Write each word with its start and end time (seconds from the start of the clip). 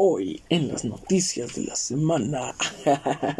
Hoy 0.00 0.44
en 0.48 0.68
las 0.68 0.84
noticias 0.84 1.56
de 1.56 1.64
la 1.64 1.74
semana. 1.74 2.54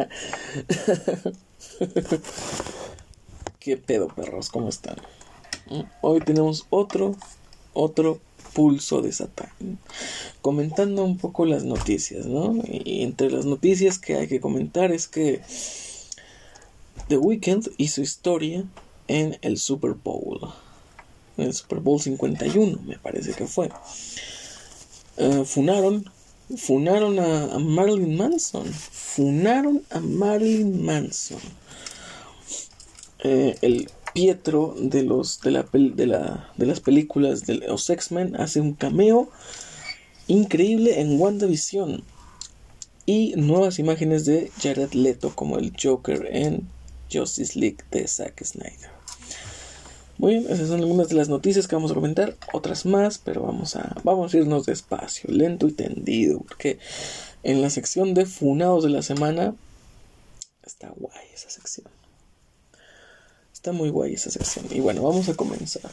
¿Qué 3.61 3.77
pedo, 3.77 4.09
perros? 4.09 4.49
¿Cómo 4.49 4.67
están? 4.67 4.97
Hoy 6.01 6.19
tenemos 6.19 6.67
otro, 6.69 7.15
otro 7.71 8.19
pulso 8.51 9.01
de 9.01 9.13
Satán. 9.13 9.79
Comentando 10.41 11.05
un 11.05 11.17
poco 11.17 11.45
las 11.45 11.63
noticias, 11.63 12.25
¿no? 12.25 12.61
Y 12.67 13.03
entre 13.03 13.31
las 13.31 13.45
noticias 13.45 13.97
que 13.97 14.17
hay 14.17 14.27
que 14.27 14.41
comentar 14.41 14.91
es 14.91 15.07
que 15.07 15.39
The 17.07 17.15
Weeknd 17.15 17.69
hizo 17.77 18.01
historia 18.01 18.65
en 19.07 19.37
el 19.43 19.59
Super 19.59 19.93
Bowl. 19.93 20.41
En 21.37 21.45
el 21.45 21.53
Super 21.53 21.79
Bowl 21.79 22.01
51, 22.01 22.81
me 22.81 22.99
parece 22.99 23.31
que 23.31 23.47
fue. 23.47 23.69
Uh, 25.15 25.45
funaron 25.45 26.03
funaron 26.57 27.19
a, 27.19 27.59
Marilyn 27.59 28.17
Manson. 28.17 28.65
Funaron 28.65 29.83
a 29.89 29.99
Marilyn 29.99 30.83
Manson. 30.83 31.39
Eh, 33.23 33.57
el 33.61 33.89
Pietro 34.13 34.75
de 34.79 35.03
los 35.03 35.39
de 35.41 35.51
la, 35.51 35.65
de, 35.71 36.07
la, 36.07 36.51
de 36.57 36.65
las 36.65 36.79
películas 36.79 37.45
de 37.45 37.55
los 37.55 37.89
X-Men 37.89 38.35
hace 38.37 38.59
un 38.59 38.73
cameo 38.73 39.29
increíble 40.27 40.99
en 40.99 41.19
WandaVision 41.19 42.03
y 43.05 43.33
nuevas 43.35 43.79
imágenes 43.79 44.25
de 44.25 44.51
Jared 44.61 44.93
Leto 44.93 45.35
como 45.35 45.57
el 45.57 45.73
Joker 45.81 46.27
en 46.31 46.67
Justice 47.11 47.57
League 47.57 47.77
de 47.91 48.07
Zack 48.07 48.43
Snyder. 48.43 48.98
Muy 50.19 50.33
bien, 50.33 50.47
esas 50.49 50.67
son 50.67 50.81
algunas 50.81 51.07
de 51.07 51.15
las 51.15 51.29
noticias 51.29 51.65
que 51.65 51.75
vamos 51.75 51.91
a 51.91 51.95
comentar, 51.95 52.35
otras 52.51 52.85
más, 52.85 53.17
pero 53.19 53.41
vamos 53.41 53.77
a, 53.77 53.95
vamos 54.03 54.33
a 54.33 54.37
irnos 54.37 54.65
despacio, 54.65 55.31
lento 55.31 55.65
y 55.69 55.71
tendido, 55.71 56.41
porque 56.41 56.77
en 57.43 57.61
la 57.61 57.69
sección 57.69 58.13
de 58.13 58.25
funados 58.25 58.83
de 58.83 58.89
la 58.89 59.01
semana 59.01 59.55
está 60.61 60.89
guay 60.89 61.25
esa 61.33 61.49
sección. 61.49 61.87
Está 63.53 63.71
muy 63.71 63.89
guay 63.89 64.13
esa 64.13 64.29
sección. 64.29 64.65
Y 64.71 64.81
bueno, 64.81 65.03
vamos 65.03 65.29
a 65.29 65.35
comenzar. 65.35 65.89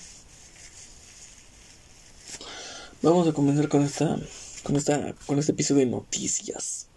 Vamos 3.03 3.29
a 3.29 3.33
comenzar 3.33 3.69
con 3.69 3.85
esta, 3.85 4.19
con 4.65 4.75
esta, 4.75 5.15
con 5.27 5.39
este 5.39 5.53
episodio 5.53 5.85
de 5.85 5.91
noticias. 5.93 6.89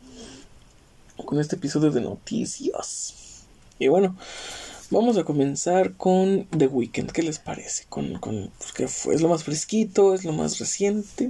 Con 1.15 1.39
este 1.39 1.57
episodio 1.57 1.91
de 1.91 2.01
noticias. 2.01 3.13
Y 3.77 3.87
bueno, 3.87 4.17
Vamos 4.91 5.17
a 5.17 5.23
comenzar 5.23 5.93
con 5.97 6.47
The 6.47 6.65
Weeknd. 6.65 7.11
¿Qué 7.11 7.21
les 7.21 7.37
parece? 7.37 7.83
Con, 7.89 8.17
con 8.17 8.49
pues, 8.75 9.05
es 9.05 9.21
lo 9.21 9.29
más 9.29 9.43
fresquito, 9.43 10.15
es 10.15 10.25
lo 10.25 10.33
más 10.33 10.57
reciente. 10.57 11.29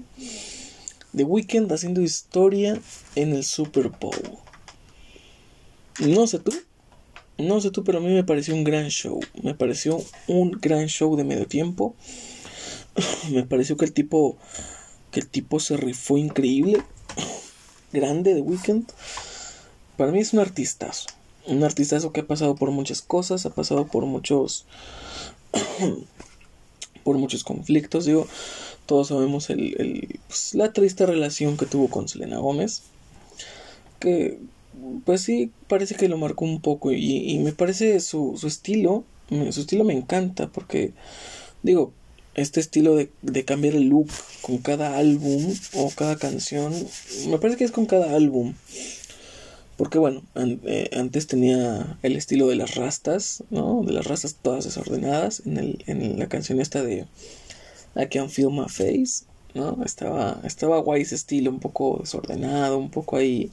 The 1.14 1.26
Weeknd 1.26 1.70
haciendo 1.70 2.00
historia 2.00 2.80
en 3.16 3.34
el 3.34 3.44
Super 3.44 3.90
Bowl. 3.90 4.40
No 6.00 6.26
sé 6.26 6.40
tú, 6.40 6.54
no 7.38 7.60
sé 7.60 7.70
tú, 7.72 7.84
pero 7.84 7.98
a 7.98 8.02
mí 8.02 8.08
me 8.14 8.24
pareció 8.24 8.56
un 8.56 8.64
gran 8.64 8.88
show. 8.88 9.20
Me 9.44 9.54
pareció 9.54 10.02
un 10.28 10.52
gran 10.52 10.88
show 10.88 11.18
de 11.18 11.26
medio 11.26 11.46
tiempo. 11.46 11.98
me 13.30 13.44
pareció 13.44 13.76
que 13.76 13.84
el 13.84 13.92
tipo, 13.92 14.38
que 15.12 15.20
el 15.20 15.28
tipo 15.28 15.60
se 15.60 15.76
rifó 15.76 16.18
increíble, 16.18 16.82
grande 17.92 18.36
The 18.36 18.42
Weeknd. 18.42 18.90
Para 19.98 20.14
mí 20.14 20.20
es 20.20 20.32
un 20.32 20.40
artistazo 20.40 21.19
un 21.50 21.64
artistazo 21.64 22.12
que 22.12 22.22
ha 22.22 22.28
pasado 22.28 22.56
por 22.56 22.72
muchas 22.72 23.02
cosas, 23.02 23.46
ha 23.46 23.50
pasado 23.50 23.88
por 23.88 24.06
muchos 24.06 24.66
por 27.04 27.18
muchos 27.18 27.44
conflictos, 27.44 28.06
digo, 28.06 28.28
todos 28.86 29.08
sabemos 29.08 29.50
el, 29.50 30.20
pues, 30.28 30.54
la 30.54 30.74
triste 30.74 31.06
relación 31.06 31.58
que 31.58 31.66
tuvo 31.66 31.90
con 31.90 32.08
Selena 32.08 32.38
Gómez, 32.38 32.84
que 34.00 34.40
pues 35.06 35.22
sí, 35.22 35.52
parece 35.68 35.96
que 35.96 36.08
lo 36.08 36.18
marcó 36.18 36.46
un 36.46 36.62
poco 36.62 36.92
y, 36.92 37.38
me 37.40 37.52
parece 37.52 38.00
su, 38.00 38.40
estilo, 38.46 39.04
su 39.30 39.62
estilo 39.62 39.84
me 39.84 39.94
encanta 39.94 40.48
porque, 40.48 40.94
digo, 41.64 41.92
este 42.36 42.60
estilo 42.60 42.96
de, 42.96 43.46
cambiar 43.46 43.76
el 43.76 43.90
look 43.90 44.08
con 44.42 44.60
cada 44.60 44.98
álbum 44.98 45.54
o 45.74 45.92
cada 45.96 46.18
canción, 46.18 46.74
me 47.28 47.38
parece 47.40 47.58
que 47.58 47.66
es 47.66 47.72
con 47.72 47.86
cada 47.86 48.16
álbum. 48.16 48.54
Porque 49.80 49.98
bueno, 49.98 50.24
eh, 50.36 50.90
antes 50.94 51.28
tenía 51.28 51.98
el 52.04 52.18
estilo 52.18 52.50
de 52.50 52.58
las 52.58 52.76
rastas, 52.76 53.46
¿no? 53.50 53.82
De 53.86 53.94
las 53.94 54.06
rastas 54.06 54.36
todas 54.36 54.66
desordenadas. 54.66 55.44
En, 55.46 55.56
el, 55.56 55.84
en 55.88 56.20
la 56.20 56.28
canción 56.28 56.60
esta 56.60 56.84
de 56.84 57.06
I 57.96 58.08
Can 58.12 58.30
Feel 58.30 58.52
My 58.52 58.68
Face, 58.68 59.24
¿no? 59.54 59.82
Estaba, 59.86 60.42
estaba 60.44 60.80
guay 60.80 61.04
ese 61.04 61.16
estilo, 61.16 61.50
un 61.50 61.62
poco 61.62 62.00
desordenado, 62.02 62.78
un 62.78 62.92
poco 62.92 63.16
ahí 63.16 63.52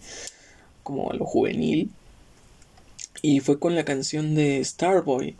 como 0.83 1.13
a 1.13 1.15
lo 1.15 1.25
juvenil. 1.25 1.93
Y 3.23 3.39
fue 3.39 3.61
con 3.61 3.77
la 3.77 3.85
canción 3.85 4.35
de 4.35 4.65
Starboy. 4.65 5.37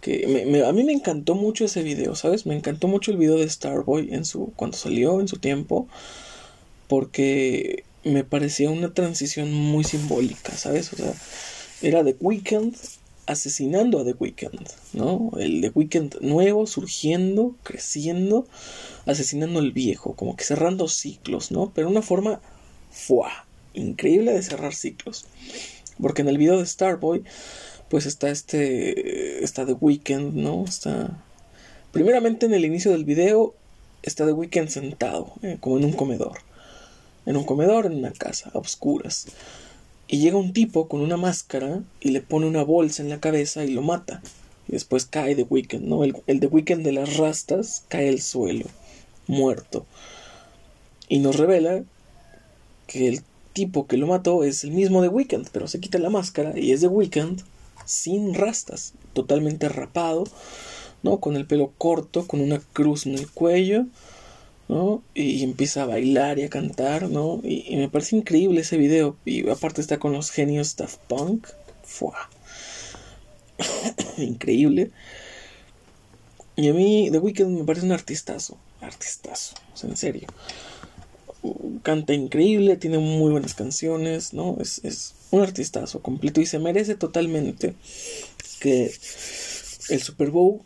Que 0.00 0.64
a 0.66 0.72
mí 0.72 0.82
me 0.82 0.92
encantó 0.92 1.36
mucho 1.36 1.66
ese 1.66 1.84
video, 1.84 2.16
¿sabes? 2.16 2.46
Me 2.46 2.56
encantó 2.56 2.88
mucho 2.88 3.12
el 3.12 3.18
video 3.18 3.36
de 3.36 3.48
Starboy 3.48 4.12
en 4.12 4.24
su, 4.24 4.52
cuando 4.56 4.76
salió 4.76 5.20
en 5.20 5.28
su 5.28 5.36
tiempo. 5.36 5.86
Porque 6.88 7.85
me 8.06 8.22
parecía 8.22 8.70
una 8.70 8.94
transición 8.94 9.52
muy 9.52 9.82
simbólica, 9.82 10.56
¿sabes? 10.56 10.92
O 10.92 10.96
sea, 10.96 11.12
era 11.82 12.04
The 12.04 12.16
Weeknd 12.20 12.74
asesinando 13.26 13.98
a 13.98 14.04
The 14.04 14.14
Weeknd, 14.18 14.68
¿no? 14.92 15.32
El 15.38 15.60
The 15.60 15.72
Weeknd 15.74 16.20
nuevo 16.20 16.68
surgiendo, 16.68 17.56
creciendo, 17.64 18.46
asesinando 19.06 19.58
al 19.58 19.72
viejo, 19.72 20.14
como 20.14 20.36
que 20.36 20.44
cerrando 20.44 20.86
ciclos, 20.86 21.50
¿no? 21.50 21.72
Pero 21.74 21.88
una 21.88 22.02
forma 22.02 22.40
¡fua! 22.92 23.44
increíble 23.74 24.32
de 24.32 24.42
cerrar 24.42 24.74
ciclos. 24.74 25.26
Porque 26.00 26.22
en 26.22 26.28
el 26.28 26.38
video 26.38 26.58
de 26.58 26.66
Starboy, 26.66 27.24
pues 27.88 28.06
está 28.06 28.30
este, 28.30 29.42
está 29.42 29.66
The 29.66 29.72
Weeknd, 29.72 30.34
¿no? 30.34 30.64
Está... 30.64 31.24
Primeramente 31.90 32.46
en 32.46 32.54
el 32.54 32.64
inicio 32.64 32.92
del 32.92 33.04
video 33.04 33.54
está 34.02 34.24
The 34.26 34.32
Weeknd 34.32 34.68
sentado, 34.68 35.32
eh, 35.42 35.56
como 35.60 35.78
en 35.78 35.86
un 35.86 35.92
comedor 35.92 36.45
en 37.26 37.36
un 37.36 37.44
comedor, 37.44 37.86
en 37.86 37.98
una 37.98 38.12
casa, 38.12 38.50
a 38.54 38.58
oscuras. 38.58 39.26
Y 40.08 40.18
llega 40.18 40.38
un 40.38 40.52
tipo 40.52 40.88
con 40.88 41.00
una 41.00 41.16
máscara 41.16 41.82
y 42.00 42.10
le 42.10 42.20
pone 42.20 42.46
una 42.46 42.62
bolsa 42.62 43.02
en 43.02 43.08
la 43.08 43.20
cabeza 43.20 43.64
y 43.64 43.72
lo 43.72 43.82
mata. 43.82 44.22
Y 44.68 44.72
después 44.72 45.04
cae 45.04 45.34
The 45.34 45.46
Weeknd, 45.48 45.82
¿no? 45.82 46.04
El, 46.04 46.16
el 46.26 46.40
The 46.40 46.46
Weeknd 46.46 46.84
de 46.84 46.92
las 46.92 47.16
rastas 47.16 47.84
cae 47.88 48.08
al 48.08 48.20
suelo, 48.20 48.66
muerto. 49.26 49.84
Y 51.08 51.18
nos 51.18 51.36
revela 51.36 51.82
que 52.86 53.08
el 53.08 53.22
tipo 53.52 53.86
que 53.86 53.96
lo 53.96 54.06
mató 54.06 54.44
es 54.44 54.64
el 54.64 54.70
mismo 54.70 55.02
The 55.02 55.08
Weeknd, 55.08 55.48
pero 55.52 55.66
se 55.66 55.80
quita 55.80 55.98
la 55.98 56.10
máscara 56.10 56.58
y 56.58 56.72
es 56.72 56.80
The 56.80 56.88
Weeknd 56.88 57.42
sin 57.84 58.34
rastas, 58.34 58.94
totalmente 59.12 59.68
rapado, 59.68 60.24
¿no? 61.02 61.18
Con 61.18 61.36
el 61.36 61.46
pelo 61.46 61.72
corto, 61.78 62.26
con 62.26 62.40
una 62.40 62.60
cruz 62.72 63.06
en 63.06 63.14
el 63.14 63.30
cuello 63.30 63.86
Y 65.14 65.44
empieza 65.44 65.82
a 65.82 65.86
bailar 65.86 66.38
y 66.38 66.42
a 66.42 66.50
cantar, 66.50 67.08
¿no? 67.08 67.40
Y, 67.44 67.76
me 67.76 67.88
parece 67.88 68.16
increíble 68.16 68.60
ese 68.60 68.76
video. 68.76 69.16
Y 69.24 69.48
aparte 69.48 69.80
está 69.80 69.98
con 69.98 70.12
los 70.12 70.30
genios 70.30 70.76
Daft 70.76 70.98
Punk. 71.08 71.48
¡Fua! 71.82 72.30
increíble. 74.18 74.90
Y 76.56 76.68
a 76.68 76.74
mí 76.74 77.08
The 77.12 77.18
Weeknd 77.18 77.58
me 77.58 77.64
parece 77.64 77.86
un 77.86 77.92
artistazo. 77.92 78.58
Artistazo, 78.80 79.54
en 79.82 79.96
serio. 79.96 80.28
Canta 81.82 82.12
increíble, 82.12 82.76
tiene 82.76 82.98
muy 82.98 83.30
buenas 83.30 83.54
canciones, 83.54 84.32
¿no? 84.32 84.56
Es, 84.60 84.80
es 84.84 85.14
un 85.30 85.42
artistazo 85.42 86.02
completo 86.02 86.40
y 86.40 86.46
se 86.46 86.58
merece 86.58 86.96
totalmente 86.96 87.74
que 88.60 88.92
el 89.90 90.02
Super 90.02 90.30
Bowl 90.30 90.62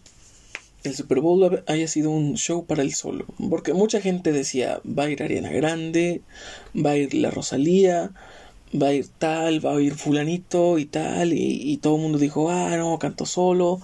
el 0.83 0.95
Super 0.95 1.21
Bowl 1.21 1.63
haya 1.67 1.89
sido 1.89 2.11
un 2.11 2.37
show 2.37 2.65
para 2.65 2.83
él 2.83 2.95
solo. 2.95 3.27
Porque 3.49 3.75
mucha 3.75 4.01
gente 4.01 4.33
decía, 4.33 4.81
va 4.87 5.05
a 5.05 5.11
ir 5.11 5.23
Ariana 5.23 5.51
Grande, 5.51 6.23
va 6.75 6.91
a 6.91 6.97
ir 6.97 7.15
la 7.15 7.31
Rosalía, 7.31 8.13
va 8.81 8.89
a 8.89 8.95
ir 8.95 9.09
tal, 9.19 9.65
va 9.65 9.77
a 9.77 9.81
ir 9.81 9.95
fulanito 9.95 10.79
y 10.79 10.87
tal. 10.87 11.33
Y, 11.33 11.77
todo 11.79 11.97
el 11.97 12.03
mundo 12.03 12.19
dijo, 12.19 12.51
ah, 12.51 12.77
no, 12.77 12.99
canto 12.99 13.27
solo. 13.27 13.81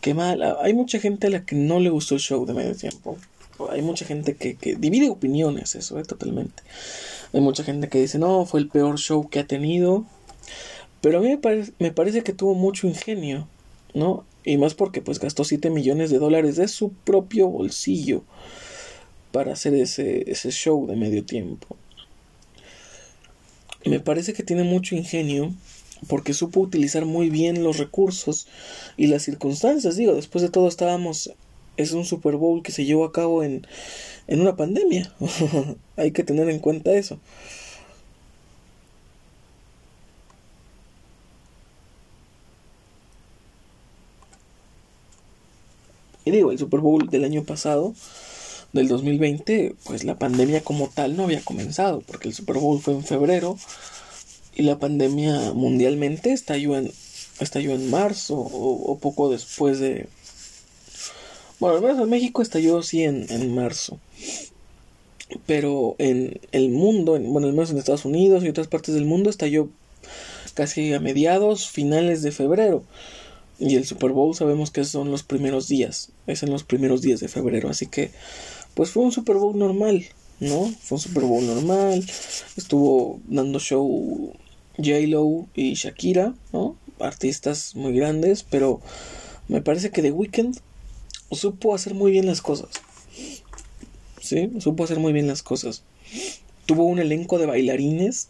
Qué 0.00 0.14
mal. 0.14 0.42
Ah, 0.42 0.58
hay 0.62 0.74
mucha 0.74 0.98
gente 0.98 1.26
a 1.26 1.30
la 1.30 1.44
que 1.44 1.56
no 1.56 1.80
le 1.80 1.90
gustó 1.90 2.14
el 2.14 2.20
show 2.20 2.46
de 2.46 2.54
medio 2.54 2.74
tiempo. 2.74 3.16
Hay 3.70 3.82
mucha 3.82 4.04
gente 4.04 4.36
que, 4.36 4.56
que 4.56 4.76
divide 4.76 5.08
opiniones, 5.08 5.74
eso, 5.74 5.98
eh, 5.98 6.04
totalmente. 6.04 6.62
Hay 7.32 7.40
mucha 7.40 7.64
gente 7.64 7.88
que 7.88 8.00
dice, 8.00 8.18
no, 8.18 8.44
fue 8.44 8.60
el 8.60 8.68
peor 8.68 8.98
show 8.98 9.28
que 9.28 9.40
ha 9.40 9.46
tenido. 9.46 10.04
Pero 11.00 11.18
a 11.18 11.20
mí 11.20 11.28
me, 11.28 11.64
me 11.78 11.90
parece 11.92 12.22
que 12.22 12.32
tuvo 12.32 12.54
mucho 12.54 12.86
ingenio, 12.86 13.48
¿no? 13.94 14.24
Y 14.46 14.56
más 14.56 14.74
porque 14.74 15.02
pues 15.02 15.18
gastó 15.18 15.44
7 15.44 15.68
millones 15.68 16.10
de 16.10 16.18
dólares 16.18 16.56
de 16.56 16.68
su 16.68 16.92
propio 16.92 17.48
bolsillo 17.48 18.22
para 19.32 19.52
hacer 19.52 19.74
ese, 19.74 20.30
ese 20.30 20.50
show 20.50 20.86
de 20.86 20.96
medio 20.96 21.24
tiempo. 21.24 21.76
Me 23.84 24.00
parece 24.00 24.32
que 24.32 24.42
tiene 24.42 24.62
mucho 24.62 24.94
ingenio 24.94 25.52
porque 26.08 26.32
supo 26.32 26.60
utilizar 26.60 27.04
muy 27.04 27.28
bien 27.28 27.62
los 27.62 27.78
recursos 27.78 28.46
y 28.96 29.08
las 29.08 29.24
circunstancias. 29.24 29.96
Digo, 29.96 30.14
después 30.14 30.42
de 30.42 30.48
todo 30.48 30.68
estábamos 30.68 31.32
es 31.76 31.92
un 31.92 32.04
Super 32.04 32.36
Bowl 32.36 32.62
que 32.62 32.72
se 32.72 32.84
llevó 32.84 33.04
a 33.04 33.12
cabo 33.12 33.42
en, 33.42 33.66
en 34.26 34.40
una 34.40 34.56
pandemia. 34.56 35.12
Hay 35.96 36.12
que 36.12 36.24
tener 36.24 36.48
en 36.48 36.58
cuenta 36.58 36.92
eso. 36.92 37.18
El 46.38 46.58
Super 46.58 46.80
Bowl 46.80 47.08
del 47.08 47.24
año 47.24 47.44
pasado, 47.44 47.94
del 48.72 48.88
2020, 48.88 49.74
pues 49.84 50.04
la 50.04 50.18
pandemia 50.18 50.62
como 50.62 50.88
tal 50.88 51.16
no 51.16 51.24
había 51.24 51.40
comenzado, 51.40 52.02
porque 52.06 52.28
el 52.28 52.34
Super 52.34 52.58
Bowl 52.58 52.80
fue 52.80 52.94
en 52.94 53.04
febrero 53.04 53.56
y 54.54 54.62
la 54.62 54.78
pandemia 54.78 55.52
mundialmente 55.52 56.32
estalló 56.32 56.76
en, 56.76 56.92
estalló 57.40 57.72
en 57.72 57.90
marzo 57.90 58.36
o, 58.36 58.98
poco 58.98 59.30
después 59.30 59.78
de... 59.78 60.08
Bueno, 61.58 61.76
al 61.76 61.82
menos 61.82 61.98
en 62.00 62.10
México 62.10 62.42
estalló 62.42 62.82
sí 62.82 63.02
en, 63.02 63.26
en 63.30 63.54
marzo. 63.54 63.98
Pero 65.46 65.96
en 65.98 66.40
el 66.52 66.70
mundo, 66.70 67.16
en, 67.16 67.32
bueno, 67.32 67.48
al 67.48 67.54
menos 67.54 67.70
en 67.70 67.78
Estados 67.78 68.04
Unidos 68.04 68.44
y 68.44 68.48
otras 68.48 68.68
partes 68.68 68.94
del 68.94 69.04
mundo 69.04 69.30
estalló 69.30 69.68
casi 70.54 70.92
a 70.94 71.00
mediados, 71.00 71.68
finales 71.68 72.22
de 72.22 72.32
febrero. 72.32 72.82
Y 73.58 73.76
el 73.76 73.86
Super 73.86 74.12
Bowl 74.12 74.34
sabemos 74.34 74.70
que 74.70 74.84
son 74.84 75.10
los 75.10 75.22
primeros 75.22 75.66
días, 75.66 76.10
es 76.26 76.42
en 76.42 76.50
los 76.50 76.62
primeros 76.62 77.00
días 77.00 77.20
de 77.20 77.28
febrero, 77.28 77.70
así 77.70 77.86
que 77.86 78.10
pues 78.74 78.90
fue 78.90 79.02
un 79.02 79.12
Super 79.12 79.36
Bowl 79.36 79.58
normal, 79.58 80.04
¿no? 80.40 80.70
Fue 80.82 80.96
un 80.96 81.00
Super 81.00 81.22
Bowl 81.24 81.46
normal, 81.46 82.04
estuvo 82.56 83.20
dando 83.26 83.58
show 83.58 84.34
J-Lo 84.76 85.46
y 85.54 85.72
Shakira, 85.74 86.34
¿no? 86.52 86.76
Artistas 87.00 87.74
muy 87.74 87.94
grandes, 87.94 88.42
pero 88.42 88.80
me 89.48 89.62
parece 89.62 89.90
que 89.90 90.02
The 90.02 90.12
Weeknd 90.12 90.58
supo 91.30 91.74
hacer 91.74 91.94
muy 91.94 92.12
bien 92.12 92.26
las 92.26 92.42
cosas. 92.42 92.68
Sí, 94.20 94.50
supo 94.58 94.84
hacer 94.84 94.98
muy 94.98 95.12
bien 95.14 95.28
las 95.28 95.42
cosas. 95.42 95.82
Tuvo 96.66 96.84
un 96.84 96.98
elenco 96.98 97.38
de 97.38 97.46
bailarines 97.46 98.28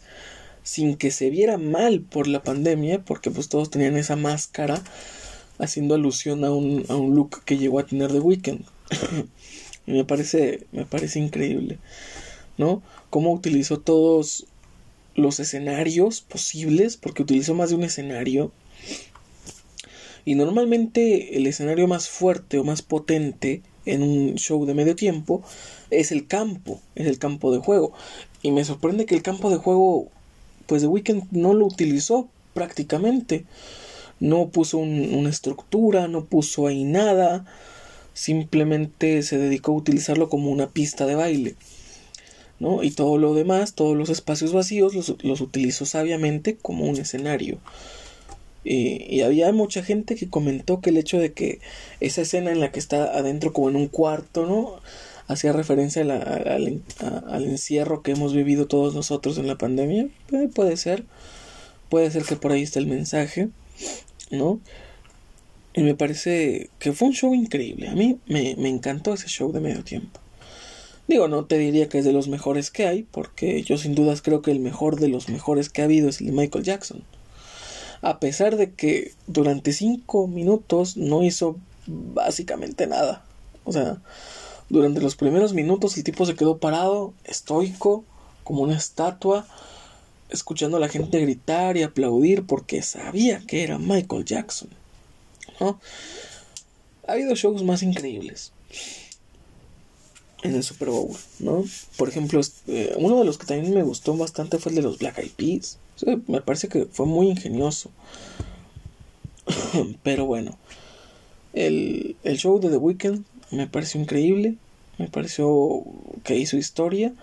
sin 0.63 0.95
que 0.95 1.11
se 1.11 1.29
viera 1.29 1.57
mal 1.57 2.01
por 2.01 2.27
la 2.27 2.43
pandemia, 2.43 3.03
porque 3.03 3.31
pues 3.31 3.49
todos 3.49 3.69
tenían 3.69 3.97
esa 3.97 4.15
máscara 4.15 4.83
haciendo 5.59 5.95
alusión 5.95 6.43
a 6.43 6.51
un, 6.51 6.85
a 6.89 6.95
un 6.95 7.15
look 7.15 7.43
que 7.43 7.57
llegó 7.57 7.79
a 7.79 7.85
tener 7.85 8.11
The 8.11 8.19
Weeknd. 8.19 8.65
y 9.87 9.91
me 9.91 10.05
parece, 10.05 10.65
me 10.71 10.85
parece 10.85 11.19
increíble, 11.19 11.79
¿no? 12.57 12.81
Cómo 13.09 13.33
utilizó 13.33 13.79
todos 13.79 14.45
los 15.15 15.39
escenarios 15.39 16.21
posibles, 16.21 16.97
porque 16.97 17.23
utilizó 17.23 17.55
más 17.55 17.69
de 17.69 17.75
un 17.75 17.83
escenario. 17.83 18.51
Y 20.25 20.35
normalmente 20.35 21.37
el 21.37 21.47
escenario 21.47 21.87
más 21.87 22.09
fuerte 22.09 22.59
o 22.59 22.63
más 22.63 22.81
potente 22.81 23.61
en 23.85 24.03
un 24.03 24.35
show 24.35 24.65
de 24.65 24.73
medio 24.73 24.95
tiempo 24.95 25.41
es 25.89 26.11
el 26.11 26.27
campo, 26.27 26.81
es 26.95 27.07
el 27.07 27.17
campo 27.17 27.51
de 27.51 27.59
juego. 27.59 27.93
Y 28.43 28.51
me 28.51 28.65
sorprende 28.65 29.05
que 29.05 29.15
el 29.15 29.23
campo 29.23 29.49
de 29.49 29.57
juego, 29.57 30.09
pues 30.65 30.81
The 30.81 30.87
Weeknd 30.87 31.31
no 31.31 31.53
lo 31.53 31.65
utilizó 31.65 32.27
prácticamente 32.53 33.45
no 34.19 34.49
puso 34.49 34.77
una 34.77 35.29
estructura, 35.29 36.07
no 36.07 36.25
puso 36.25 36.67
ahí 36.67 36.83
nada, 36.83 37.45
simplemente 38.13 39.21
se 39.21 39.37
dedicó 39.37 39.71
a 39.71 39.75
utilizarlo 39.75 40.29
como 40.29 40.51
una 40.51 40.67
pista 40.67 41.05
de 41.05 41.15
baile. 41.15 41.55
¿no? 42.59 42.83
Y 42.83 42.91
todo 42.91 43.17
lo 43.17 43.33
demás, 43.33 43.73
todos 43.73 43.95
los 43.95 44.09
espacios 44.09 44.53
vacíos 44.53 44.95
los, 45.23 45.41
utilizó 45.41 45.85
sabiamente 45.85 46.55
como 46.55 46.85
un 46.85 46.97
escenario. 46.97 47.59
Y, 48.63 49.21
había 49.21 49.51
mucha 49.53 49.83
gente 49.83 50.15
que 50.15 50.29
comentó 50.29 50.81
que 50.81 50.89
el 50.89 50.97
hecho 50.97 51.19
de 51.19 51.31
que 51.31 51.59
esa 52.01 52.21
escena 52.21 52.51
en 52.51 52.59
la 52.59 52.71
que 52.71 52.79
está 52.79 53.17
adentro 53.17 53.53
como 53.53 53.69
en 53.69 53.77
un 53.77 53.87
cuarto, 53.87 54.45
¿no? 54.45 54.81
Hacía 55.27 55.53
referencia 55.53 56.01
al 56.01 57.43
encierro 57.43 58.01
que 58.01 58.11
hemos 58.11 58.33
vivido 58.33 58.67
todos 58.67 58.95
nosotros 58.95 59.37
en 59.37 59.47
la 59.47 59.57
pandemia. 59.57 60.07
Eh, 60.31 60.49
puede 60.53 60.75
ser. 60.77 61.05
Puede 61.89 62.11
ser 62.11 62.23
que 62.23 62.35
por 62.35 62.51
ahí 62.51 62.63
está 62.63 62.79
el 62.79 62.87
mensaje. 62.87 63.49
¿No? 64.31 64.59
Y 65.73 65.83
me 65.83 65.95
parece 65.95 66.69
que 66.79 66.91
fue 66.93 67.09
un 67.09 67.13
show 67.13 67.33
increíble. 67.35 67.87
A 67.87 67.93
mí 67.93 68.19
me, 68.25 68.51
encantó 68.67 69.13
ese 69.13 69.27
show 69.27 69.51
de 69.51 69.59
medio 69.59 69.83
tiempo. 69.83 70.19
Digo, 71.07 71.27
no 71.27 71.45
te 71.45 71.57
diría 71.57 71.87
que 71.87 71.99
es 71.99 72.05
de 72.05 72.13
los 72.13 72.27
mejores 72.27 72.71
que 72.71 72.87
hay, 72.87 73.03
porque 73.03 73.61
yo 73.61 73.77
sin 73.77 73.95
dudas 73.95 74.21
creo 74.21 74.41
que 74.41 74.51
el 74.51 74.59
mejor 74.59 74.99
de 74.99 75.07
los 75.07 75.29
mejores 75.29 75.69
que 75.69 75.81
ha 75.81 75.85
habido 75.85 76.09
es 76.09 76.19
el 76.19 76.27
de 76.27 76.33
Michael 76.33 76.63
Jackson. 76.65 77.03
A 78.01 78.19
pesar 78.19 78.57
de 78.57 78.71
que 78.71 79.13
durante 79.27 79.71
cinco 79.71 80.27
minutos 80.27 80.97
no 80.97 81.23
hizo 81.23 81.57
básicamente 81.85 82.87
nada. 82.87 83.23
O 83.63 83.71
sea, 83.71 84.01
durante 84.69 84.99
los 85.01 85.15
primeros 85.15 85.53
minutos 85.53 85.95
el 85.95 86.03
tipo 86.03 86.25
se 86.25 86.35
quedó 86.35 86.57
parado, 86.57 87.13
estoico, 87.23 88.03
como 88.43 88.63
una 88.63 88.75
estatua, 88.75 89.45
escuchando 90.29 90.77
a 90.77 90.79
la 90.79 90.89
gente 90.89 91.19
gritar 91.19 91.77
y 91.77 91.83
aplaudir 91.83 92.45
porque 92.45 92.81
sabía 92.81 93.39
que 93.45 93.63
era 93.63 93.77
Michael 93.77 94.25
Jackson. 94.25 94.69
¿no? 95.59 95.79
Ha 97.07 97.13
habido 97.13 97.35
shows 97.35 97.63
más 97.63 97.83
increíbles 97.83 98.51
en 100.43 100.55
el 100.55 100.63
Super 100.63 100.89
Bowl, 100.89 101.15
¿no? 101.39 101.63
Por 101.97 102.09
ejemplo, 102.09 102.39
eh, 102.67 102.93
uno 102.97 103.19
de 103.19 103.25
los 103.25 103.37
que 103.37 103.45
también 103.45 103.73
me 103.73 103.83
gustó 103.83 104.15
bastante 104.15 104.59
fue 104.59 104.71
el 104.71 104.75
de 104.77 104.81
los 104.81 104.99
Black 104.99 105.17
Eyed 105.19 105.31
Peas. 105.31 105.79
me 106.27 106.41
parece 106.41 106.67
que 106.67 106.85
fue 106.85 107.05
muy 107.05 107.27
ingenioso. 107.29 107.89
Pero 110.03 110.25
bueno, 110.25 110.57
el, 111.53 112.15
el 112.23 112.37
show 112.37 112.59
de 112.59 112.69
The 112.69 112.77
Weeknd 112.77 113.23
me 113.51 113.67
pareció 113.67 113.99
increíble. 113.99 114.55
Me 114.97 115.07
pareció 115.07 115.83
que 116.23 116.37
hizo 116.37 116.57
historia. 116.57 117.13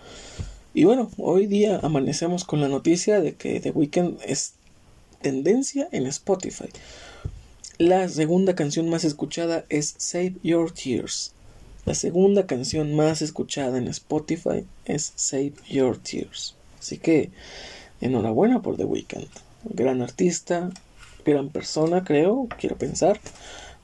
Y 0.77 0.83
bueno, 0.83 1.09
hoy 1.19 1.47
día 1.47 1.79
amanecemos 1.85 2.43
con 2.43 2.61
la 2.61 2.67
noticia 2.67 3.21
de 3.21 3.37
que 3.37 3.61
The 3.61 3.71
Weeknd 3.71 4.19
es 4.27 4.55
tendencia 5.23 5.89
en 5.93 6.05
Spotify. 6.07 6.69
La 7.79 8.09
segunda 8.09 8.57
canción 8.57 8.89
más 8.89 9.05
escuchada 9.05 9.67
es 9.69 9.95
Save 9.99 10.35
Your 10.43 10.73
Tears. 10.73 11.33
La 11.85 11.95
segunda 11.95 12.49
canción 12.49 12.97
más 12.97 13.23
escuchada 13.23 13.79
en 13.79 13.87
Spotify 13.87 14.67
es 14.85 15.13
Save 15.15 15.55
Your 15.71 15.97
Tears. 15.97 16.57
Así 16.81 16.99
que 16.99 17.31
enhorabuena 18.01 18.61
por 18.61 18.77
The 18.77 18.85
Weeknd. 18.85 19.29
Gran 19.71 20.03
artista, 20.03 20.71
gran 21.25 21.51
persona, 21.51 22.03
creo, 22.03 22.49
quiero 22.59 22.77
pensar. 22.77 23.21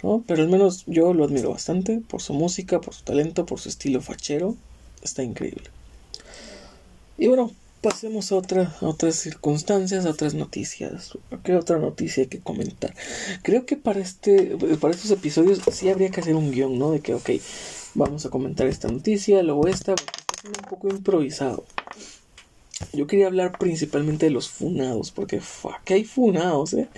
¿no? 0.03 0.25
Pero 0.27 0.43
al 0.43 0.49
menos 0.49 0.83
yo 0.89 1.15
lo 1.15 1.23
admiro 1.23 1.53
bastante 1.53 2.01
por 2.01 2.21
su 2.21 2.35
música, 2.35 2.81
por 2.81 2.95
su 2.95 3.05
talento, 3.05 3.47
por 3.47 3.61
su 3.61 3.69
estilo 3.69 4.01
fachero. 4.01 4.57
Está 5.05 5.23
increíble. 5.23 5.71
Y 7.21 7.29
bueno, 7.29 7.51
pasemos 7.83 8.33
a, 8.33 8.37
otra, 8.37 8.75
otras 8.81 9.15
circunstancias, 9.17 10.07
a 10.07 10.11
otras 10.11 10.33
noticias. 10.33 11.19
¿Qué 11.45 11.55
otra 11.55 11.79
noticia 11.79 12.23
hay 12.23 12.31
que 12.31 12.41
comentar? 12.41 12.95
Creo 13.43 13.67
que 13.67 13.77
para, 13.77 14.01
este, 14.01 14.57
para 14.81 14.95
estos 14.95 15.11
episodios 15.11 15.61
sí 15.71 15.91
habría 15.91 16.09
que 16.09 16.23
hacer 16.23 16.35
un 16.35 16.51
guion, 16.51 16.79
¿no? 16.79 16.93
De 16.93 17.01
que, 17.01 17.13
ok, 17.13 17.29
vamos 17.95 18.25
a 18.25 18.31
comentar 18.31 18.69
esta 18.69 18.89
noticia, 18.89 19.43
luego 19.43 19.69
esta, 19.69 19.97
porque 19.97 20.19
está 20.19 20.41
siendo 20.41 20.61
un 20.61 20.69
poco 20.71 20.89
improvisado. 20.89 21.67
Yo 22.95 23.07
quería 23.07 23.27
hablar 23.27 23.59
principalmente 23.59 24.25
de 24.25 24.33
los 24.33 24.49
funados, 24.49 25.11
porque 25.11 25.43
fue 25.43 25.73
que 25.85 25.93
hay 25.93 26.05
funados, 26.05 26.73
¿eh? 26.73 26.89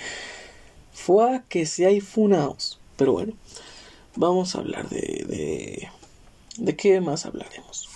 Fue 0.93 1.43
que 1.49 1.67
sí 1.67 1.85
hay 1.85 2.01
funados. 2.01 2.79
Pero 2.97 3.15
bueno, 3.15 3.33
vamos 4.15 4.55
a 4.55 4.61
hablar 4.61 4.89
de, 4.89 5.25
de... 5.27 5.89
¿De 6.59 6.77
qué 6.77 7.01
más 7.01 7.27
hablaremos? 7.27 7.89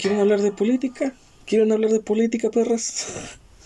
¿Quieren 0.00 0.20
hablar 0.20 0.40
de 0.40 0.50
política? 0.50 1.12
¿Quieren 1.44 1.72
hablar 1.72 1.90
de 1.90 2.00
política, 2.00 2.50
perras? 2.50 3.06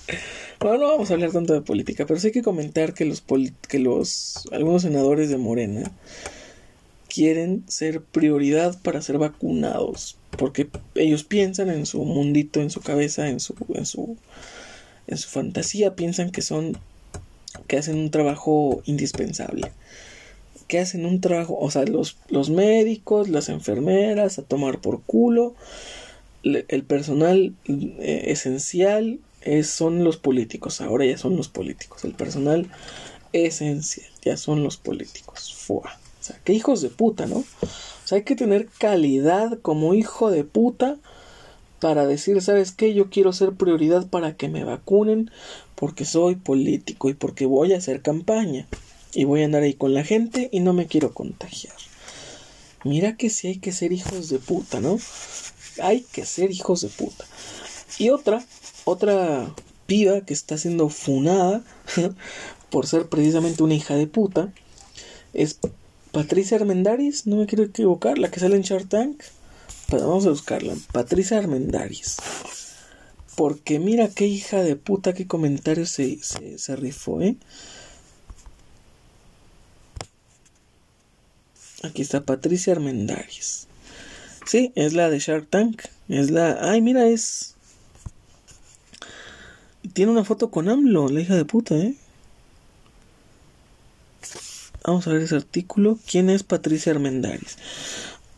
bueno, 0.61 0.79
no 0.79 0.89
vamos 0.89 1.11
a 1.11 1.15
hablar 1.15 1.31
tanto 1.31 1.53
de 1.53 1.61
política, 1.61 2.07
pero 2.07 2.19
sí 2.19 2.29
hay 2.29 2.33
que 2.33 2.43
comentar 2.43 2.93
que 2.93 3.05
los, 3.05 3.23
que 3.69 3.79
los 3.79 4.49
algunos 4.51 4.83
senadores 4.83 5.29
de 5.29 5.37
Morena 5.37 5.93
quieren 7.09 7.63
ser 7.69 8.03
prioridad 8.03 8.77
para 8.83 9.01
ser 9.01 9.19
vacunados, 9.19 10.17
porque 10.37 10.69
ellos 10.97 11.23
piensan 11.23 11.71
en 11.71 11.87
su 11.87 12.05
mundito, 12.05 12.61
en 12.61 12.71
su 12.71 12.81
cabeza, 12.81 13.29
en 13.29 13.39
su 13.39 13.55
en 13.73 13.87
su 13.87 14.17
en 15.07 15.19
su 15.19 15.29
fantasía 15.29 15.95
piensan 15.95 16.31
que 16.31 16.43
son 16.43 16.77
que 17.69 17.79
hacen 17.79 17.97
un 17.97 18.11
trabajo 18.11 18.83
indispensable. 18.87 19.71
Que 20.67 20.81
hacen 20.81 21.07
un 21.07 21.21
trabajo, 21.21 21.57
o 21.61 21.71
sea, 21.71 21.85
los, 21.85 22.17
los 22.29 22.51
médicos, 22.51 23.29
las 23.29 23.51
enfermeras, 23.51 24.39
a 24.39 24.43
tomar 24.43 24.81
por 24.81 25.03
culo, 25.03 25.55
el 26.45 26.85
personal 26.85 27.55
eh, 27.67 28.25
esencial 28.27 29.21
es, 29.41 29.69
son 29.69 30.05
los 30.05 30.17
políticos, 30.17 30.81
ahora 30.81 31.05
ya 31.07 31.19
son 31.19 31.37
los 31.37 31.49
políticos, 31.49 32.05
el 32.05 32.13
personal 32.15 32.71
esencial 33.33 34.07
ya 34.23 34.37
son 34.37 34.63
los 34.63 34.77
políticos. 34.77 35.55
Fua. 35.55 35.99
O 36.21 36.25
sea, 36.27 36.41
qué 36.45 36.55
hijos 36.55 36.81
de 36.81 36.89
puta, 36.89 37.27
¿no? 37.27 37.39
O 37.39 38.07
sea, 38.07 38.17
hay 38.17 38.25
que 38.25 38.37
tener 38.37 38.67
calidad 38.79 39.59
como 39.61 39.95
hijo 39.95 40.31
de 40.31 40.45
puta 40.45 40.97
para 41.81 42.07
decir, 42.07 42.41
¿sabes 42.41 42.73
qué? 42.73 42.95
Yo 42.95 43.11
quiero 43.11 43.33
ser 43.33 43.53
prioridad 43.53 44.07
para 44.07 44.37
que 44.37 44.49
me 44.49 44.65
vacunen 44.65 45.31
porque 45.75 46.07
soy 46.07 46.37
político 46.37 47.11
y 47.11 47.15
porque 47.15 47.45
voy 47.45 47.75
a 47.75 47.79
hacer 47.79 48.01
campaña. 48.01 48.67
y 49.17 49.25
voy 49.25 49.43
a 49.43 49.45
andar 49.45 49.63
ahí 49.63 49.75
con 49.75 49.95
la 49.95 50.03
gente 50.03 50.49
y 50.51 50.61
no 50.61 50.73
me 50.73 50.87
quiero 50.87 51.15
contagiar. 51.15 51.77
Mira 52.85 53.17
que 53.17 53.31
sí 53.31 53.49
hay 53.49 53.59
que 53.59 53.71
ser 53.71 53.93
hijos 53.93 54.29
de 54.29 54.39
puta, 54.39 54.81
¿no? 54.81 54.99
Hay 55.83 56.03
que 56.03 56.25
ser 56.25 56.51
hijos 56.51 56.81
de 56.81 56.89
puta. 56.89 57.25
Y 57.99 58.11
otra, 58.11 58.45
otra 58.85 59.55
piba 59.87 60.23
que 60.23 60.35
está 60.35 60.59
siendo 60.59 60.89
funada 60.89 61.63
por 62.71 62.87
ser 62.87 63.09
precisamente 63.09 63.63
una 63.63 63.75
hija 63.75 63.95
de 63.95 64.07
puta 64.07 64.53
es 65.33 65.59
Patricia 66.13 66.57
Armendaris, 66.57 67.27
no 67.27 67.37
me 67.37 67.47
quiero 67.47 67.65
equivocar, 67.65 68.19
la 68.19 68.31
que 68.31 68.41
sale 68.41 68.57
en 68.57 68.63
Shark 68.63 68.89
Tank. 68.89 69.23
Pero 69.91 70.09
vamos 70.09 70.27
a 70.27 70.31
buscarla. 70.31 70.75
Patricia 70.93 71.39
Armendaris. 71.39 72.17
Porque 73.37 73.81
mira 73.81 74.09
qué 74.09 74.27
hija 74.27 74.63
de 74.63 74.77
puta, 74.77 75.13
qué 75.13 75.27
comentario 75.27 75.87
se, 75.87 76.23
se, 76.23 76.59
se 76.59 76.77
rifó, 76.77 77.21
¿eh? 77.21 77.37
Aquí 81.83 82.01
está 82.01 82.23
Patricia 82.23 82.73
Armendaris. 82.73 83.67
Sí, 84.47 84.73
es 84.75 84.93
la 84.93 85.11
de 85.11 85.19
Shark 85.19 85.49
Tank. 85.49 85.83
Es 86.09 86.31
la. 86.31 86.59
Ay, 86.61 86.81
mira, 86.81 87.09
es. 87.09 87.55
Tiene 89.93 90.13
una 90.13 90.25
foto 90.25 90.51
con 90.51 90.69
AMLO, 90.69 91.09
la 91.09 91.21
hija 91.21 91.37
de 91.37 91.45
puta, 91.45 91.77
¿eh? 91.77 91.95
Vamos 94.85 95.07
a 95.07 95.13
ver 95.13 95.23
ese 95.23 95.37
artículo. 95.37 95.99
¿Quién 96.07 96.29
es 96.31 96.43
Patricia 96.43 96.93
Armendaris? 96.93 97.57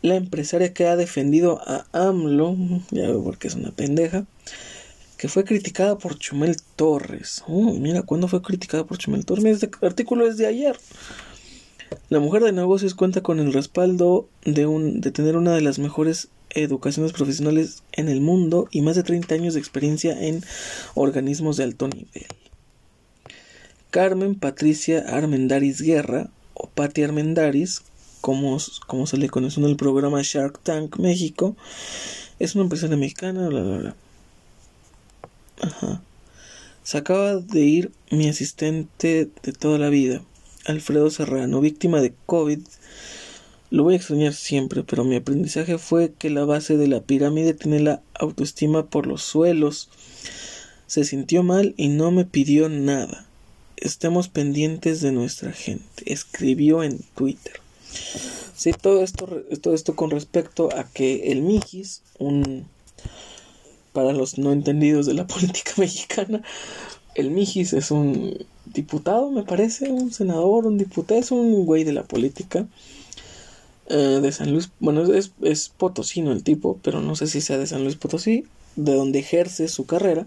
La 0.03 0.17
empresaria 0.17 0.73
que 0.73 0.87
ha 0.87 0.97
defendido 0.97 1.61
a 1.67 1.87
AMLO, 1.93 2.57
ya 2.91 3.03
veo 3.03 3.25
porque 3.25 3.49
es 3.49 3.55
una 3.55 3.73
pendeja, 3.73 4.27
que 5.17 5.29
fue 5.29 5.45
criticada 5.45 5.99
por 5.99 6.19
Chumel 6.19 6.57
Torres. 6.77 7.43
Uy, 7.49 7.81
mira, 7.81 8.03
¿cuándo 8.03 8.29
fue 8.29 8.43
criticada 8.43 8.85
por 8.85 8.99
Chumel 8.99 9.25
Torres? 9.25 9.45
Este 9.45 9.71
artículo 9.83 10.27
es 10.27 10.37
de 10.37 10.47
ayer. 10.47 10.79
La 12.09 12.21
mujer 12.21 12.43
de 12.43 12.52
negocios 12.52 12.95
cuenta 12.95 13.21
con 13.21 13.40
el 13.40 13.52
respaldo 13.52 14.28
de, 14.45 14.66
un, 14.66 15.00
de 15.00 15.11
tener 15.11 15.37
una 15.37 15.55
de 15.55 15.61
las 15.61 15.78
mejores 15.78 16.28
educaciones 16.50 17.12
profesionales 17.12 17.83
en 17.93 18.09
el 18.09 18.21
mundo 18.21 18.69
y 18.71 18.83
más 18.83 18.97
de 18.97 19.02
30 19.02 19.35
años 19.35 19.55
de 19.55 19.61
experiencia 19.61 20.21
en 20.21 20.43
organismos 20.95 21.57
de 21.57 21.64
alto 21.64 21.88
nivel. 21.88 22.26
Carmen 23.90 24.35
Patricia 24.35 25.05
Armendaris 25.09 25.81
Guerra 25.81 26.31
o 26.55 26.69
Patti 26.69 27.02
Armendaris, 27.02 27.83
como, 28.21 28.59
como 28.87 29.07
se 29.07 29.16
le 29.16 29.28
conoce 29.28 29.61
en 29.61 29.66
el 29.66 29.76
programa 29.76 30.21
Shark 30.23 30.59
Tank 30.62 30.99
México, 30.99 31.57
es 32.38 32.55
una 32.55 32.64
empresaria 32.64 32.97
mexicana, 32.97 33.49
bla, 33.49 33.62
bla, 33.62 33.78
bla. 33.78 33.97
Ajá. 35.62 36.02
Se 36.83 36.99
acaba 36.99 37.37
de 37.37 37.61
ir 37.61 37.93
mi 38.11 38.28
asistente 38.28 39.28
de 39.43 39.52
toda 39.52 39.78
la 39.78 39.88
vida, 39.88 40.23
Alfredo 40.66 41.11
Serrano, 41.11 41.61
víctima 41.61 42.00
de 42.00 42.12
COVID. 42.26 42.61
Lo 43.70 43.82
voy 43.82 43.94
a 43.94 43.96
extrañar 43.96 44.35
siempre, 44.35 44.85
pero 44.85 45.04
mi 45.04 45.16
aprendizaje 45.16 45.78
fue 45.78 46.12
que 46.18 46.30
la 46.30 46.44
base 46.44 46.76
de 46.76 46.88
la 46.88 47.00
pirámide 47.00 47.54
tiene 47.54 47.80
la 47.80 48.02
autoestima 48.14 48.87
por 48.87 49.06
los 49.06 49.23
suelos. 49.23 49.88
Se 50.87 51.04
sintió 51.04 51.42
mal 51.42 51.75
y 51.76 51.88
no 51.88 52.11
me 52.11 52.25
pidió 52.25 52.68
nada 52.68 53.26
estemos 53.76 54.28
pendientes 54.28 55.00
de 55.00 55.12
nuestra 55.12 55.52
gente. 55.52 56.12
Escribió 56.12 56.82
en 56.82 56.99
Twitter. 57.14 57.61
Sí, 58.54 58.73
todo 58.73 59.02
esto, 59.02 59.26
todo 59.61 59.75
esto 59.75 59.94
con 59.94 60.11
respecto 60.11 60.70
a 60.76 60.85
que 60.85 61.30
el 61.30 61.42
Mijis, 61.42 62.02
un 62.18 62.66
para 63.92 64.12
los 64.12 64.37
no 64.37 64.52
entendidos 64.52 65.06
de 65.06 65.14
la 65.14 65.26
política 65.26 65.73
mexicana, 65.76 66.42
el 67.14 67.30
Mijis 67.30 67.73
es 67.73 67.90
un 67.90 68.46
diputado, 68.73 69.30
me 69.30 69.42
parece, 69.42 69.90
un 69.90 70.12
senador, 70.12 70.66
un 70.66 70.78
diputado, 70.78 71.20
es 71.20 71.30
un 71.30 71.64
güey 71.66 71.85
de 71.85 71.92
la 71.92 72.02
política 72.04 72.66
eh, 73.88 74.20
de 74.20 74.32
San 74.32 74.52
Luis. 74.52 74.70
Bueno, 74.80 75.02
es, 75.12 75.32
es 75.42 75.68
potosino 75.68 76.32
el 76.32 76.42
tipo, 76.42 76.78
pero 76.82 77.00
no 77.00 77.16
sé 77.16 77.26
si 77.26 77.40
sea 77.40 77.58
de 77.58 77.66
San 77.66 77.85
Luis 77.85 77.96
Potosí, 77.96 78.44
de 78.76 78.94
donde 78.94 79.20
ejerce 79.20 79.68
su 79.68 79.87
carrera. 79.87 80.26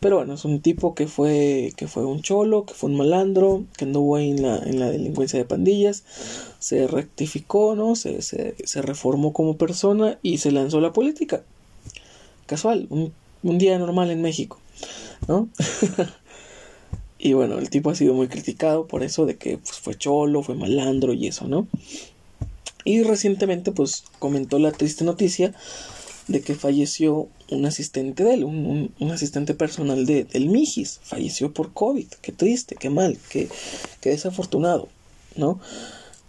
Pero 0.00 0.16
bueno, 0.16 0.34
es 0.34 0.44
un 0.44 0.60
tipo 0.60 0.94
que 0.94 1.06
fue, 1.06 1.72
que 1.76 1.88
fue 1.88 2.04
un 2.04 2.20
cholo, 2.22 2.64
que 2.64 2.74
fue 2.74 2.90
un 2.90 2.96
malandro, 2.96 3.64
que 3.76 3.86
anduvo 3.86 4.16
ahí 4.16 4.30
en 4.30 4.42
la, 4.42 4.58
en 4.58 4.78
la 4.78 4.90
delincuencia 4.90 5.38
de 5.38 5.46
pandillas, 5.46 6.04
se 6.58 6.86
rectificó, 6.86 7.74
¿no? 7.74 7.96
Se, 7.96 8.20
se, 8.22 8.54
se 8.62 8.82
reformó 8.82 9.32
como 9.32 9.56
persona 9.56 10.18
y 10.22 10.38
se 10.38 10.52
lanzó 10.52 10.78
a 10.78 10.82
la 10.82 10.92
política. 10.92 11.42
Casual, 12.46 12.86
un, 12.90 13.12
un 13.42 13.58
día 13.58 13.78
normal 13.78 14.10
en 14.10 14.22
México, 14.22 14.60
¿no? 15.28 15.48
y 17.26 17.32
bueno, 17.32 17.58
el 17.58 17.70
tipo 17.70 17.90
ha 17.90 17.96
sido 17.96 18.14
muy 18.14 18.28
criticado 18.28 18.86
por 18.86 19.02
eso 19.02 19.26
de 19.26 19.36
que 19.36 19.58
pues, 19.58 19.80
fue 19.80 19.96
cholo, 19.96 20.44
fue 20.44 20.54
malandro 20.54 21.12
y 21.12 21.26
eso, 21.26 21.48
¿no? 21.48 21.66
Y 22.84 23.02
recientemente 23.02 23.72
pues 23.72 24.04
comentó 24.20 24.60
la 24.60 24.70
triste 24.70 25.02
noticia 25.02 25.52
de 26.28 26.40
que 26.40 26.54
falleció 26.54 27.26
un 27.50 27.66
asistente 27.66 28.22
de 28.22 28.34
él, 28.34 28.44
un, 28.44 28.92
asistente 29.10 29.54
personal 29.54 30.06
de, 30.06 30.22
del 30.22 30.48
Mijis, 30.48 31.00
falleció 31.02 31.52
por 31.52 31.72
COVID, 31.72 32.06
qué 32.22 32.30
triste, 32.30 32.76
qué 32.78 32.90
mal, 32.90 33.18
qué, 33.28 33.48
qué 34.00 34.10
desafortunado, 34.10 34.86
¿no? 35.34 35.58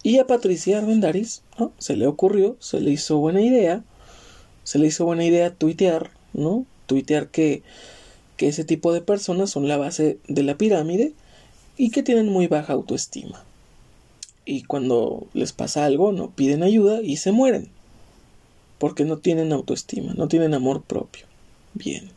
Y 0.02 0.18
a 0.18 0.26
Patricia 0.26 0.80
Armendaris, 0.80 1.44
¿no? 1.60 1.74
Se 1.78 1.96
le 1.96 2.08
ocurrió, 2.08 2.58
se 2.60 2.80
le 2.80 2.90
hizo 2.90 3.20
buena 3.20 3.42
idea, 3.42 3.84
se 4.64 4.80
le 4.80 4.88
hizo 4.88 5.06
buena 5.06 5.26
idea 5.26 5.54
tuitear, 5.54 6.10
¿no? 6.34 6.66
Tuitear 6.88 7.28
que, 7.28 7.62
que 8.38 8.48
ese 8.48 8.64
tipo 8.64 8.94
de 8.94 9.02
personas 9.02 9.50
son 9.50 9.68
la 9.68 9.78
base 9.78 10.20
de 10.28 10.44
la 10.44 10.58
pirámide 10.58 11.14
y 11.76 11.92
que 11.92 12.04
tienen 12.04 12.30
muy 12.30 12.48
baja 12.48 12.74
autoestima. 12.74 13.44
Y 14.46 14.64
cuando 14.64 15.28
les 15.34 15.52
pasa 15.52 15.86
algo, 15.86 16.14
no 16.14 16.30
piden 16.32 16.64
ayuda 16.64 17.02
y 17.02 17.18
se 17.18 17.32
mueren 17.32 17.70
porque 18.80 19.06
no 19.06 19.18
tienen 19.18 19.52
autoestima, 19.52 20.14
no 20.14 20.28
tienen 20.28 20.54
amor 20.54 20.82
propio. 20.82 21.26
Bien. 21.74 22.10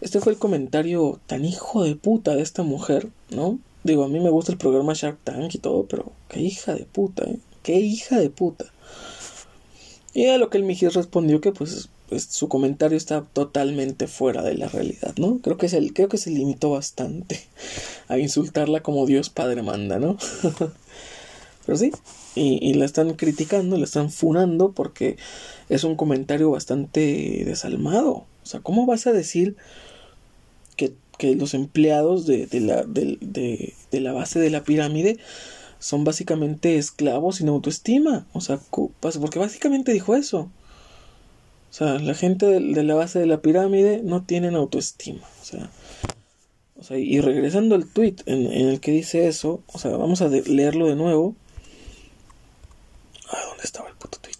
Este 0.00 0.20
fue 0.20 0.32
el 0.32 0.38
comentario 0.38 1.20
tan 1.26 1.44
hijo 1.44 1.84
de 1.84 1.96
puta 1.96 2.34
de 2.34 2.42
esta 2.42 2.62
mujer, 2.62 3.08
¿no? 3.30 3.58
Digo, 3.84 4.04
a 4.04 4.08
mí 4.08 4.20
me 4.20 4.30
gusta 4.30 4.52
el 4.52 4.58
programa 4.58 4.94
Shark 4.94 5.18
Tank 5.24 5.54
y 5.54 5.58
todo, 5.58 5.84
pero 5.84 6.12
qué 6.28 6.40
hija 6.40 6.74
de 6.74 6.84
puta, 6.84 7.24
¿eh? 7.24 7.38
Qué 7.62 7.80
hija 7.80 8.18
de 8.18 8.30
puta. 8.30 8.66
Y 10.12 10.26
a 10.26 10.38
lo 10.38 10.50
que 10.50 10.58
el 10.58 10.64
Mijis 10.64 10.94
respondió 10.94 11.40
que 11.40 11.52
pues, 11.52 11.88
pues, 12.14 12.28
su 12.30 12.46
comentario 12.48 12.96
está 12.96 13.22
totalmente 13.22 14.06
fuera 14.06 14.40
de 14.44 14.54
la 14.54 14.68
realidad, 14.68 15.16
¿no? 15.18 15.40
Creo 15.40 15.56
que, 15.56 15.68
se, 15.68 15.84
creo 15.92 16.08
que 16.08 16.16
se 16.16 16.30
limitó 16.30 16.70
bastante 16.70 17.40
a 18.08 18.18
insultarla 18.18 18.84
como 18.84 19.04
Dios 19.04 19.30
Padre 19.30 19.62
manda, 19.62 19.98
¿no? 19.98 20.16
pero 21.66 21.76
sí, 21.76 21.90
y, 22.36 22.72
la 22.74 22.84
están 22.84 23.14
criticando, 23.14 23.76
la 23.78 23.84
están 23.84 24.12
funando 24.12 24.70
porque 24.70 25.16
es 25.68 25.82
un 25.82 25.96
comentario 25.96 26.52
bastante 26.52 27.42
desalmado. 27.44 28.26
O 28.44 28.46
sea, 28.46 28.60
¿cómo 28.60 28.86
vas 28.86 29.08
a 29.08 29.12
decir 29.12 29.56
que, 30.76 30.94
que 31.18 31.34
los 31.34 31.52
empleados 31.54 32.26
de, 32.26 32.46
de, 32.46 32.60
la, 32.60 32.84
de, 32.84 33.74
de, 33.90 34.00
la 34.00 34.12
base 34.12 34.38
de 34.38 34.50
la 34.50 34.62
pirámide 34.62 35.18
son 35.80 36.04
básicamente 36.04 36.78
esclavos 36.78 37.38
sin 37.38 37.48
autoestima? 37.48 38.28
O 38.32 38.40
sea, 38.40 38.60
porque 38.70 39.40
básicamente 39.40 39.92
dijo 39.92 40.14
eso. 40.14 40.48
O 41.74 41.76
sea, 41.76 41.98
la 41.98 42.14
gente 42.14 42.46
de, 42.46 42.60
la 42.84 42.94
base 42.94 43.18
de 43.18 43.26
la 43.26 43.40
pirámide 43.40 44.00
no 44.04 44.22
tienen 44.22 44.54
autoestima. 44.54 45.22
O 45.42 45.44
sea, 45.44 45.70
o 46.78 46.84
sea 46.84 46.98
y 46.98 47.20
regresando 47.20 47.74
al 47.74 47.86
tweet 47.86 48.16
en, 48.26 48.46
el 48.46 48.78
que 48.78 48.92
dice 48.92 49.26
eso, 49.26 49.60
o 49.66 49.78
sea, 49.80 49.90
vamos 49.96 50.22
a 50.22 50.28
leerlo 50.28 50.86
de 50.86 50.94
nuevo 50.94 51.34
estaba 53.64 53.88
el 53.88 53.96
puto 53.96 54.18
tweet? 54.20 54.34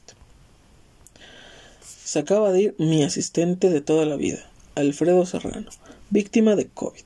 Se 1.83 2.19
acaba 2.21 2.53
de 2.53 2.63
ir 2.63 2.75
mi 2.79 3.03
asistente 3.03 3.71
de 3.71 3.81
toda 3.81 4.05
la 4.07 4.17
vida, 4.17 4.39
Alfredo 4.75 5.27
Serrano, 5.27 5.71
víctima 6.11 6.55
de 6.55 6.69
COVID. 6.69 7.03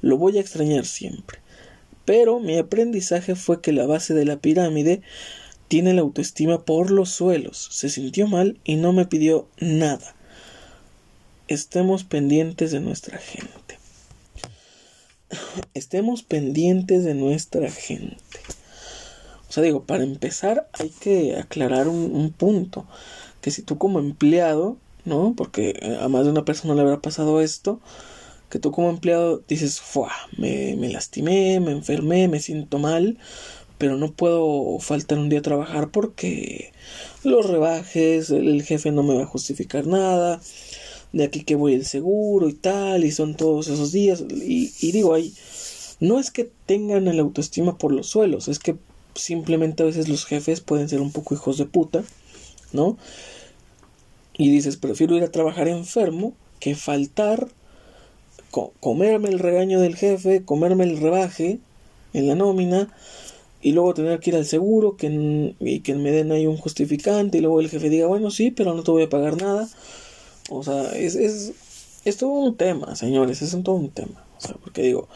Lo 0.00 0.16
voy 0.16 0.38
a 0.38 0.40
extrañar 0.40 0.86
siempre. 0.86 1.38
Pero 2.04 2.40
mi 2.40 2.58
aprendizaje 2.58 3.36
fue 3.36 3.60
que 3.60 3.72
la 3.72 3.86
base 3.86 4.14
de 4.14 4.24
la 4.24 4.38
pirámide 4.38 5.02
tiene 5.70 5.94
la 5.94 6.00
autoestima 6.00 6.64
por 6.64 6.90
los 6.90 7.10
suelos. 7.10 7.68
Se 7.70 7.90
sintió 7.90 8.26
mal 8.26 8.58
y 8.64 8.74
no 8.74 8.92
me 8.92 9.06
pidió 9.06 9.46
nada. 9.60 10.16
Estemos 11.46 12.02
pendientes 12.02 12.72
de 12.72 12.80
nuestra 12.80 13.18
gente. 13.18 13.78
Estemos 15.72 16.24
pendientes 16.24 17.04
de 17.04 17.14
nuestra 17.14 17.70
gente. 17.70 18.16
O 19.48 19.52
sea, 19.52 19.62
digo, 19.62 19.84
para 19.84 20.02
empezar 20.02 20.68
hay 20.72 20.88
que 20.90 21.36
aclarar 21.36 21.86
un, 21.86 22.34
punto. 22.36 22.84
Que 23.40 23.52
si 23.52 23.62
tú 23.62 23.78
como 23.78 24.00
empleado, 24.00 24.76
¿no? 25.04 25.34
Porque 25.36 25.78
eh, 25.80 25.98
a 26.00 26.08
más 26.08 26.24
de 26.24 26.32
una 26.32 26.44
persona 26.44 26.74
le 26.74 26.80
habrá 26.80 27.00
pasado 27.00 27.40
esto, 27.40 27.80
que 28.48 28.58
tú 28.58 28.72
como 28.72 28.90
empleado 28.90 29.44
dices, 29.46 29.80
Fua, 29.80 30.10
me, 30.36 30.74
me 30.74 30.88
lastimé, 30.88 31.60
me 31.60 31.70
enfermé, 31.70 32.26
me 32.26 32.40
siento 32.40 32.80
mal, 32.80 33.18
pero 33.80 33.96
no 33.96 34.12
puedo 34.12 34.78
faltar 34.78 35.18
un 35.18 35.30
día 35.30 35.38
a 35.38 35.42
trabajar 35.42 35.90
porque 35.90 36.70
los 37.24 37.46
rebajes, 37.46 38.28
el, 38.28 38.62
jefe 38.62 38.92
no 38.92 39.02
me 39.02 39.16
va 39.16 39.22
a 39.22 39.26
justificar 39.26 39.86
nada, 39.86 40.38
de 41.14 41.24
aquí 41.24 41.44
que 41.44 41.54
voy 41.54 41.72
el 41.72 41.86
seguro 41.86 42.50
y 42.50 42.52
tal, 42.52 43.04
y 43.04 43.10
son 43.10 43.38
todos 43.38 43.68
esos 43.68 43.90
días, 43.90 44.22
y, 44.30 44.92
digo, 44.92 45.14
hay 45.14 45.32
no 45.98 46.20
es 46.20 46.30
que 46.30 46.50
tengan 46.66 47.08
el 47.08 47.20
autoestima 47.20 47.78
por 47.78 47.90
los 47.92 48.06
suelos, 48.06 48.48
es 48.48 48.58
que 48.58 48.76
simplemente 49.14 49.82
a 49.82 49.86
veces 49.86 50.10
los 50.10 50.26
jefes 50.26 50.60
pueden 50.60 50.90
ser 50.90 51.00
un 51.00 51.10
poco 51.10 51.34
hijos 51.34 51.56
de 51.56 51.64
puta, 51.64 52.04
¿no? 52.72 52.98
Y 54.36 54.50
dices, 54.50 54.76
prefiero 54.76 55.16
ir 55.16 55.22
a 55.22 55.32
trabajar 55.32 55.68
enfermo 55.68 56.34
que 56.58 56.74
faltar, 56.74 57.48
comerme 58.80 59.30
el 59.30 59.38
regaño 59.38 59.80
del 59.80 59.96
jefe, 59.96 60.44
comerme 60.44 60.84
el 60.84 61.00
rebaje 61.00 61.60
en 62.12 62.28
la 62.28 62.34
nómina 62.34 62.92
y 63.62 63.72
luego 63.72 63.94
tener 63.94 64.20
que 64.20 64.30
ir 64.30 64.36
al 64.36 64.46
seguro 64.46 64.96
que, 64.96 65.54
y 65.60 65.80
que 65.80 65.94
me 65.94 66.10
den 66.10 66.32
ahí 66.32 66.46
un 66.46 66.56
justificante 66.56 67.38
y 67.38 67.40
luego 67.40 67.60
el 67.60 67.68
jefe 67.68 67.90
diga, 67.90 68.06
bueno, 68.06 68.30
sí, 68.30 68.50
pero 68.50 68.74
no 68.74 68.82
te 68.82 68.90
voy 68.90 69.02
a 69.02 69.08
pagar 69.08 69.40
nada. 69.40 69.68
O 70.48 70.62
sea, 70.62 70.92
es, 70.92 71.14
es, 71.14 71.52
es 72.04 72.16
todo 72.16 72.30
un 72.30 72.56
tema, 72.56 72.96
señores, 72.96 73.42
es 73.42 73.50
todo 73.62 73.76
un 73.76 73.90
tema. 73.90 74.24
O 74.38 74.40
sea, 74.40 74.54
porque 74.62 74.82
digo, 74.82 75.08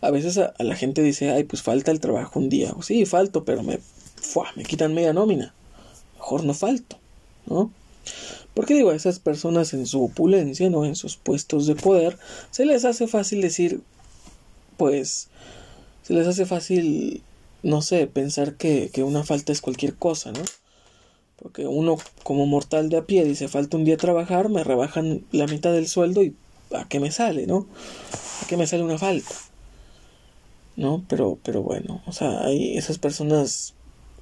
a 0.00 0.10
veces 0.10 0.38
a, 0.38 0.54
la 0.58 0.76
gente 0.76 1.02
dice, 1.02 1.30
ay, 1.30 1.44
pues 1.44 1.62
falta 1.62 1.90
el 1.90 2.00
trabajo 2.00 2.38
un 2.38 2.48
día. 2.48 2.72
O, 2.76 2.82
sí, 2.82 3.06
falto, 3.06 3.44
pero 3.44 3.62
me, 3.62 3.78
me 4.56 4.64
quitan 4.64 4.94
media 4.94 5.12
nómina. 5.12 5.54
Mejor 6.16 6.44
no 6.44 6.54
falto, 6.54 6.98
¿no? 7.46 7.70
Porque 8.54 8.74
digo, 8.74 8.90
a 8.90 8.96
esas 8.96 9.18
personas 9.18 9.72
en 9.72 9.86
su 9.86 10.02
opulencia, 10.02 10.68
¿no? 10.68 10.84
En 10.84 10.96
sus 10.96 11.16
puestos 11.16 11.66
de 11.66 11.74
poder, 11.74 12.18
se 12.50 12.64
les 12.64 12.84
hace 12.84 13.06
fácil 13.06 13.40
decir, 13.40 13.80
pues, 14.76 15.28
se 16.02 16.14
les 16.14 16.26
hace 16.26 16.46
fácil, 16.46 17.22
no 17.68 17.82
sé, 17.82 18.06
pensar 18.06 18.54
que, 18.56 18.90
que 18.92 19.02
una 19.02 19.24
falta 19.24 19.52
es 19.52 19.60
cualquier 19.60 19.94
cosa, 19.94 20.32
¿no? 20.32 20.42
Porque 21.36 21.66
uno 21.66 21.96
como 22.24 22.46
mortal 22.46 22.88
de 22.88 22.96
a 22.96 23.04
pie 23.04 23.24
dice, 23.24 23.46
falta 23.46 23.76
un 23.76 23.84
día 23.84 23.96
trabajar, 23.96 24.48
me 24.48 24.64
rebajan 24.64 25.24
la 25.30 25.46
mitad 25.46 25.72
del 25.72 25.86
sueldo 25.86 26.22
y 26.22 26.34
¿a 26.74 26.88
qué 26.88 26.98
me 26.98 27.12
sale, 27.12 27.46
no? 27.46 27.66
¿A 28.42 28.46
qué 28.48 28.56
me 28.56 28.66
sale 28.66 28.82
una 28.82 28.98
falta? 28.98 29.34
¿No? 30.76 31.04
Pero, 31.08 31.38
pero 31.44 31.62
bueno, 31.62 32.02
o 32.06 32.12
sea, 32.12 32.44
hay 32.44 32.76
esas 32.76 32.98
personas 32.98 33.74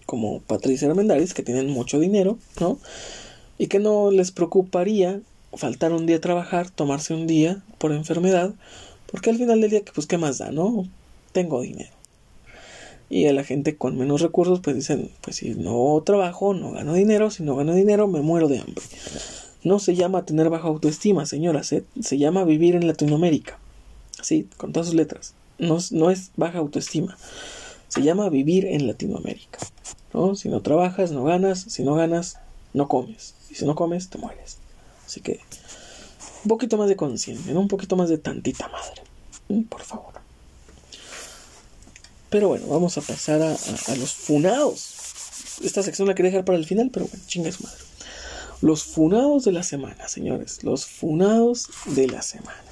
como 0.04 0.40
Patricia 0.40 0.88
Armendáriz 0.88 1.34
que 1.34 1.42
tienen 1.42 1.70
mucho 1.70 1.98
dinero, 1.98 2.38
¿no? 2.60 2.78
Y 3.58 3.68
que 3.68 3.78
no 3.78 4.10
les 4.10 4.30
preocuparía 4.30 5.20
faltar 5.54 5.92
un 5.92 6.06
día 6.06 6.20
trabajar, 6.20 6.70
tomarse 6.70 7.14
un 7.14 7.26
día 7.26 7.62
por 7.78 7.92
enfermedad, 7.92 8.54
porque 9.10 9.30
al 9.30 9.38
final 9.38 9.60
del 9.60 9.70
día, 9.70 9.82
pues, 9.94 10.06
¿qué 10.06 10.18
más 10.18 10.38
da, 10.38 10.50
no? 10.50 10.86
Tengo 11.32 11.62
dinero. 11.62 11.95
Y 13.08 13.26
a 13.26 13.32
la 13.32 13.44
gente 13.44 13.76
con 13.76 13.96
menos 13.96 14.20
recursos, 14.20 14.60
pues 14.60 14.76
dicen, 14.76 15.10
pues 15.20 15.36
si 15.36 15.50
no 15.50 16.02
trabajo, 16.04 16.54
no 16.54 16.72
gano 16.72 16.94
dinero, 16.94 17.30
si 17.30 17.42
no 17.42 17.54
gano 17.54 17.74
dinero, 17.74 18.08
me 18.08 18.20
muero 18.20 18.48
de 18.48 18.58
hambre. 18.58 18.82
No 19.62 19.78
se 19.78 19.94
llama 19.94 20.24
tener 20.24 20.50
baja 20.50 20.68
autoestima, 20.68 21.26
señora, 21.26 21.62
se, 21.62 21.84
se 22.00 22.18
llama 22.18 22.44
vivir 22.44 22.74
en 22.74 22.86
Latinoamérica. 22.86 23.58
Sí, 24.22 24.48
con 24.56 24.72
todas 24.72 24.88
sus 24.88 24.96
letras. 24.96 25.34
No, 25.58 25.78
no 25.92 26.10
es 26.10 26.32
baja 26.36 26.58
autoestima, 26.58 27.16
se 27.88 28.02
llama 28.02 28.28
vivir 28.28 28.66
en 28.66 28.86
Latinoamérica. 28.86 29.58
¿no? 30.12 30.34
Si 30.34 30.48
no 30.48 30.60
trabajas, 30.62 31.12
no 31.12 31.24
ganas, 31.24 31.60
si 31.60 31.82
no 31.82 31.94
ganas, 31.94 32.38
no 32.74 32.88
comes. 32.88 33.34
Y 33.50 33.54
si 33.54 33.64
no 33.64 33.74
comes, 33.74 34.10
te 34.10 34.18
mueres. 34.18 34.58
Así 35.06 35.20
que, 35.20 35.40
un 36.44 36.48
poquito 36.48 36.76
más 36.76 36.88
de 36.88 36.96
conciencia, 36.96 37.52
¿no? 37.52 37.60
un 37.60 37.68
poquito 37.68 37.96
más 37.96 38.08
de 38.08 38.18
tantita 38.18 38.68
madre. 38.68 39.02
Mm, 39.48 39.62
por 39.62 39.82
favor. 39.82 40.14
Pero 42.30 42.48
bueno, 42.48 42.66
vamos 42.66 42.98
a 42.98 43.00
pasar 43.00 43.40
a, 43.42 43.50
los 43.96 44.14
funados. 44.14 44.94
Esta 45.62 45.82
sección 45.82 46.08
la 46.08 46.14
quería 46.14 46.30
dejar 46.30 46.44
para 46.44 46.58
el 46.58 46.66
final, 46.66 46.90
pero 46.92 47.06
bueno, 47.06 47.24
chinga 47.26 47.52
su 47.52 47.62
madre. 47.62 47.78
Los 48.62 48.84
funados 48.84 49.44
de 49.44 49.52
la 49.52 49.62
semana, 49.62 50.08
señores. 50.08 50.64
Los 50.64 50.86
funados 50.86 51.68
de 51.86 52.08
la 52.08 52.22
semana. 52.22 52.62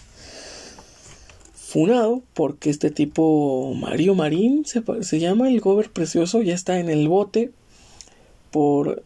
Funado 1.55 2.23
porque 2.35 2.71
este 2.71 2.91
tipo 2.91 3.75
Mario 3.75 4.15
Marín 4.15 4.65
se, 4.65 4.83
se 5.03 5.19
llama 5.19 5.49
el 5.49 5.61
gober 5.61 5.91
precioso, 5.91 6.41
ya 6.41 6.55
está 6.55 6.79
en 6.79 6.89
el 6.89 7.09
bote 7.09 7.51
por 8.51 9.03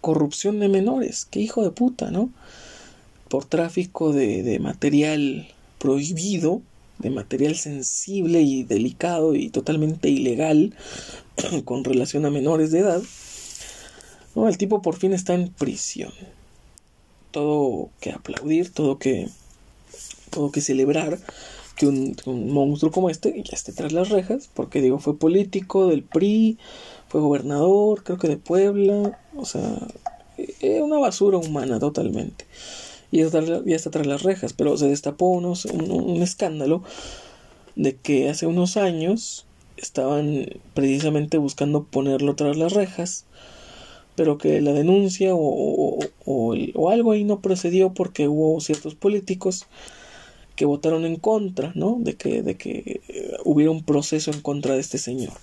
corrupción 0.00 0.60
de 0.60 0.68
menores. 0.68 1.26
Qué 1.28 1.40
hijo 1.40 1.64
de 1.64 1.70
puta, 1.70 2.10
¿no? 2.10 2.30
Por 3.28 3.44
tráfico 3.44 4.12
de, 4.12 4.42
de 4.42 4.58
material 4.58 5.48
prohibido 5.78 6.62
de 6.98 7.10
material 7.10 7.56
sensible 7.56 8.42
y 8.42 8.64
delicado 8.64 9.34
y 9.34 9.50
totalmente 9.50 10.08
ilegal 10.08 10.74
con 11.64 11.84
relación 11.84 12.26
a 12.26 12.30
menores 12.30 12.70
de 12.70 12.80
edad, 12.80 13.02
el 14.34 14.58
tipo 14.58 14.82
por 14.82 14.96
fin 14.96 15.12
está 15.12 15.34
en 15.34 15.48
prisión. 15.48 16.12
Todo 17.30 17.90
que 18.00 18.12
aplaudir, 18.12 18.70
todo 18.70 18.98
que, 18.98 19.28
todo 20.30 20.50
que 20.50 20.60
celebrar 20.60 21.18
que 21.76 21.86
un, 21.86 22.16
monstruo 22.52 22.92
como 22.92 23.10
este 23.10 23.42
ya 23.42 23.54
esté 23.54 23.72
tras 23.72 23.92
las 23.92 24.10
rejas, 24.10 24.48
porque 24.52 24.80
digo, 24.80 24.98
fue 24.98 25.18
político 25.18 25.86
del 25.86 26.02
PRI, 26.02 26.58
fue 27.08 27.20
gobernador, 27.20 28.04
creo 28.04 28.18
que 28.18 28.28
de 28.28 28.36
Puebla, 28.36 29.18
o 29.36 29.44
sea, 29.44 29.78
es 30.36 30.54
e, 30.60 30.82
una 30.82 30.98
basura 30.98 31.38
humana 31.38 31.78
totalmente 31.78 32.46
y 33.12 33.18
ya 33.18 33.76
está, 33.76 33.90
tras 33.90 34.06
las 34.06 34.22
rejas, 34.22 34.54
pero 34.54 34.76
se 34.78 34.88
destapó 34.88 35.28
unos, 35.28 35.66
un, 35.66 36.22
escándalo 36.22 36.82
de 37.76 37.94
que 37.94 38.30
hace 38.30 38.46
unos 38.46 38.78
años 38.78 39.44
estaban 39.76 40.48
precisamente 40.72 41.36
buscando 41.36 41.84
ponerlo 41.84 42.34
tras 42.36 42.56
las 42.56 42.72
rejas, 42.72 43.26
pero 44.16 44.38
que 44.38 44.62
la 44.62 44.72
denuncia 44.72 45.34
o, 45.34 45.98
o, 46.24 46.90
algo 46.90 47.12
ahí 47.12 47.24
no 47.24 47.40
procedió 47.40 47.92
porque 47.92 48.28
hubo 48.28 48.58
ciertos 48.60 48.94
políticos 48.94 49.66
que 50.56 50.64
votaron 50.64 51.04
en 51.04 51.16
contra, 51.16 51.72
¿no? 51.74 51.98
De 52.00 52.14
que, 52.14 52.42
de 52.42 52.56
que 52.56 53.02
hubiera 53.44 53.70
un 53.70 53.84
proceso 53.84 54.30
en 54.30 54.40
contra 54.40 54.74
de 54.74 54.80
este 54.80 54.96
señor. 54.96 55.34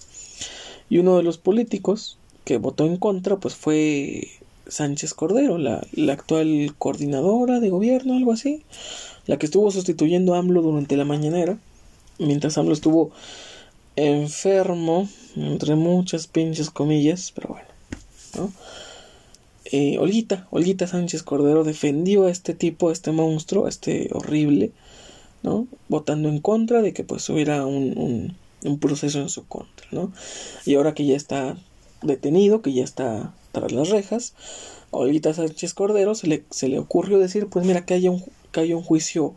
Y 0.90 0.98
uno 0.98 1.18
de 1.18 1.24
los 1.24 1.38
políticos 1.38 2.18
que 2.46 2.58
votó 2.58 2.86
en 2.86 2.98
contra, 2.98 3.38
pues 3.38 3.56
fue 3.56 4.28
Sánchez 4.70 5.14
Cordero, 5.14 5.58
la, 5.58 5.82
actual 6.12 6.74
coordinadora 6.78 7.60
de 7.60 7.70
gobierno, 7.70 8.16
algo 8.16 8.32
así, 8.32 8.64
la 9.26 9.38
que 9.38 9.46
estuvo 9.46 9.72
sustituyendo 9.72 10.34
a 10.34 10.40
AMLO 10.40 10.62
durante 10.62 10.98
la 10.98 11.06
mañanera, 11.06 11.58
mientras 12.18 12.58
AMLO 12.58 12.74
estuvo 12.74 13.12
enfermo, 13.96 15.10
entre 15.36 15.76
muchas 15.76 16.28
pinches 16.28 16.70
comillas, 16.70 17.32
pero 17.36 17.50
bueno, 17.50 17.68
¿no? 18.36 18.52
Eh, 19.72 19.98
Olguita, 20.00 20.48
Olguita 20.50 20.88
Sánchez 20.88 21.22
Cordero 21.22 21.64
defendió 21.64 22.26
a 22.26 22.32
este 22.32 22.54
tipo, 22.54 22.90
a 22.90 22.94
este 22.94 23.12
monstruo, 23.12 23.66
a 23.66 23.70
este 23.70 24.10
horrible, 24.14 24.72
¿no? 25.44 25.68
Votando 25.90 26.30
en 26.30 26.40
contra 26.40 26.82
de 26.82 26.94
que 26.94 27.04
pues 27.04 27.30
hubiera 27.30 27.66
un, 27.66 27.98
un, 27.98 28.36
un 28.64 28.80
proceso 28.80 29.20
en 29.20 29.30
su 29.30 29.46
contra, 29.46 29.88
¿no? 29.92 30.12
Y 30.66 30.76
ahora 30.76 30.94
que 30.94 31.06
ya 31.06 31.16
está 31.16 31.58
detenido, 32.02 32.62
que 32.62 32.74
ya 32.74 32.84
está 32.84 33.34
tras 33.52 33.72
las 33.72 33.90
rejas, 33.90 34.34
a 34.92 34.98
Olguita 34.98 35.34
Sánchez 35.34 35.74
Cordero 35.74 36.16
se 36.16 36.28
le, 36.28 36.44
se 36.50 36.68
le 36.68 36.80
ocurrió 36.80 37.20
decir, 37.20 37.48
pues 37.48 37.66
mira, 37.66 37.86
que 37.86 37.94
haya 37.94 38.12
un, 38.12 38.24
que 38.52 38.62
haya 38.62 38.76
un 38.76 38.84
juicio 38.84 39.36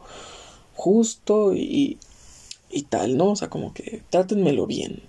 justo 0.75 1.55
y, 1.55 1.99
y 2.71 2.83
tal, 2.83 3.17
¿no? 3.17 3.33
O 3.33 3.37
sea, 3.37 3.49
como 3.49 3.75
que 3.75 4.03
trátenmelo 4.11 4.67
bien. 4.67 5.03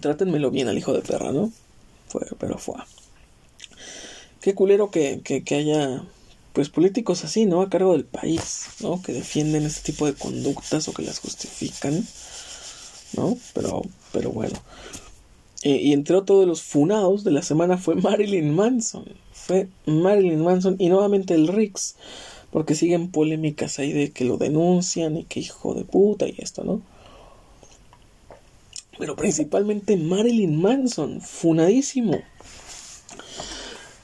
Trátenmelo 0.00 0.50
bien 0.50 0.68
al 0.68 0.76
hijo 0.76 0.92
de 0.92 1.02
perra, 1.02 1.32
¿no? 1.32 1.52
Fue, 2.08 2.26
pero 2.38 2.58
fue. 2.58 2.76
Qué 4.40 4.54
culero 4.54 4.90
que, 4.90 5.20
que, 5.22 5.44
que 5.44 5.54
haya 5.54 6.02
pues 6.52 6.68
políticos 6.68 7.24
así, 7.24 7.46
¿no? 7.46 7.62
A 7.62 7.68
cargo 7.68 7.92
del 7.92 8.04
país, 8.04 8.66
¿no? 8.80 9.02
Que 9.02 9.12
defienden 9.12 9.66
este 9.66 9.92
tipo 9.92 10.06
de 10.06 10.14
conductas 10.14 10.86
o 10.88 10.92
que 10.92 11.02
las 11.02 11.18
justifican, 11.18 12.06
¿no? 13.16 13.36
Pero, 13.54 13.82
pero 14.14 14.30
bueno. 14.30 14.56
Eh, 15.64 15.80
y 15.82 15.92
entre 15.92 16.16
otros 16.16 16.40
de 16.40 16.46
los 16.46 16.62
funados 16.62 17.24
de 17.24 17.32
la 17.32 17.42
semana 17.42 17.76
fue 17.76 17.94
Marilyn 17.96 18.54
Manson. 18.54 19.04
Fue 19.32 19.68
Marilyn 19.84 20.42
Manson 20.42 20.76
y 20.78 20.88
nuevamente 20.88 21.34
el 21.34 21.48
Rix. 21.48 21.96
Porque 22.50 22.76
siguen 22.76 23.10
polémicas 23.10 23.80
ahí 23.80 23.92
de 23.92 24.12
que 24.12 24.24
lo 24.24 24.36
denuncian 24.36 25.16
y 25.16 25.24
que 25.24 25.40
hijo 25.40 25.74
de 25.74 25.84
puta 25.84 26.28
y 26.28 26.36
esto, 26.38 26.62
¿no? 26.62 26.80
Pero 28.96 29.16
principalmente 29.16 29.96
Marilyn 29.96 30.62
Manson, 30.62 31.20
funadísimo. 31.20 32.20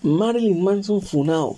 Marilyn 0.03 0.61
Manson 0.65 1.01
funado. 1.01 1.57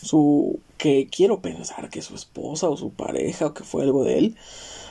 Su 0.00 0.60
que 0.76 1.08
quiero 1.10 1.40
pensar 1.40 1.90
que 1.90 2.02
su 2.02 2.14
esposa 2.14 2.68
o 2.68 2.76
su 2.76 2.90
pareja 2.90 3.46
o 3.46 3.54
que 3.54 3.64
fue 3.64 3.82
algo 3.82 4.04
de 4.04 4.18
él 4.18 4.36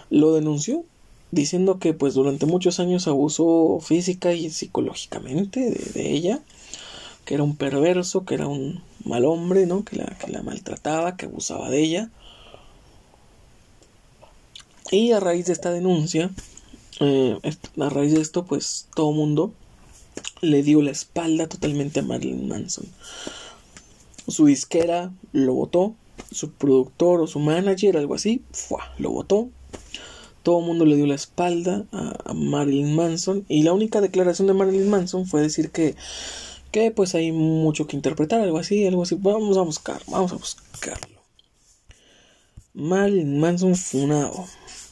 lo 0.10 0.34
denunció 0.34 0.84
diciendo 1.32 1.80
que 1.80 1.94
pues 1.94 2.14
durante 2.14 2.46
muchos 2.46 2.80
años 2.80 3.08
abusó 3.08 3.80
física 3.82 4.34
y 4.34 4.50
psicológicamente 4.50 5.72
de, 5.94 6.12
ella, 6.12 6.40
que 7.26 7.34
era 7.34 7.44
un 7.44 7.56
perverso, 7.56 8.26
que 8.26 8.36
era 8.36 8.48
un 8.48 8.82
mal 9.04 9.26
hombre, 9.26 9.66
¿no? 9.66 9.84
Que 9.84 9.98
la, 9.98 10.06
que 10.06 10.32
la 10.32 10.42
maltrataba, 10.42 11.18
que 11.18 11.26
abusaba 11.26 11.70
de 11.70 11.82
ella. 11.82 12.10
Y 14.90 15.12
a 15.12 15.20
raíz 15.20 15.48
de 15.48 15.54
esta 15.54 15.72
denuncia, 15.72 16.32
eh, 17.02 17.38
a 17.80 17.90
raíz 17.90 18.14
de 18.14 18.22
esto, 18.22 18.46
pues 18.46 18.88
todo 18.96 19.12
mundo 19.12 19.52
le 20.42 20.64
dio 20.64 20.82
la 20.82 20.92
espalda 20.92 21.48
totalmente 21.48 22.00
a 22.00 22.04
Marilyn 22.04 22.48
Manson. 22.48 22.86
Su 24.28 24.46
disquera 24.46 25.12
lo 25.34 25.54
votó, 25.54 25.96
su 26.32 26.52
productor 26.52 27.22
o 27.22 27.28
su 27.28 27.40
manager, 27.40 27.98
algo 27.98 28.16
así, 28.16 28.42
lo 28.98 29.12
votó 29.12 29.50
todo 30.48 30.62
el 30.62 30.66
mundo 30.66 30.86
le 30.86 30.96
dio 30.96 31.06
la 31.08 31.16
espalda 31.16 31.84
a, 31.92 32.34
Marilyn 32.34 32.96
Manson 32.96 33.44
y 33.50 33.64
la 33.64 33.74
única 33.74 34.00
declaración 34.00 34.48
de 34.48 34.54
Marilyn 34.54 34.90
Manson 34.90 35.28
fue 35.28 35.42
decir 35.42 35.72
que 35.72 35.94
que 36.72 36.90
pues 36.92 37.16
hay 37.16 37.34
mucho 37.34 37.86
que 37.86 37.98
interpretar, 37.98 38.40
algo 38.40 38.58
así, 38.58 38.88
algo 38.88 39.04
así. 39.04 39.18
Vamos 39.20 39.58
a 39.58 39.62
buscar, 39.64 40.02
vamos 40.08 40.32
a 40.32 40.36
buscarlo. 40.36 41.20
Marilyn 42.74 43.42
Manson 43.42 43.76
funado. 43.76 44.46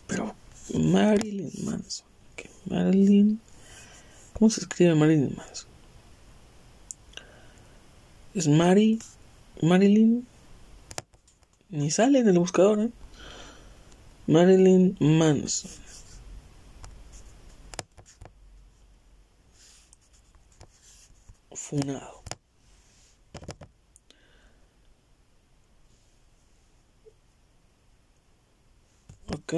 Pero 0.07 0.35
Marilyn 0.73 1.49
Manson. 1.63 2.05
¿Qué? 2.35 2.49
Marilyn. 2.65 3.39
¿Cómo 4.33 4.49
se 4.49 4.59
escribe 4.59 4.93
Marilyn 4.93 5.37
Manson? 5.37 5.69
Es 8.33 8.49
Mari. 8.49 8.99
Marilyn. 9.61 10.27
Ni 11.69 11.91
sale 11.91 12.19
en 12.19 12.27
el 12.27 12.39
buscador, 12.39 12.81
¿eh? 12.81 12.89
Marilyn 14.27 14.97
Manson. 14.99 15.71
Funado. 21.53 22.23
Ok. 29.31 29.53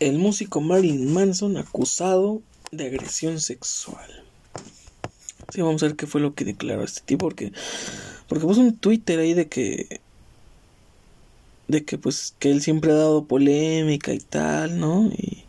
El 0.00 0.18
músico 0.18 0.60
Marilyn 0.60 1.12
Manson 1.12 1.56
acusado 1.56 2.42
de 2.70 2.86
agresión 2.86 3.40
sexual. 3.40 4.24
Sí, 5.52 5.60
vamos 5.60 5.82
a 5.82 5.86
ver 5.86 5.96
qué 5.96 6.06
fue 6.06 6.20
lo 6.20 6.34
que 6.34 6.44
declaró 6.44 6.82
este 6.82 7.02
tipo 7.02 7.26
porque 7.26 7.52
porque 8.26 8.46
puso 8.46 8.60
un 8.60 8.76
Twitter 8.76 9.18
ahí 9.18 9.34
de 9.34 9.48
que 9.48 10.00
de 11.68 11.84
que 11.84 11.98
pues 11.98 12.36
que 12.38 12.50
él 12.50 12.62
siempre 12.62 12.92
ha 12.92 12.96
dado 12.96 13.26
polémica 13.28 14.12
y 14.14 14.20
tal, 14.20 14.78
¿no? 14.80 15.10
Y 15.16 15.44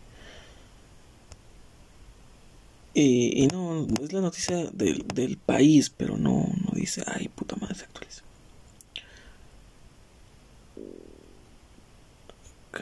y, 2.98 3.48
no, 3.48 3.86
es 4.02 4.14
la 4.14 4.22
noticia 4.22 4.56
del, 4.72 5.06
del 5.14 5.38
país, 5.38 5.90
pero 5.90 6.18
no, 6.18 6.46
no 6.64 6.72
dice, 6.74 7.04
ay, 7.06 7.28
puta 7.28 7.56
madre, 7.58 7.76
se 7.76 7.84
actualiza. 7.86 8.24
Ok. 12.74 12.80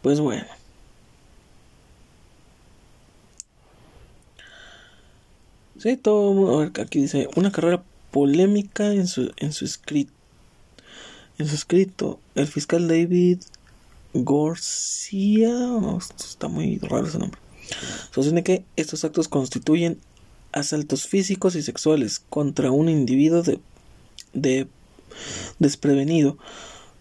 Pues 0.00 0.20
bueno. 0.20 0.46
Sí, 5.76 5.96
todo. 5.96 6.56
A 6.60 6.64
ver, 6.64 6.72
aquí 6.80 7.00
dice: 7.00 7.28
Una 7.36 7.50
carrera 7.52 7.86
polémica 8.14 8.92
en 8.92 9.08
su, 9.08 9.32
en 9.38 9.52
su 9.52 9.64
escrito. 9.64 10.12
En 11.36 11.48
su 11.48 11.56
escrito, 11.56 12.20
el 12.36 12.46
fiscal 12.46 12.86
David 12.86 13.40
García. 14.14 15.52
está 15.98 16.46
muy 16.46 16.78
raro 16.78 17.08
ese 17.08 17.18
nombre. 17.18 17.40
Sostiene 18.12 18.44
que 18.44 18.64
estos 18.76 19.04
actos 19.04 19.26
constituyen 19.26 19.98
asaltos 20.52 21.08
físicos 21.08 21.56
y 21.56 21.62
sexuales 21.62 22.20
contra 22.30 22.70
un 22.70 22.88
individuo 22.88 23.42
de, 23.42 23.58
de 24.32 24.68
desprevenido 25.58 26.38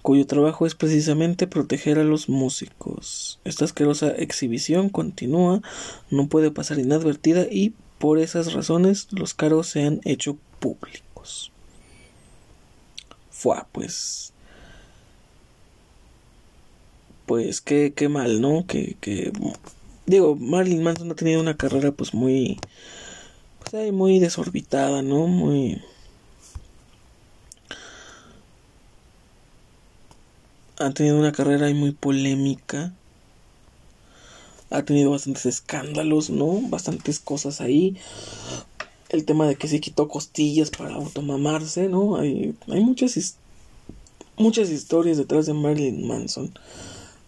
cuyo 0.01 0.25
trabajo 0.25 0.65
es 0.65 0.73
precisamente 0.73 1.45
proteger 1.45 1.99
a 1.99 2.03
los 2.03 2.27
músicos. 2.27 3.39
Esta 3.43 3.65
asquerosa 3.65 4.09
exhibición 4.09 4.89
continúa, 4.89 5.61
no 6.09 6.27
puede 6.27 6.49
pasar 6.49 6.79
inadvertida 6.79 7.45
y 7.51 7.75
por 7.99 8.17
esas 8.17 8.53
razones 8.53 9.09
los 9.11 9.35
cargos 9.35 9.67
se 9.67 9.83
han 9.83 10.01
hecho 10.05 10.39
públicos. 10.63 11.51
Fue 13.29 13.57
pues. 13.73 14.31
Pues 17.25 17.59
qué, 17.59 17.93
qué 17.93 18.07
mal, 18.07 18.39
¿no? 18.39 18.65
Que, 18.65 18.95
que. 19.01 19.33
Digo, 20.05 20.35
Marilyn 20.35 20.83
Manson 20.83 21.11
ha 21.11 21.15
tenido 21.15 21.41
una 21.41 21.57
carrera 21.57 21.91
pues 21.91 22.13
muy. 22.13 22.59
Pues 23.59 23.91
muy 23.91 24.19
desorbitada, 24.19 25.01
¿no? 25.01 25.27
Muy 25.27 25.81
ha 30.79 30.91
tenido 30.91 31.17
una 31.17 31.31
carrera 31.31 31.67
ahí 31.67 31.73
muy 31.73 31.91
polémica. 31.91 32.93
Ha 34.69 34.83
tenido 34.83 35.11
bastantes 35.11 35.45
escándalos, 35.45 36.29
¿no? 36.29 36.61
Bastantes 36.69 37.19
cosas 37.19 37.61
ahí. 37.61 37.95
El 39.13 39.25
tema 39.25 39.47
de 39.47 39.55
que 39.55 39.67
se 39.67 39.79
quitó 39.79 40.07
costillas 40.09 40.69
para 40.69 40.95
automamarse, 40.95 41.87
¿no? 41.87 42.17
Hay, 42.17 42.55
hay 42.67 42.83
muchas, 42.83 43.37
muchas 44.37 44.69
historias 44.69 45.17
detrás 45.17 45.45
de 45.45 45.53
Marilyn 45.53 46.05
Manson, 46.07 46.53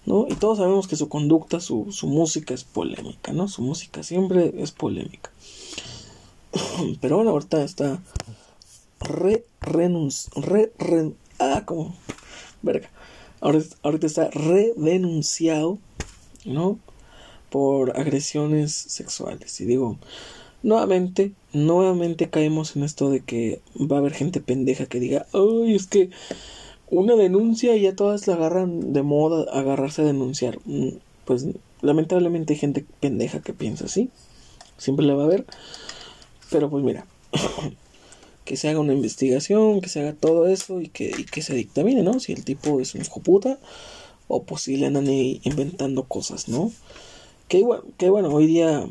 ¿no? 0.05 0.27
Y 0.29 0.35
todos 0.35 0.57
sabemos 0.57 0.87
que 0.87 0.97
su 0.97 1.07
conducta, 1.07 1.61
su, 1.61 1.91
su 1.91 2.07
música 2.07 2.53
es 2.53 2.63
polémica, 2.63 3.31
¿no? 3.31 3.47
Su 3.47 3.61
música 3.61 4.03
siempre 4.03 4.53
es 4.57 4.71
polémica. 4.71 5.31
Pero 7.01 7.15
bueno, 7.15 7.31
ahorita 7.31 7.63
está 7.63 8.01
re, 8.99 9.45
renunci, 9.61 10.29
re, 10.35 10.73
re, 10.77 11.13
ah, 11.39 11.63
como, 11.65 11.95
verga 12.61 12.89
ahorita, 13.41 14.07
está 14.07 14.29
redenunciado, 14.31 15.77
¿no? 16.45 16.79
Por 17.49 17.97
agresiones 17.97 18.73
sexuales. 18.73 19.59
Y 19.61 19.65
digo, 19.65 19.97
nuevamente, 20.63 21.33
nuevamente 21.55 22.29
caemos 22.29 22.75
en 22.75 22.83
esto 22.83 23.09
de 23.09 23.21
que 23.21 23.61
va 23.79 23.95
a 23.95 23.99
haber 23.99 24.13
gente 24.13 24.41
pendeja 24.41 24.85
que 24.87 24.99
diga, 24.99 25.25
ay, 25.33 25.73
es 25.73 25.87
que 25.87 26.09
una 26.89 27.15
denuncia 27.15 27.75
y 27.75 27.81
ya 27.81 27.95
todas 27.95 28.27
la 28.27 28.35
agarran 28.35 28.93
de 28.93 29.01
moda 29.03 29.49
agarrarse 29.51 30.01
a 30.01 30.05
denunciar. 30.05 30.59
Mm, 30.65 30.89
pues 31.23 31.47
lamentablemente 31.81 32.53
hay 32.53 32.59
gente 32.59 32.85
pendeja 32.99 33.39
que 33.41 33.53
piensa 33.53 33.85
así. 33.85 34.09
Siempre 34.77 35.05
la 35.05 35.15
va 35.15 35.23
a 35.23 35.25
haber. 35.25 35.45
Pero 36.51 36.69
pues 36.69 36.83
mira, 36.83 37.07
que 38.45 38.57
se 38.57 38.69
haga 38.69 38.79
una 38.81 38.93
investigación, 38.93 39.79
que 39.79 39.89
se 39.89 40.01
haga 40.01 40.13
todo 40.13 40.47
eso 40.47 40.81
y 40.81 40.89
que, 40.89 41.25
que 41.31 41.41
se 41.41 41.55
dictamine, 41.55 42.03
¿no? 42.03 42.19
Si 42.19 42.33
el 42.33 42.43
tipo 42.43 42.81
es 42.81 42.95
un 42.95 43.01
hijo 43.01 43.21
o 44.27 44.43
pues 44.43 44.63
si 44.63 44.75
le 44.75 44.87
andan 44.87 45.07
inventando 45.07 46.03
cosas, 46.03 46.49
¿no? 46.49 46.71
Que, 47.47 47.63
que 47.97 48.09
bueno, 48.09 48.29
hoy 48.29 48.47
día 48.47 48.85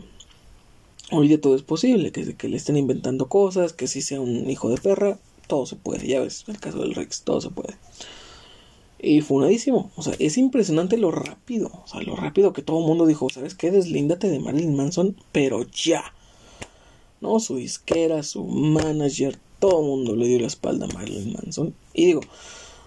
hoy 1.19 1.29
día 1.29 1.41
todo 1.41 1.57
es 1.57 1.63
posible, 1.63 2.13
que, 2.13 2.35
que 2.35 2.49
le 2.49 2.57
estén 2.57 2.77
inventando 2.77 3.29
cosas, 3.29 3.73
que 3.73 3.87
si 3.87 4.03
sea 4.03 4.21
un 4.21 4.51
hijo 4.51 4.69
de 4.69 4.77
perra, 4.77 5.19
todo 5.47 5.67
se 5.67 5.77
puede, 5.77 6.07
ya 6.07 6.21
ves, 6.21 6.45
el 6.49 6.59
caso 6.59 6.79
del 6.79 6.95
Rex, 6.95 7.23
todo 7.23 7.41
se 7.41 7.51
puede. 7.51 7.77
Y 8.99 9.21
funadísimo, 9.21 9.91
o 9.97 10.03
sea, 10.03 10.15
es 10.19 10.39
impresionante 10.39 10.97
lo 10.97 11.11
rápido, 11.11 11.71
o 11.85 11.87
sea, 11.87 12.01
lo 12.01 12.17
rápido 12.17 12.53
que 12.53 12.63
todo 12.63 12.81
el 12.81 12.87
mundo 12.87 13.07
dijo, 13.07 13.29
¿sabes 13.29 13.55
qué? 13.55 13.71
Deslíndate 13.71 14.31
de 14.31 14.41
Marilyn 14.41 14.77
Manson, 14.77 15.17
pero 15.33 15.63
ya. 15.65 16.05
¿no? 17.21 17.41
Su 17.41 17.57
disquera, 17.57 18.23
su 18.23 18.45
manager, 18.45 19.39
todo 19.59 19.81
el 19.81 19.87
mundo 19.87 20.15
le 20.15 20.29
dio 20.29 20.41
la 20.41 20.47
espalda 20.47 20.87
a 20.87 20.95
Marilyn 20.95 21.33
Manson. 21.33 21.75
Y 21.93 22.07
digo, 22.07 22.21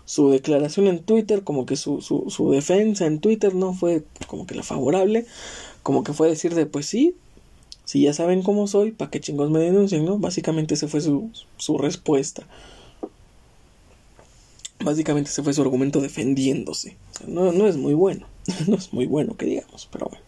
su 0.05 0.29
declaración 0.29 0.87
en 0.87 1.03
Twitter, 1.03 1.43
como 1.43 1.65
que 1.65 1.75
su, 1.75 2.01
su, 2.01 2.29
su 2.29 2.51
defensa 2.51 3.05
en 3.05 3.19
Twitter 3.19 3.55
no 3.55 3.73
fue 3.73 4.03
como 4.27 4.47
que 4.47 4.55
la 4.55 4.63
favorable, 4.63 5.25
como 5.83 6.03
que 6.03 6.13
fue 6.13 6.29
decir 6.29 6.55
de, 6.55 6.65
pues 6.65 6.85
sí, 6.85 7.15
si 7.87 8.01
ya 8.01 8.13
saben 8.13 8.43
cómo 8.43 8.67
soy, 8.67 8.91
¿para 8.91 9.09
qué 9.09 9.21
chingos 9.21 9.49
me 9.49 9.59
denuncien, 9.59 10.03
no? 10.03 10.17
Básicamente 10.17 10.73
ese 10.73 10.89
fue 10.89 10.99
su, 10.99 11.31
su 11.55 11.77
respuesta. 11.77 12.45
Básicamente 14.81 15.29
ese 15.29 15.41
fue 15.41 15.53
su 15.53 15.61
argumento 15.61 16.01
defendiéndose. 16.01 16.97
no, 17.25 17.53
no 17.53 17.65
es 17.65 17.77
muy 17.77 17.93
bueno, 17.93 18.27
no 18.67 18.75
es 18.75 18.91
muy 18.91 19.05
bueno 19.05 19.37
que 19.37 19.45
digamos, 19.45 19.87
pero 19.89 20.07
bueno. 20.07 20.25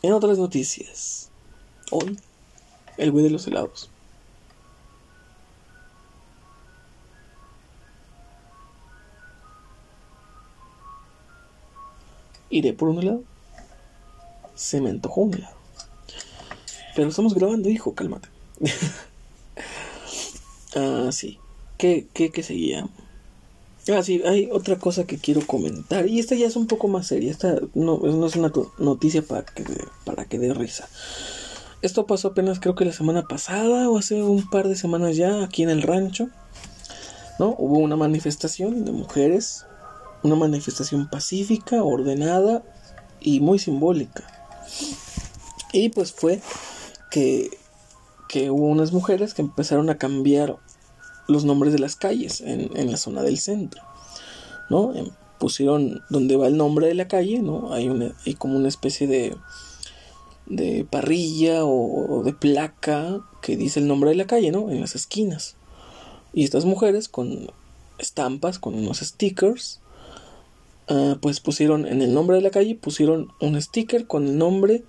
En 0.00 0.14
otras 0.14 0.38
noticias, 0.38 1.28
hoy, 1.90 2.18
el 2.96 3.12
güey 3.12 3.24
de 3.24 3.30
los 3.30 3.46
helados. 3.46 3.90
iré 12.50 12.72
por 12.72 12.88
un 12.88 12.98
helado. 12.98 13.22
Se 14.58 14.80
me 14.80 14.90
antojó 14.90 15.22
un 15.22 15.34
helado. 15.34 15.56
Pero 16.96 17.08
estamos 17.08 17.34
grabando, 17.34 17.68
hijo, 17.68 17.94
cálmate. 17.94 18.28
ah, 20.76 21.10
sí. 21.12 21.38
¿Qué, 21.76 22.08
qué, 22.12 22.30
qué 22.30 22.42
seguía? 22.42 22.88
Ah, 23.94 24.02
sí, 24.02 24.20
hay 24.26 24.48
otra 24.50 24.78
cosa 24.78 25.04
que 25.04 25.18
quiero 25.18 25.46
comentar. 25.46 26.08
Y 26.08 26.18
esta 26.18 26.34
ya 26.34 26.46
es 26.46 26.56
un 26.56 26.66
poco 26.66 26.88
más 26.88 27.06
seria. 27.06 27.30
Esta 27.30 27.60
no, 27.74 27.98
no 27.98 28.26
es 28.26 28.34
una 28.34 28.52
noticia 28.78 29.22
para 29.22 29.44
que, 29.44 29.64
para 30.04 30.24
que 30.24 30.38
dé 30.38 30.52
risa. 30.52 30.88
Esto 31.80 32.06
pasó 32.06 32.28
apenas 32.28 32.58
creo 32.58 32.74
que 32.74 32.84
la 32.84 32.92
semana 32.92 33.22
pasada 33.22 33.88
o 33.88 33.96
hace 33.96 34.20
un 34.20 34.50
par 34.50 34.66
de 34.66 34.74
semanas 34.74 35.16
ya 35.16 35.44
aquí 35.44 35.62
en 35.62 35.70
el 35.70 35.82
rancho. 35.82 36.28
¿No? 37.38 37.54
Hubo 37.56 37.78
una 37.78 37.94
manifestación 37.94 38.84
de 38.84 38.90
mujeres 38.90 39.64
una 40.22 40.36
manifestación 40.36 41.08
pacífica, 41.08 41.82
ordenada 41.82 42.62
y 43.20 43.40
muy 43.40 43.58
simbólica. 43.58 44.24
Y 45.72 45.90
pues 45.90 46.12
fue 46.12 46.40
que, 47.10 47.50
que 48.28 48.50
hubo 48.50 48.66
unas 48.66 48.92
mujeres 48.92 49.34
que 49.34 49.42
empezaron 49.42 49.90
a 49.90 49.98
cambiar 49.98 50.56
los 51.26 51.44
nombres 51.44 51.72
de 51.72 51.78
las 51.78 51.96
calles 51.96 52.40
en, 52.40 52.76
en 52.76 52.90
la 52.90 52.96
zona 52.96 53.22
del 53.22 53.38
centro, 53.38 53.82
¿no? 54.70 54.94
Em, 54.94 55.10
pusieron 55.38 56.02
donde 56.10 56.36
va 56.36 56.48
el 56.48 56.56
nombre 56.56 56.86
de 56.86 56.94
la 56.94 57.08
calle, 57.08 57.40
¿no? 57.40 57.72
Hay, 57.72 57.88
una, 57.88 58.14
hay 58.26 58.34
como 58.34 58.56
una 58.56 58.68
especie 58.68 59.06
de, 59.06 59.36
de 60.46 60.86
parrilla 60.88 61.64
o, 61.64 62.22
de 62.24 62.32
placa 62.32 63.20
que 63.42 63.56
dice 63.56 63.80
el 63.80 63.86
nombre 63.86 64.10
de 64.10 64.16
la 64.16 64.26
calle, 64.26 64.50
¿no? 64.50 64.70
En 64.70 64.80
las 64.80 64.94
esquinas. 64.94 65.56
Y 66.32 66.44
estas 66.44 66.64
mujeres 66.64 67.08
con 67.08 67.50
estampas, 67.98 68.58
con 68.58 68.74
unos 68.74 68.98
stickers, 68.98 69.80
ah, 70.88 71.16
pues 71.20 71.40
pusieron 71.40 71.86
en 71.86 72.02
el 72.02 72.14
nombre 72.14 72.36
de 72.36 72.42
la 72.42 72.50
calle, 72.50 72.74
pusieron 72.74 73.28
un 73.40 73.60
sticker 73.60 74.06
con 74.06 74.26
el 74.26 74.38
nombre 74.38 74.84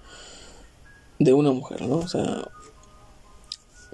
de 1.19 1.33
una 1.33 1.51
mujer, 1.51 1.81
¿no? 1.81 1.97
O 1.97 2.07
sea, 2.07 2.47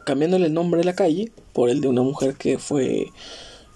cambiándole 0.06 0.48
el 0.48 0.54
nombre 0.54 0.80
de 0.80 0.86
la 0.86 0.96
calle 0.96 1.32
por 1.54 1.70
el 1.70 1.82
de 1.82 1.88
una 1.88 2.04
mujer 2.04 2.36
que 2.36 2.58
fue 2.58 3.08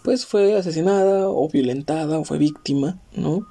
pues 0.04 0.26
fue 0.26 0.58
asesinada 0.58 1.30
o 1.30 1.50
violentada 1.50 2.20
o 2.20 2.24
fue 2.24 2.38
víctima, 2.38 3.00
¿no? 3.13 3.46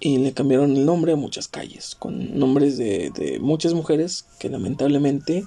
Y 0.00 0.18
le 0.18 0.32
cambiaron 0.32 0.76
el 0.76 0.86
nombre 0.86 1.12
a 1.12 1.16
muchas 1.16 1.48
calles, 1.48 1.94
con 1.98 2.38
nombres 2.38 2.76
de, 2.78 3.10
de 3.10 3.38
muchas 3.40 3.74
mujeres 3.74 4.26
que 4.38 4.48
lamentablemente 4.48 5.44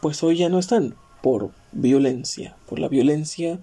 pues 0.00 0.22
hoy 0.22 0.36
ya 0.36 0.48
no 0.48 0.58
están 0.58 0.94
por 1.22 1.50
violencia, 1.72 2.56
por 2.68 2.78
la 2.78 2.88
violencia 2.88 3.60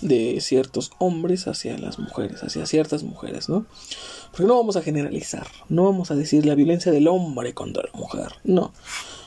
de 0.00 0.40
ciertos 0.40 0.92
hombres 0.98 1.46
hacia 1.46 1.78
las 1.78 1.98
mujeres, 1.98 2.42
hacia 2.42 2.66
ciertas 2.66 3.02
mujeres, 3.02 3.48
¿no? 3.48 3.66
Porque 4.30 4.46
no 4.46 4.56
vamos 4.56 4.76
a 4.76 4.82
generalizar, 4.82 5.46
no 5.68 5.84
vamos 5.84 6.10
a 6.10 6.14
decir 6.14 6.46
la 6.46 6.54
violencia 6.54 6.90
del 6.90 7.08
hombre 7.08 7.54
contra 7.54 7.84
la 7.84 7.98
mujer, 7.98 8.32
no. 8.44 8.72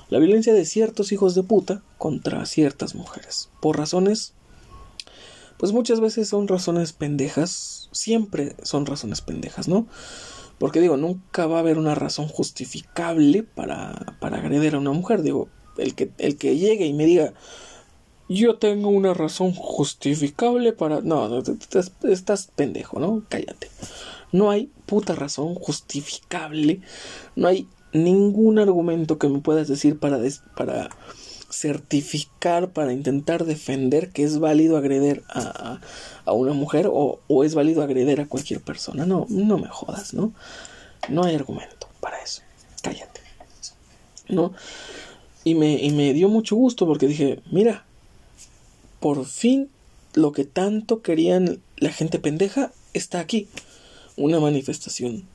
La 0.10 0.20
violencia 0.20 0.54
de 0.54 0.66
ciertos 0.66 1.12
hijos 1.12 1.36
de 1.36 1.44
puta 1.44 1.82
contra 1.98 2.46
ciertas 2.46 2.96
mujeres, 2.96 3.50
por 3.60 3.78
razones 3.78 4.34
pues 5.58 5.72
muchas 5.72 6.02
veces 6.02 6.28
son 6.28 6.48
razones 6.48 6.94
pendejas, 6.94 7.90
siempre 7.92 8.56
son 8.64 8.86
razones 8.86 9.22
pendejas, 9.22 9.68
¿no? 9.68 9.88
Porque 10.60 10.82
digo, 10.82 10.98
nunca 10.98 11.48
va 11.48 11.58
a 11.58 11.60
haber 11.60 11.78
una 11.78 11.96
razón 11.96 12.28
justificable 12.28 13.44
para, 13.44 14.18
para 14.20 14.38
agredir 14.38 14.76
a 14.76 14.80
una 14.80 14.92
mujer. 14.92 15.22
Digo, 15.22 15.50
el 15.78 15.96
que, 15.96 16.12
el 16.18 16.38
que 16.38 16.58
llegue 16.58 16.86
y 16.86 16.94
me 16.94 17.06
diga, 17.06 17.34
yo 18.28 18.58
tengo 18.58 18.90
una 18.90 19.14
razón 19.14 19.54
justificable 19.54 20.74
para... 20.74 21.02
No, 21.02 21.40
estás, 21.40 21.92
estás 22.04 22.50
pendejo, 22.56 23.00
¿no? 23.00 23.24
Cállate. 23.30 23.70
No 24.32 24.50
hay 24.50 24.70
puta 24.86 25.16
razón 25.16 25.56
justificable. 25.56 26.82
No 27.36 27.48
hay 27.48 27.68
ningún 27.94 28.60
argumento 28.60 29.18
que 29.18 29.30
me 29.30 29.40
puedas 29.40 29.68
decir 29.68 30.00
para, 30.00 30.20
para 30.56 30.90
certificar, 31.50 32.72
para 32.72 32.92
intentar 32.92 33.46
defender 33.46 34.10
que 34.10 34.24
es 34.24 34.40
válido 34.40 34.78
agredir 34.78 35.24
a, 35.30 35.80
a 36.26 36.34
una 36.34 36.54
mujer 36.54 36.88
o, 36.92 37.20
o, 37.28 37.44
es 37.44 37.56
válido 37.56 37.82
agredir 37.82 38.20
a 38.20 38.28
cualquier 38.28 38.62
persona. 38.62 39.06
No, 39.06 39.26
no 39.30 39.58
me 39.58 39.70
jodas, 39.70 40.14
¿no? 40.14 40.34
No 41.08 41.24
hay 41.24 41.36
argumento 41.36 41.88
para 42.02 42.22
eso. 42.22 42.42
Cállate. 42.82 43.22
¿No? 44.28 44.54
Y 45.44 45.54
me, 45.54 45.76
y 45.76 45.92
me 45.92 46.14
dio 46.14 46.28
mucho 46.28 46.56
gusto 46.56 46.88
porque 46.88 47.08
dije, 47.08 47.40
mira, 47.52 47.86
por 49.00 49.26
fin 49.26 49.70
lo 50.14 50.32
que 50.32 50.46
tanto 50.46 51.02
querían 51.02 51.62
la 51.78 51.92
gente 51.92 52.20
pendeja 52.20 52.72
está 52.94 53.20
aquí. 53.20 53.48
Una 54.18 54.40
manifestación 54.40 55.26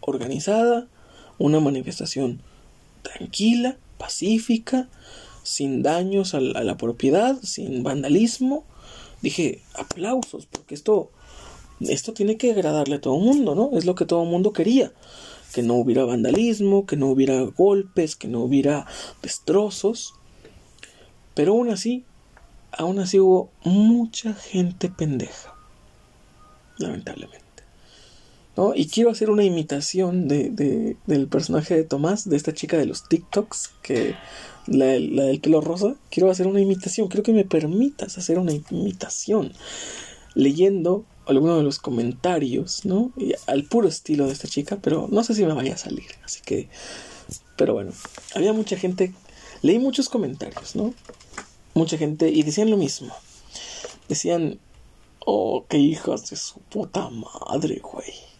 organizada, 0.00 0.88
una 1.38 1.60
manifestación 1.60 2.40
tranquila, 3.02 3.76
pacífica, 3.98 4.88
sin 5.42 5.82
daños 5.82 6.34
a 6.34 6.40
la, 6.40 6.76
propiedad, 6.76 7.38
sin 7.42 7.82
vandalismo. 7.82 8.64
Dije, 9.20 9.60
aplausos, 9.74 10.46
porque 10.46 10.74
esto, 10.74 11.10
esto 11.80 12.12
tiene 12.12 12.36
que 12.36 12.52
agradarle 12.52 12.96
a 12.96 13.00
todo 13.00 13.16
el 13.16 13.24
mundo, 13.24 13.54
¿no? 13.54 13.76
Es 13.76 13.84
lo 13.84 13.94
que 13.94 14.06
todo 14.06 14.22
el 14.22 14.30
mundo 14.30 14.52
quería. 14.52 14.92
Que 15.52 15.62
no 15.62 15.74
hubiera 15.74 16.04
vandalismo, 16.04 16.86
que 16.86 16.96
no 16.96 17.08
hubiera 17.08 17.42
golpes, 17.42 18.16
que 18.16 18.28
no 18.28 18.40
hubiera 18.40 18.86
destrozos. 19.20 20.14
Pero 21.34 21.52
aún 21.52 21.70
así, 21.70 22.04
aún 22.72 22.98
así 22.98 23.18
hubo 23.18 23.50
mucha 23.64 24.34
gente 24.34 24.88
pendeja. 24.88 25.54
Lamentablemente. 26.78 27.42
¿no? 28.56 28.74
Y 28.74 28.88
quiero 28.88 29.10
hacer 29.10 29.30
una 29.30 29.44
imitación 29.44 30.28
de, 30.28 30.50
de, 30.50 30.96
del 31.06 31.28
personaje 31.28 31.74
de 31.74 31.84
Tomás, 31.84 32.28
de 32.28 32.36
esta 32.36 32.52
chica 32.52 32.76
de 32.76 32.86
los 32.86 33.08
TikToks, 33.08 33.70
que 33.82 34.14
la, 34.66 34.86
del 34.86 35.40
pelo 35.40 35.60
rosa. 35.60 35.94
Quiero 36.10 36.30
hacer 36.30 36.46
una 36.46 36.60
imitación, 36.60 37.08
quiero 37.08 37.22
que 37.22 37.32
me 37.32 37.44
permitas 37.44 38.18
hacer 38.18 38.38
una 38.38 38.52
imitación. 38.52 39.52
Leyendo 40.34 41.04
alguno 41.26 41.56
de 41.56 41.62
los 41.62 41.78
comentarios, 41.78 42.84
¿no? 42.84 43.12
al 43.46 43.64
puro 43.64 43.88
estilo 43.88 44.26
de 44.26 44.32
esta 44.32 44.48
chica, 44.48 44.78
pero 44.82 45.08
no 45.10 45.22
sé 45.24 45.34
si 45.34 45.44
me 45.44 45.52
vaya 45.54 45.74
a 45.74 45.78
salir, 45.78 46.06
así 46.24 46.40
que... 46.44 46.68
Pero 47.56 47.74
bueno, 47.74 47.92
había 48.34 48.52
mucha 48.52 48.76
gente, 48.76 49.12
leí 49.62 49.78
muchos 49.78 50.08
comentarios, 50.08 50.74
¿no? 50.74 50.94
Mucha 51.74 51.96
gente, 51.96 52.28
y 52.28 52.42
decían 52.42 52.70
lo 52.70 52.76
mismo. 52.76 53.14
Decían, 54.08 54.58
oh, 55.24 55.64
qué 55.68 55.78
hijas 55.78 56.28
de 56.30 56.36
su 56.36 56.60
puta 56.60 57.08
madre, 57.10 57.80
güey 57.80 58.32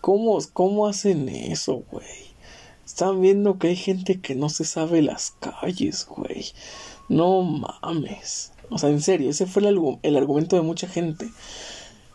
¿Cómo, 0.00 0.38
cómo 0.52 0.88
hacen 0.88 1.28
eso, 1.28 1.84
güey? 1.90 2.32
Están 2.84 3.20
viendo 3.20 3.58
que 3.58 3.68
hay 3.68 3.76
gente 3.76 4.20
que 4.20 4.34
no 4.34 4.48
se 4.48 4.64
sabe 4.64 5.00
las 5.00 5.34
calles, 5.40 6.06
güey. 6.06 6.46
No 7.08 7.42
mames. 7.42 8.52
O 8.70 8.78
sea, 8.78 8.90
en 8.90 9.00
serio, 9.00 9.30
ese 9.30 9.46
fue 9.46 9.62
el, 9.62 9.78
el 10.02 10.16
argumento 10.16 10.56
de 10.56 10.62
mucha 10.62 10.88
gente. 10.88 11.30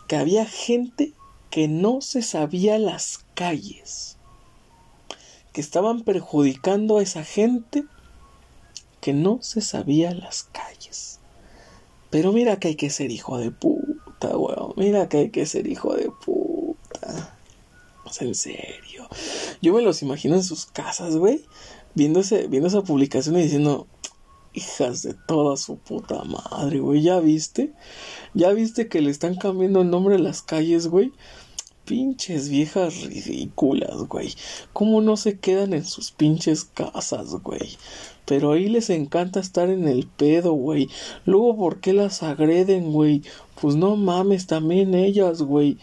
Que 0.08 0.18
había 0.18 0.46
gente 0.46 1.14
que 1.50 1.68
no 1.68 2.02
se 2.02 2.22
sabía 2.22 2.78
las 2.78 3.20
calles. 3.34 4.18
Que 5.54 5.62
estaban 5.62 6.02
perjudicando 6.02 6.98
a 6.98 7.04
esa 7.04 7.24
gente 7.24 7.86
que 9.02 9.14
no 9.14 9.40
se 9.42 9.62
sabía 9.62 10.14
las 10.14 10.44
calles. 10.44 11.20
Pero 12.10 12.32
mira 12.32 12.60
que 12.60 12.70
hay 12.70 12.76
que 12.76 12.90
ser 12.90 13.12
hijo 13.12 13.38
de 13.38 13.52
puta, 13.52 14.38
weón. 14.38 14.74
Mira 14.78 15.10
que 15.10 15.18
hay 15.18 15.30
que 15.30 15.46
ser 15.46 15.68
hijo 15.68 15.96
de 15.96 16.10
puta 16.10 17.38
en 18.22 18.36
serio. 18.36 19.08
Yo 19.62 19.74
me 19.74 19.82
los 19.82 20.02
imagino 20.02 20.36
en 20.36 20.44
sus 20.44 20.66
casas, 20.66 21.16
güey. 21.18 21.46
Viendo, 21.94 22.22
viendo 22.50 22.68
esa 22.68 22.84
publicación 22.84 23.38
y 23.38 23.44
diciendo, 23.44 23.88
hijas 24.54 25.02
de 25.04 25.14
toda 25.28 25.58
su 25.58 25.78
puta 25.78 26.24
madre, 26.24 26.80
güey. 26.80 27.02
¿Ya 27.02 27.20
viste? 27.20 27.74
¿Ya 28.34 28.52
viste 28.52 28.88
que 28.88 29.02
le 29.02 29.12
están 29.12 29.36
cambiando 29.36 29.82
el 29.82 29.90
nombre 29.90 30.16
a 30.16 30.20
las 30.20 30.42
calles, 30.42 30.88
güey? 30.88 31.12
Pinches 31.88 32.50
viejas 32.50 33.04
ridículas, 33.04 33.96
güey. 34.10 34.34
¿Cómo 34.74 35.00
no 35.00 35.16
se 35.16 35.40
quedan 35.40 35.72
en 35.72 35.86
sus 35.86 36.12
pinches 36.12 36.66
casas, 36.66 37.30
güey? 37.42 37.78
Pero 38.26 38.52
ahí 38.52 38.68
les 38.68 38.90
encanta 38.90 39.40
estar 39.40 39.70
en 39.70 39.88
el 39.88 40.06
pedo, 40.06 40.52
güey. 40.52 40.90
Luego, 41.24 41.56
¿por 41.56 41.80
qué 41.80 41.94
las 41.94 42.24
agreden, 42.24 42.92
güey? 42.92 43.22
Pues 43.62 43.78
no 43.78 43.96
mames, 43.96 44.48
también 44.48 44.96
ellas, 44.96 45.42
güey. 45.42 45.78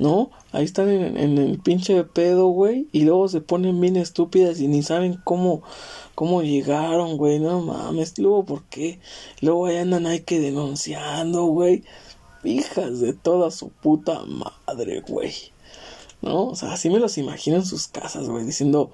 ¿no? 0.00 0.30
Ahí 0.52 0.64
están 0.64 0.88
en, 0.88 1.38
el 1.38 1.58
pinche 1.58 2.02
pedo, 2.04 2.48
güey, 2.48 2.88
y 2.92 3.02
luego 3.04 3.28
se 3.28 3.40
ponen 3.40 3.80
bien 3.80 3.96
estúpidas 3.96 4.60
y 4.60 4.66
ni 4.68 4.82
saben 4.82 5.20
cómo, 5.24 5.62
cómo 6.14 6.42
llegaron, 6.42 7.16
güey, 7.16 7.38
no 7.38 7.60
mames, 7.60 8.18
luego 8.18 8.44
por 8.44 8.64
qué, 8.64 8.98
luego 9.40 9.66
ahí 9.66 9.76
andan 9.76 10.06
ahí 10.06 10.20
que 10.20 10.40
denunciando, 10.40 11.44
güey, 11.44 11.84
hijas 12.44 13.00
de 13.00 13.12
toda 13.12 13.50
su 13.50 13.68
puta 13.70 14.24
madre, 14.24 15.02
güey, 15.06 15.32
¿no? 16.22 16.48
O 16.48 16.54
sea, 16.54 16.72
así 16.72 16.90
me 16.90 17.00
los 17.00 17.18
imagino 17.18 17.56
en 17.56 17.66
sus 17.66 17.88
casas, 17.88 18.28
güey, 18.28 18.44
diciendo, 18.44 18.90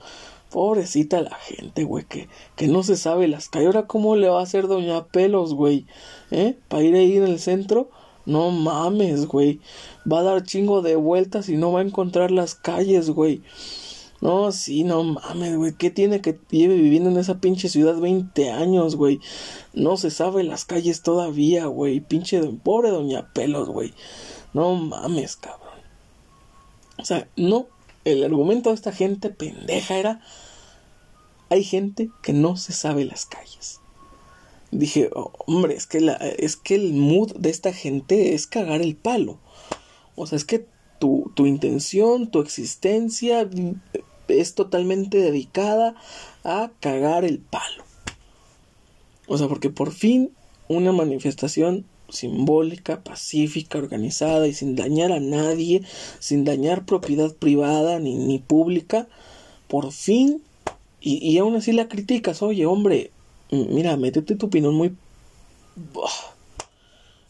pobrecita 0.50 1.22
la 1.22 1.34
gente, 1.34 1.84
güey, 1.84 2.04
que, 2.04 2.28
que 2.56 2.68
no 2.68 2.82
se 2.82 2.96
sabe 2.96 3.28
las 3.28 3.48
calles, 3.48 3.66
ahora 3.66 3.86
cómo 3.86 4.16
le 4.16 4.28
va 4.28 4.40
a 4.40 4.44
hacer 4.44 4.66
doña 4.66 5.06
Pelos, 5.06 5.54
güey, 5.54 5.86
¿eh? 6.30 6.56
Para 6.68 6.82
ir 6.82 6.94
ahí 6.94 7.16
en 7.16 7.24
el 7.24 7.38
centro, 7.38 7.90
no 8.26 8.50
mames, 8.50 9.26
güey. 9.26 9.60
Va 10.10 10.20
a 10.20 10.22
dar 10.22 10.42
chingo 10.42 10.82
de 10.82 10.96
vueltas 10.96 11.48
y 11.48 11.56
no 11.56 11.72
va 11.72 11.80
a 11.80 11.84
encontrar 11.84 12.30
las 12.30 12.54
calles, 12.54 13.10
güey. 13.10 13.42
No, 14.20 14.52
sí, 14.52 14.84
no 14.84 15.02
mames, 15.02 15.56
güey. 15.56 15.72
¿Qué 15.72 15.90
tiene 15.90 16.20
que 16.20 16.38
lleve 16.50 16.76
viviendo 16.76 17.10
en 17.10 17.16
esa 17.16 17.40
pinche 17.40 17.68
ciudad 17.68 17.96
20 17.96 18.50
años, 18.50 18.96
güey? 18.96 19.20
No 19.72 19.96
se 19.96 20.10
sabe 20.10 20.44
las 20.44 20.64
calles 20.64 21.02
todavía, 21.02 21.66
güey. 21.66 22.00
Pinche 22.00 22.42
pobre 22.62 22.90
doña 22.90 23.32
Pelos, 23.32 23.68
güey. 23.68 23.94
No 24.52 24.74
mames, 24.74 25.36
cabrón. 25.36 25.80
O 26.98 27.04
sea, 27.04 27.28
no. 27.36 27.66
El 28.04 28.24
argumento 28.24 28.70
de 28.70 28.74
esta 28.74 28.92
gente 28.92 29.30
pendeja 29.30 29.96
era. 29.96 30.20
Hay 31.48 31.64
gente 31.64 32.10
que 32.22 32.32
no 32.32 32.56
se 32.56 32.72
sabe 32.72 33.04
las 33.04 33.26
calles 33.26 33.80
dije, 34.70 35.10
oh, 35.14 35.32
hombre, 35.46 35.74
es 35.74 35.86
que, 35.86 36.16
es 36.38 36.56
que 36.56 36.74
el 36.74 36.92
mood 36.94 37.32
de 37.36 37.50
esta 37.50 37.72
gente 37.72 38.34
es 38.34 38.46
cagar 38.46 38.82
el 38.82 38.96
palo. 38.96 39.38
O 40.16 40.26
sea, 40.26 40.36
es 40.36 40.44
que 40.44 40.66
tu, 40.98 41.32
tu 41.34 41.46
intención, 41.46 42.30
tu 42.30 42.40
existencia 42.40 43.48
es 44.30 44.54
totalmente 44.54 45.18
dedicada 45.18 45.94
a 46.44 46.70
cagar 46.80 47.24
el 47.24 47.38
palo. 47.38 47.84
O 49.26 49.38
sea, 49.38 49.48
porque 49.48 49.70
por 49.70 49.92
fin 49.92 50.30
una 50.68 50.92
manifestación 50.92 51.84
simbólica, 52.08 53.02
pacífica, 53.02 53.78
organizada 53.78 54.46
y 54.46 54.52
sin 54.52 54.76
dañar 54.76 55.12
a 55.12 55.20
nadie, 55.20 55.82
sin 56.18 56.44
dañar 56.44 56.84
propiedad 56.84 57.34
privada 57.34 57.98
ni, 57.98 58.16
ni 58.16 58.38
pública, 58.38 59.08
por 59.68 59.92
fin, 59.92 60.42
y, 61.00 61.16
y 61.26 61.38
aún 61.38 61.56
así 61.56 61.72
la 61.72 61.88
criticas, 61.88 62.42
oye 62.42 62.66
hombre, 62.66 63.10
mira, 63.50 63.96
métete 63.96 64.36
tu 64.36 64.46
opinión 64.46 64.74
muy... 64.74 64.94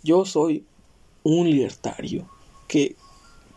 Yo 0.03 0.25
soy 0.25 0.65
un 1.23 1.51
libertario 1.51 2.27
que, 2.67 2.97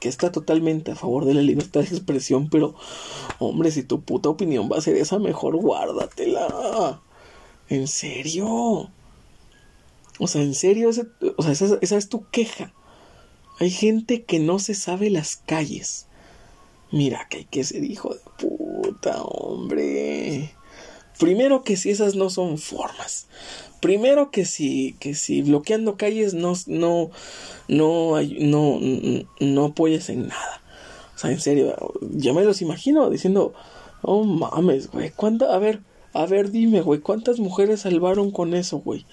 que 0.03 0.09
está 0.09 0.33
totalmente 0.33 0.91
a 0.91 0.97
favor 0.97 1.23
de 1.23 1.33
la 1.33 1.41
libertad 1.41 1.79
de 1.79 1.87
expresión, 1.87 2.49
pero 2.49 2.75
hombre, 3.39 3.71
si 3.71 3.83
tu 3.83 4.01
puta 4.01 4.27
opinión 4.27 4.69
va 4.69 4.77
a 4.77 4.81
ser 4.81 4.97
esa, 4.97 5.17
mejor 5.17 5.55
guárdatela. 5.55 7.01
¿En 7.69 7.87
serio? 7.87 8.91
O 10.19 10.27
sea, 10.27 10.41
en 10.41 10.55
serio, 10.55 10.89
o 10.89 10.93
sea, 10.93 11.05
esa, 11.53 11.97
es 11.97 12.09
tu 12.09 12.27
queja. 12.31 12.73
Hay 13.61 13.71
gente 13.71 14.25
que 14.25 14.39
no 14.39 14.59
se 14.59 14.73
sabe 14.75 15.09
las 15.09 15.37
calles. 15.37 16.07
Mira 16.91 17.25
que 17.29 17.37
hay 17.37 17.45
que 17.45 17.63
ser 17.63 17.85
hijo 17.85 18.13
de 18.13 18.19
puta, 18.37 19.23
hombre. 19.23 20.53
Primero 21.19 21.63
que 21.63 21.77
si 21.77 21.89
esas 21.89 22.15
no 22.15 22.29
son 22.29 22.57
formas. 22.57 23.27
Primero 23.79 24.31
que 24.31 24.45
si, 24.45 24.95
que 24.99 25.13
si 25.13 25.41
bloqueando 25.41 25.97
calles 25.97 26.33
no, 26.33 26.53
no, 26.67 27.11
no, 27.67 28.19
no, 28.19 28.79
no 29.39 29.65
apoyas 29.65 30.09
en 30.09 30.27
nada. 30.27 30.61
O 31.15 31.17
sea, 31.17 31.31
en 31.31 31.39
serio, 31.39 31.75
ya 32.11 32.33
me 32.33 32.43
los 32.43 32.61
imagino 32.61 33.09
diciendo, 33.09 33.53
oh 34.01 34.23
mames, 34.23 34.89
güey, 34.89 35.11
¿cuánta, 35.11 35.53
a 35.53 35.59
ver, 35.59 35.81
a 36.13 36.25
ver, 36.25 36.51
dime, 36.51 36.81
güey, 36.81 36.99
¿cuántas 36.99 37.39
mujeres 37.39 37.81
salvaron 37.81 38.31
con 38.31 38.53
eso, 38.53 38.77
güey? 38.77 39.05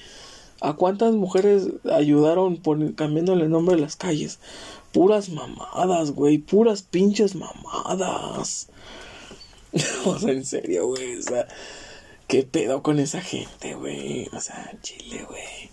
¿A 0.61 0.75
cuántas 0.75 1.15
mujeres 1.15 1.69
ayudaron 1.91 2.59
por, 2.59 2.95
cambiándole 2.95 3.45
el 3.45 3.51
nombre 3.51 3.77
de 3.77 3.83
las 3.83 3.97
calles? 3.97 4.39
Puras 4.93 5.31
mamadas, 5.31 6.11
güey, 6.13 6.39
puras 6.39 6.83
pinches 6.83 7.35
mamadas. 7.35 8.69
o 10.05 10.19
sea, 10.19 10.33
en 10.33 10.45
serio, 10.45 10.89
güey, 10.89 11.17
o 11.17 11.23
sea, 11.23 11.49
¿qué 12.31 12.45
pedo 12.45 12.81
con 12.85 13.01
esa 13.01 13.21
gente, 13.21 13.75
güey? 13.75 14.29
O 14.33 14.41
sea, 14.41 14.79
chile, 14.83 15.27
güey. 15.29 15.69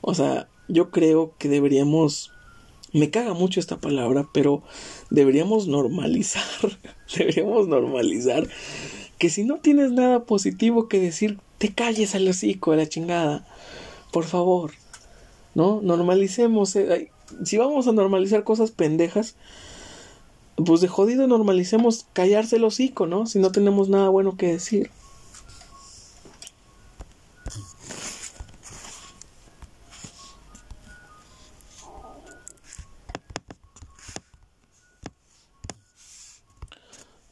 O 0.00 0.14
sea, 0.14 0.48
yo 0.68 0.90
creo 0.90 1.34
que 1.38 1.50
deberíamos... 1.50 2.32
Me 2.94 3.10
caga 3.10 3.34
mucho 3.34 3.60
esta 3.60 3.76
palabra, 3.76 4.26
pero 4.32 4.62
deberíamos 5.10 5.68
normalizar, 5.68 6.42
deberíamos 7.18 7.68
normalizar 7.68 8.48
que 9.18 9.28
si 9.28 9.44
no 9.44 9.56
tienes 9.56 9.92
nada 9.92 10.24
positivo 10.24 10.88
que 10.88 10.98
decir, 10.98 11.38
te 11.58 11.74
calles 11.74 12.14
al 12.14 12.26
hocico 12.26 12.70
de 12.70 12.78
la 12.78 12.88
chingada. 12.88 13.46
Por 14.12 14.24
favor, 14.24 14.72
¿no? 15.54 15.82
Normalicemos. 15.82 16.74
Eh, 16.76 17.10
si 17.44 17.58
vamos 17.58 17.86
a 17.86 17.92
normalizar 17.92 18.44
cosas 18.44 18.70
pendejas, 18.70 19.36
pues 20.56 20.80
de 20.80 20.88
jodido 20.88 21.26
normalicemos 21.26 22.06
callarse 22.14 22.56
el 22.56 22.64
hocico, 22.64 23.06
¿no? 23.06 23.26
Si 23.26 23.38
no 23.38 23.52
tenemos 23.52 23.90
nada 23.90 24.08
bueno 24.08 24.38
que 24.38 24.46
decir. 24.46 24.90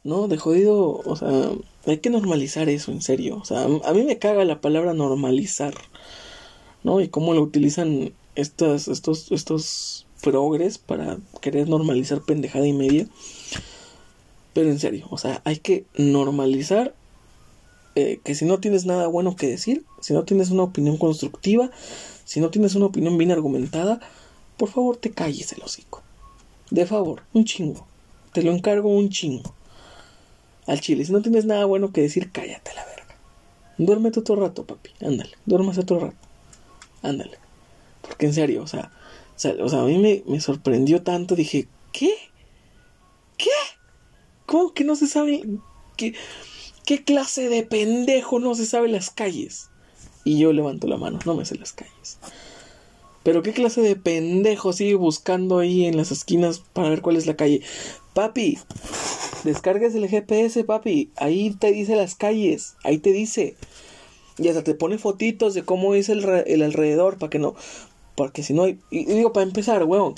No, 0.05 0.29
de 0.29 0.37
jodido, 0.37 1.01
o 1.07 1.17
sea, 1.17 1.53
hay 1.87 1.97
que 1.97 2.11
normalizar 2.11 2.69
eso, 2.69 2.93
en 2.93 3.01
serio. 3.01 3.38
O 3.40 3.45
sea, 3.47 3.64
a 3.64 3.95
mí 3.95 4.03
me 4.03 4.19
caga 4.19 4.45
la 4.45 4.61
palabra 4.61 4.93
normalizar, 4.93 5.73
¿no? 6.83 7.01
Y 7.01 7.09
cómo 7.09 7.33
lo 7.33 7.40
utilizan 7.40 8.12
estos, 8.35 8.88
estos 8.88 10.07
progres 10.23 10.77
para 10.77 11.17
querer 11.40 11.71
normalizar 11.71 12.21
pendejada 12.21 12.67
y 12.67 12.75
media. 12.75 13.07
Pero 14.53 14.69
en 14.69 14.79
serio, 14.79 15.07
o 15.09 15.17
sea, 15.17 15.40
hay 15.45 15.57
que 15.57 15.87
normalizar 15.97 16.95
eh, 17.95 18.21
que 18.23 18.35
si 18.35 18.45
no 18.45 18.61
tienes 18.61 18.85
nada 18.85 19.07
bueno 19.07 19.37
que 19.37 19.47
decir, 19.49 19.87
si 20.03 20.12
no 20.12 20.25
tienes 20.25 20.51
una 20.51 20.64
opinión 20.64 20.99
constructiva, 20.99 21.71
si 22.27 22.40
no 22.40 22.51
tienes 22.51 22.75
una 22.75 22.87
opinión 22.87 23.17
bien 23.17 23.31
argumentada, 23.31 24.01
por 24.59 24.69
favor 24.69 24.99
te 24.99 25.12
calles 25.12 25.51
el 25.55 25.62
hocico. 25.62 26.03
De 26.71 26.85
favor, 26.85 27.23
un 27.33 27.47
chingo. 27.47 27.87
Te 28.35 28.43
lo 28.43 28.53
encargo 28.53 28.90
un 28.90 29.09
chingo 29.09 29.55
al 30.66 30.81
chile. 30.81 31.05
Si 31.05 31.12
no 31.12 31.22
tienes 31.22 31.44
nada 31.44 31.64
bueno 31.64 31.92
que 31.92 32.00
decir, 32.00 32.31
cállate 32.33 32.72
la 32.74 32.85
verga. 32.85 33.16
Duérmete 33.79 34.20
otro 34.20 34.37
rato, 34.37 34.64
papi. 34.64 34.90
Ándale, 35.00 35.33
duérmase 35.46 35.81
otro 35.81 36.00
rato. 36.00 36.16
Ándale. 37.03 37.38
Porque 38.03 38.27
en 38.27 38.35
serio, 38.35 38.62
o 38.62 38.66
sea, 38.66 38.90
o 39.61 39.68
sea, 39.68 39.81
a 39.81 39.85
mí 39.85 39.98
me, 39.98 40.22
me 40.27 40.40
sorprendió 40.40 41.03
tanto. 41.03 41.35
Dije, 41.35 41.68
¿qué? 41.92 42.12
¿Qué? 43.37 43.50
¿Cómo 44.46 44.72
que 44.74 44.85
no 44.85 44.94
se 44.96 45.07
sabe? 45.07 45.42
¿Qué, 45.96 46.14
¿Qué 46.85 47.03
clase 47.03 47.48
de 47.48 47.62
pendejo 47.62 48.38
no 48.38 48.55
se 48.55 48.66
sabe 48.66 48.88
las 48.88 49.11
calles? 49.11 49.70
Y 50.24 50.38
yo 50.38 50.53
levanto 50.53 50.87
la 50.87 50.96
mano, 50.96 51.18
no 51.24 51.35
me 51.35 51.44
sé 51.44 51.57
las 51.57 51.72
calles. 51.72 52.18
Pero 53.22 53.42
qué 53.42 53.53
clase 53.53 53.81
de 53.81 53.96
pendejo 53.96 54.72
sigue 54.74 54.94
buscando 54.94 55.59
ahí 55.59 55.87
en 55.87 55.96
las 55.96 56.12
esquinas 56.12 56.61
para 56.72 56.90
ver 56.90 57.00
cuál 57.00 57.16
es 57.16 57.27
la 57.27 57.37
calle. 57.37 57.62
Papi, 58.14 58.59
descargues 59.42 59.96
el 59.96 60.09
GPS, 60.09 60.62
papi. 60.62 61.11
Ahí 61.16 61.50
te 61.50 61.72
dice 61.72 61.96
las 61.96 62.14
calles. 62.14 62.77
Ahí 62.85 62.98
te 62.98 63.12
dice. 63.12 63.57
Y 64.38 64.48
hasta 64.48 64.62
te 64.62 64.74
pone 64.74 64.98
fotitos 64.98 65.53
de 65.55 65.64
cómo 65.64 65.96
es 65.96 66.09
el, 66.09 66.24
el 66.24 66.62
alrededor. 66.62 67.18
Para 67.18 67.31
que 67.31 67.40
no. 67.40 67.57
Porque 68.14 68.44
si 68.44 68.55
no 68.55 68.62
hay. 68.62 68.79
Y 68.90 69.05
digo, 69.05 69.33
para 69.33 69.44
empezar, 69.46 69.83
weón. 69.83 70.14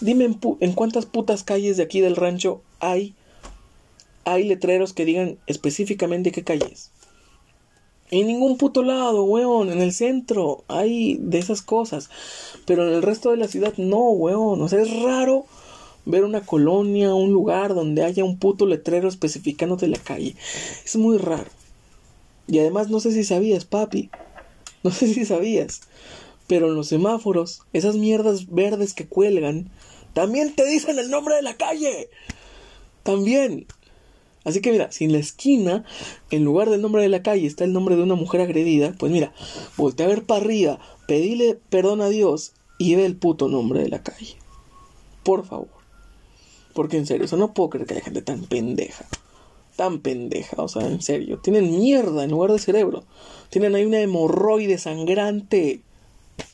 Dime 0.00 0.24
en, 0.24 0.40
en, 0.58 0.72
cuántas 0.72 1.06
putas 1.06 1.44
calles 1.44 1.76
de 1.76 1.84
aquí 1.84 2.00
del 2.00 2.16
rancho 2.16 2.62
hay. 2.80 3.14
Hay 4.24 4.42
letreros 4.42 4.92
que 4.92 5.04
digan 5.04 5.38
específicamente 5.46 6.32
qué 6.32 6.42
calles. 6.42 6.90
En 8.10 8.26
ningún 8.26 8.58
puto 8.58 8.82
lado, 8.82 9.22
weón. 9.22 9.70
En 9.70 9.80
el 9.80 9.92
centro 9.92 10.64
hay 10.66 11.16
de 11.20 11.38
esas 11.38 11.62
cosas. 11.62 12.10
Pero 12.66 12.88
en 12.88 12.92
el 12.92 13.02
resto 13.02 13.30
de 13.30 13.36
la 13.36 13.46
ciudad 13.46 13.74
no, 13.76 14.10
weón. 14.10 14.60
O 14.60 14.68
sea, 14.68 14.82
es 14.82 15.02
raro 15.04 15.46
ver 16.06 16.24
una 16.24 16.40
colonia, 16.40 17.14
un 17.14 17.32
lugar 17.32 17.74
donde 17.74 18.04
haya 18.04 18.24
un 18.24 18.38
puto 18.38 18.64
letrero 18.64 19.08
especificándote 19.08 19.88
la 19.88 19.98
calle. 19.98 20.34
Es 20.84 20.96
muy 20.96 21.18
raro. 21.18 21.50
Y 22.46 22.60
además 22.60 22.88
no 22.88 23.00
sé 23.00 23.12
si 23.12 23.24
sabías, 23.24 23.64
papi. 23.64 24.10
No 24.82 24.92
sé 24.92 25.12
si 25.12 25.24
sabías. 25.24 25.80
Pero 26.46 26.68
en 26.68 26.76
los 26.76 26.86
semáforos, 26.86 27.62
esas 27.72 27.96
mierdas 27.96 28.46
verdes 28.48 28.94
que 28.94 29.06
cuelgan, 29.06 29.68
también 30.12 30.54
te 30.54 30.64
dicen 30.64 30.98
el 30.98 31.10
nombre 31.10 31.34
de 31.34 31.42
la 31.42 31.56
calle. 31.56 32.08
También. 33.02 33.66
Así 34.44 34.60
que 34.60 34.70
mira, 34.70 34.92
si 34.92 35.04
en 35.04 35.12
la 35.12 35.18
esquina, 35.18 35.84
en 36.30 36.44
lugar 36.44 36.70
del 36.70 36.82
nombre 36.82 37.02
de 37.02 37.08
la 37.08 37.24
calle, 37.24 37.48
está 37.48 37.64
el 37.64 37.72
nombre 37.72 37.96
de 37.96 38.04
una 38.04 38.14
mujer 38.14 38.40
agredida, 38.40 38.94
pues 38.96 39.10
mira, 39.10 39.34
voltea 39.76 40.06
a 40.06 40.08
ver 40.08 40.22
para 40.22 40.40
arriba, 40.40 40.78
pedile 41.08 41.58
perdón 41.68 42.00
a 42.00 42.08
Dios 42.08 42.52
y 42.78 42.94
ve 42.94 43.06
el 43.06 43.16
puto 43.16 43.48
nombre 43.48 43.80
de 43.82 43.88
la 43.88 44.04
calle. 44.04 44.36
Por 45.24 45.44
favor. 45.44 45.75
Porque 46.76 46.98
en 46.98 47.06
serio, 47.06 47.24
o 47.24 47.28
sea, 47.28 47.38
no 47.38 47.54
puedo 47.54 47.70
creer 47.70 47.86
que 47.86 47.94
haya 47.94 48.04
gente 48.04 48.20
tan 48.20 48.42
pendeja. 48.42 49.06
Tan 49.76 50.00
pendeja, 50.00 50.62
o 50.62 50.68
sea, 50.68 50.86
en 50.86 51.00
serio. 51.00 51.38
Tienen 51.38 51.70
mierda 51.70 52.22
en 52.22 52.30
lugar 52.30 52.52
de 52.52 52.58
cerebro. 52.58 53.02
Tienen 53.48 53.74
ahí 53.74 53.86
una 53.86 53.98
hemorroide 54.00 54.76
sangrante 54.76 55.80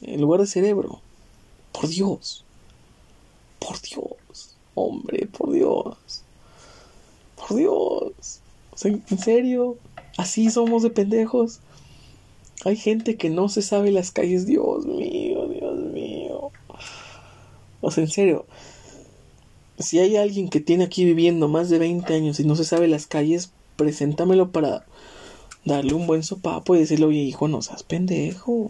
en 0.00 0.20
lugar 0.20 0.40
de 0.40 0.46
cerebro. 0.46 1.00
Por 1.72 1.88
Dios. 1.88 2.44
Por 3.58 3.80
Dios. 3.80 4.54
Hombre, 4.76 5.26
por 5.26 5.50
Dios. 5.50 6.22
Por 7.36 7.56
Dios. 7.56 8.40
O 8.70 8.76
sea, 8.76 8.92
en 8.92 9.18
serio. 9.18 9.76
Así 10.16 10.50
somos 10.50 10.84
de 10.84 10.90
pendejos. 10.90 11.58
Hay 12.64 12.76
gente 12.76 13.16
que 13.16 13.28
no 13.28 13.48
se 13.48 13.60
sabe 13.60 13.90
las 13.90 14.12
calles. 14.12 14.46
Dios 14.46 14.86
mío, 14.86 15.48
Dios 15.48 15.80
mío. 15.80 16.52
O 17.80 17.90
sea, 17.90 18.04
en 18.04 18.10
serio 18.10 18.46
si 19.82 19.98
hay 19.98 20.16
alguien 20.16 20.48
que 20.48 20.60
tiene 20.60 20.84
aquí 20.84 21.04
viviendo 21.04 21.48
más 21.48 21.68
de 21.68 21.78
20 21.78 22.14
años 22.14 22.40
y 22.40 22.44
no 22.44 22.56
se 22.56 22.64
sabe 22.64 22.88
las 22.88 23.06
calles, 23.06 23.50
preséntamelo 23.76 24.50
para 24.50 24.86
darle 25.64 25.94
un 25.94 26.06
buen 26.06 26.22
sopapo 26.22 26.74
y 26.74 26.80
decirle, 26.80 27.06
oye 27.06 27.20
hijo, 27.20 27.48
no 27.48 27.62
seas 27.62 27.82
pendejo. 27.82 28.68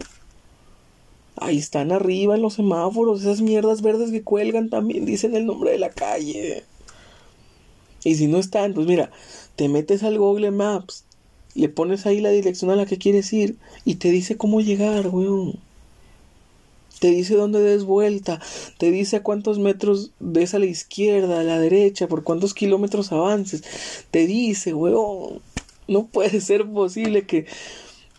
Ahí 1.35 1.57
están 1.57 1.91
arriba 1.91 2.37
los 2.37 2.55
semáforos, 2.55 3.21
esas 3.21 3.41
mierdas 3.41 3.81
verdes 3.81 4.11
que 4.11 4.21
cuelgan 4.23 4.69
también 4.69 5.05
dicen 5.05 5.35
el 5.35 5.45
nombre 5.45 5.71
de 5.71 5.79
la 5.79 5.89
calle. 5.89 6.63
Y 8.03 8.15
si 8.15 8.27
no 8.27 8.37
están, 8.37 8.73
pues 8.73 8.85
mira, 8.85 9.11
te 9.55 9.69
metes 9.69 10.03
al 10.03 10.17
Google 10.17 10.51
Maps, 10.51 11.05
le 11.55 11.69
pones 11.69 12.05
ahí 12.05 12.19
la 12.21 12.29
dirección 12.29 12.69
a 12.71 12.75
la 12.75 12.85
que 12.85 12.97
quieres 12.97 13.31
ir 13.33 13.57
y 13.85 13.95
te 13.95 14.09
dice 14.09 14.37
cómo 14.37 14.61
llegar, 14.61 15.07
weón 15.07 15.59
te 17.03 17.11
dice 17.11 17.35
dónde 17.35 17.59
des 17.59 17.83
vuelta, 17.83 18.39
te 18.77 18.89
dice 18.89 19.17
a 19.17 19.23
cuántos 19.23 19.59
metros 19.59 20.11
des 20.21 20.53
a 20.53 20.59
la 20.59 20.67
izquierda, 20.67 21.41
a 21.41 21.43
la 21.43 21.59
derecha, 21.59 22.07
por 22.07 22.23
cuántos 22.23 22.53
kilómetros 22.53 23.11
avances, 23.11 23.61
te 24.09 24.25
dice, 24.25 24.73
weón, 24.73 25.41
no 25.89 26.05
puede 26.05 26.39
ser 26.39 26.65
posible 26.65 27.23
que, 27.23 27.45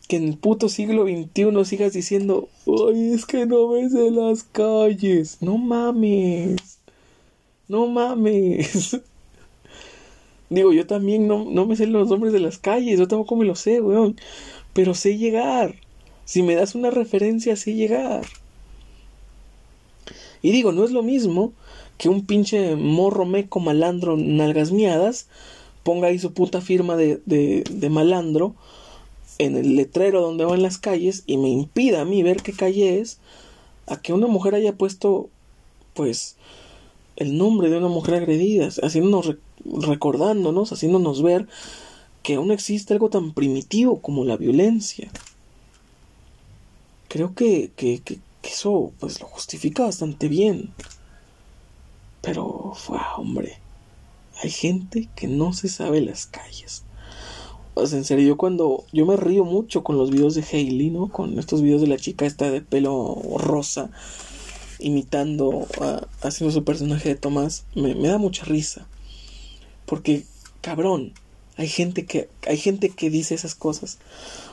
que 0.07 0.17
en 0.17 0.25
el 0.25 0.37
puto 0.37 0.69
siglo 0.69 1.05
XXI 1.05 1.65
sigas 1.65 1.95
diciendo, 1.95 2.51
ay, 2.67 3.15
es 3.15 3.25
que 3.25 3.47
no 3.47 3.71
ves 3.71 3.95
de 3.95 4.11
las 4.11 4.43
calles. 4.43 5.39
No 5.41 5.57
mames. 5.57 6.79
No 7.69 7.87
mames. 7.87 9.01
Digo, 10.51 10.75
yo 10.75 10.87
también 10.87 11.27
no, 11.27 11.47
no 11.47 11.65
me 11.65 11.77
sé 11.77 11.87
los 11.87 12.11
nombres 12.11 12.35
de 12.35 12.41
las 12.41 12.59
calles, 12.59 12.99
yo 12.99 13.09
tampoco 13.09 13.35
me 13.37 13.47
lo 13.47 13.55
sé, 13.55 13.81
weón. 13.81 14.21
Pero 14.75 14.93
sé 14.93 15.17
llegar. 15.17 15.75
Si 16.27 16.43
me 16.43 16.55
das 16.55 16.75
una 16.75 16.91
referencia, 16.91 17.57
sé 17.57 17.73
llegar. 17.73 18.27
Y 20.45 20.53
digo, 20.53 20.73
no 20.73 20.85
es 20.85 20.91
lo 20.91 21.03
mismo 21.03 21.55
que 21.97 22.11
un 22.11 22.27
pinche 22.27 22.77
morro 22.77 23.25
meco 23.25 23.61
malandro 23.61 24.19
nalgas 24.19 24.73
miadas 24.73 25.27
ponga 25.85 26.09
ahí 26.09 26.19
su 26.19 26.35
puta 26.35 26.61
firma 26.61 26.97
de, 26.97 27.23
de, 27.25 27.65
de 27.71 27.89
malandro 27.89 28.55
en 29.39 29.57
el 29.57 29.75
letrero 29.75 30.21
donde 30.21 30.45
van 30.45 30.61
las 30.61 30.77
calles 30.77 31.23
y 31.27 31.39
me 31.39 31.49
impida 31.49 32.03
a 32.03 32.05
mí 32.05 32.23
ver 32.23 32.43
qué 32.43 32.53
calle 32.53 33.01
es, 33.01 33.21
a 33.87 33.97
que 34.03 34.13
una 34.13 34.27
mujer 34.27 34.55
haya 34.55 34.77
puesto, 34.77 35.31
pues, 35.95 36.37
el 37.17 37.39
nombre 37.39 37.71
de 37.71 37.79
una 37.79 37.89
mujer 37.89 38.17
agredida, 38.17 38.69
haciéndonos, 38.83 39.37
recordándonos, 39.65 40.73
haciéndonos 40.73 41.23
ver 41.23 41.49
que 42.23 42.35
aún 42.35 42.53
existe 42.53 42.93
algo 42.93 43.09
tan 43.09 43.33
primitivo 43.33 44.03
como 44.03 44.27
la 44.27 44.37
violencia. 44.37 45.11
Creo 47.09 47.35
que, 47.35 47.71
que, 47.77 48.03
eso, 48.49 48.93
pues, 48.99 49.21
lo 49.21 49.27
justifica 49.27 49.85
bastante 49.85 50.29
bien. 50.29 50.73
Pero, 52.21 52.73
fue, 52.75 52.99
hombre, 53.17 53.59
hay 54.43 54.51
gente 54.51 55.09
que 55.15 55.29
no 55.29 55.53
se 55.53 55.69
sabe 55.69 56.01
las 56.01 56.27
calles. 56.27 56.85
O 57.75 57.83
en 57.83 58.05
serio, 58.05 58.27
yo 58.27 58.37
cuando. 58.37 58.85
Yo 58.93 59.05
me 59.05 59.17
río 59.17 59.45
mucho 59.45 59.83
con 59.83 59.99
los 59.99 60.11
videos 60.11 60.35
de 60.35 60.45
Hailey, 60.45 60.91
¿no? 60.91 61.09
Con 61.09 61.39
estos 61.39 61.61
videos 61.61 61.81
de 61.81 61.89
la 61.89 61.97
chica 61.97 62.25
esta 62.25 62.51
de 62.51 62.61
pelo 62.61 63.21
rosa, 63.37 63.91
imitando, 64.79 65.67
haciendo 66.23 66.53
su 66.53 66.65
personaje 66.65 67.09
de 67.09 67.17
Tomás. 67.17 67.65
Me, 67.75 67.95
me 67.97 68.09
da 68.09 68.19
mucha 68.19 68.45
risa. 68.45 68.87
Porque, 69.87 70.25
cabrón, 70.61 71.15
hay 71.57 71.69
gente 71.69 72.07
que. 72.07 72.29
Hay 72.47 72.59
gente 72.59 72.91
que 72.91 73.11
dice 73.11 73.35
esas 73.35 73.57
cosas. 73.57 73.99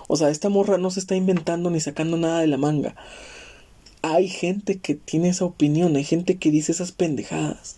O 0.07 0.17
sea, 0.17 0.29
esta 0.29 0.49
morra 0.49 0.79
no 0.79 0.89
se 0.89 0.99
está 0.99 1.15
inventando 1.15 1.69
ni 1.69 1.79
sacando 1.79 2.17
nada 2.17 2.39
de 2.41 2.47
la 2.47 2.57
manga. 2.57 2.95
Hay 4.01 4.27
gente 4.27 4.79
que 4.79 4.95
tiene 4.95 5.29
esa 5.29 5.45
opinión, 5.45 5.95
hay 5.95 6.03
gente 6.03 6.37
que 6.37 6.51
dice 6.51 6.71
esas 6.71 6.91
pendejadas. 6.91 7.77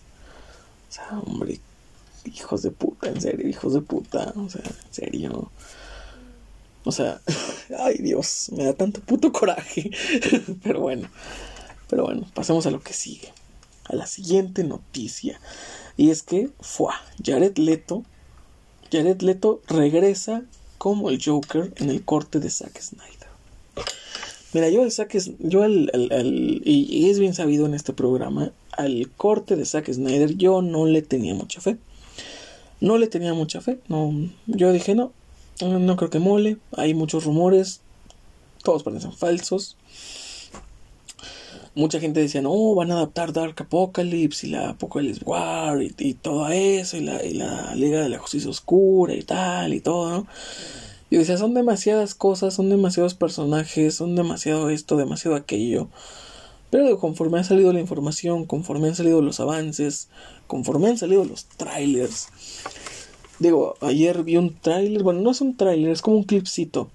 O 0.88 0.92
sea, 0.92 1.18
hombre, 1.20 1.60
hijos 2.24 2.62
de 2.62 2.70
puta, 2.70 3.08
en 3.08 3.20
serio, 3.20 3.48
hijos 3.48 3.74
de 3.74 3.80
puta, 3.80 4.32
o 4.36 4.48
sea, 4.48 4.62
en 4.62 4.94
serio. 4.94 5.50
O 6.84 6.92
sea, 6.92 7.20
ay 7.78 7.98
Dios, 7.98 8.50
me 8.56 8.64
da 8.64 8.74
tanto 8.74 9.00
puto 9.00 9.32
coraje. 9.32 9.90
pero 10.62 10.80
bueno, 10.80 11.08
pero 11.88 12.04
bueno, 12.04 12.26
pasemos 12.34 12.66
a 12.66 12.70
lo 12.70 12.80
que 12.80 12.92
sigue. 12.92 13.32
A 13.84 13.96
la 13.96 14.06
siguiente 14.06 14.64
noticia. 14.64 15.40
Y 15.96 16.10
es 16.10 16.22
que, 16.22 16.50
fue 16.60 16.92
Jared 17.22 17.56
Leto. 17.58 18.02
Jared 18.90 19.20
Leto 19.20 19.60
regresa 19.66 20.42
como 20.78 21.10
el 21.10 21.22
Joker 21.22 21.72
en 21.76 21.90
el 21.90 22.04
corte 22.04 22.40
de 22.40 22.50
Zack 22.50 22.80
Snyder. 22.80 23.23
Mira, 24.54 24.70
yo 24.70 24.82
al 24.82 24.92
Zack, 24.92 25.18
yo 25.40 25.64
al, 25.64 25.90
y, 26.64 26.86
y, 26.88 27.10
es 27.10 27.18
bien 27.18 27.34
sabido 27.34 27.66
en 27.66 27.74
este 27.74 27.92
programa, 27.92 28.52
al 28.70 29.10
corte 29.16 29.56
de 29.56 29.66
Zack 29.66 29.92
Snyder 29.92 30.36
yo 30.36 30.62
no 30.62 30.86
le 30.86 31.02
tenía 31.02 31.34
mucha 31.34 31.60
fe. 31.60 31.76
No 32.80 32.96
le 32.96 33.08
tenía 33.08 33.34
mucha 33.34 33.60
fe. 33.60 33.80
No, 33.88 34.12
yo 34.46 34.72
dije, 34.72 34.94
no, 34.94 35.12
no 35.60 35.96
creo 35.96 36.10
que 36.10 36.18
mole. 36.20 36.58
Hay 36.76 36.94
muchos 36.94 37.24
rumores. 37.24 37.80
Todos 38.62 38.82
parecen 38.82 39.12
falsos. 39.12 39.76
Mucha 41.74 41.98
gente 41.98 42.20
decía, 42.20 42.40
no, 42.40 42.74
van 42.76 42.92
a 42.92 42.94
adaptar 42.94 43.32
Dark 43.32 43.56
Apocalypse 43.58 44.46
y 44.46 44.50
la 44.50 44.70
Apocalypse 44.70 45.24
War 45.24 45.82
y, 45.82 46.14
todo 46.14 46.48
eso, 46.48 46.96
y 46.96 47.00
la, 47.00 47.24
y 47.24 47.34
la, 47.34 47.74
Liga 47.74 48.00
de 48.00 48.08
la 48.08 48.18
Justicia 48.18 48.48
Oscura 48.48 49.14
y 49.14 49.22
tal 49.22 49.74
y 49.74 49.80
todo, 49.80 50.10
¿no? 50.10 50.26
Y 51.10 51.16
decía, 51.16 51.36
son 51.36 51.54
demasiadas 51.54 52.14
cosas, 52.14 52.54
son 52.54 52.70
demasiados 52.70 53.14
personajes, 53.14 53.94
son 53.94 54.16
demasiado 54.16 54.70
esto, 54.70 54.96
demasiado 54.96 55.36
aquello. 55.36 55.88
Pero 56.70 56.98
conforme 56.98 57.38
ha 57.38 57.44
salido 57.44 57.72
la 57.72 57.80
información, 57.80 58.46
conforme 58.46 58.88
han 58.88 58.96
salido 58.96 59.22
los 59.22 59.38
avances, 59.38 60.08
conforme 60.46 60.88
han 60.88 60.98
salido 60.98 61.24
los 61.24 61.46
trailers. 61.46 62.28
Digo, 63.38 63.76
ayer 63.80 64.24
vi 64.24 64.36
un 64.36 64.54
trailer, 64.54 65.02
bueno, 65.02 65.20
no 65.20 65.30
es 65.30 65.40
un 65.40 65.56
trailer, 65.56 65.90
es 65.92 66.02
como 66.02 66.16
un 66.16 66.24
clipcito 66.24 66.90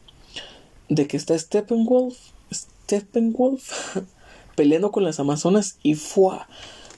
de 0.89 1.07
que 1.07 1.17
está 1.17 1.37
Steppenwolf, 1.37 2.17
Steppenwolf 2.51 3.97
peleando 4.55 4.91
con 4.91 5.03
las 5.03 5.19
amazonas 5.19 5.77
y 5.83 5.95
fue 5.95 6.37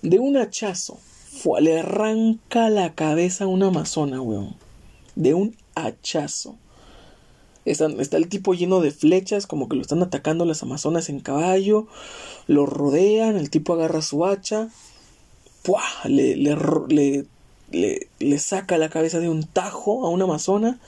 de 0.01 0.17
un 0.17 0.37
hachazo, 0.37 0.97
fue, 1.29 1.61
le 1.61 1.79
arranca 1.79 2.69
la 2.69 2.95
cabeza 2.95 3.43
a 3.43 3.47
una 3.47 3.67
amazona, 3.67 4.21
weón. 4.21 4.55
De 5.15 5.33
un 5.33 5.55
hachazo. 5.75 6.55
Está, 7.63 7.85
el 7.85 8.27
tipo 8.27 8.53
lleno 8.53 8.81
de 8.81 8.91
flechas, 8.91 9.45
como 9.45 9.69
que 9.69 9.75
lo 9.75 9.81
están 9.81 10.01
atacando 10.01 10.45
las 10.45 10.63
amazonas 10.63 11.09
en 11.09 11.19
caballo. 11.19 11.87
Lo 12.47 12.65
rodean, 12.65 13.37
el 13.37 13.49
tipo 13.49 13.73
agarra 13.73 14.01
su 14.01 14.25
hacha. 14.25 14.69
Le, 16.05 16.35
le, 16.37 16.55
le, 17.71 18.07
le, 18.19 18.39
saca 18.39 18.79
la 18.79 18.89
cabeza 18.89 19.19
de 19.19 19.29
un 19.29 19.43
tajo 19.43 20.05
a 20.05 20.09
una 20.09 20.23
amazona. 20.23 20.79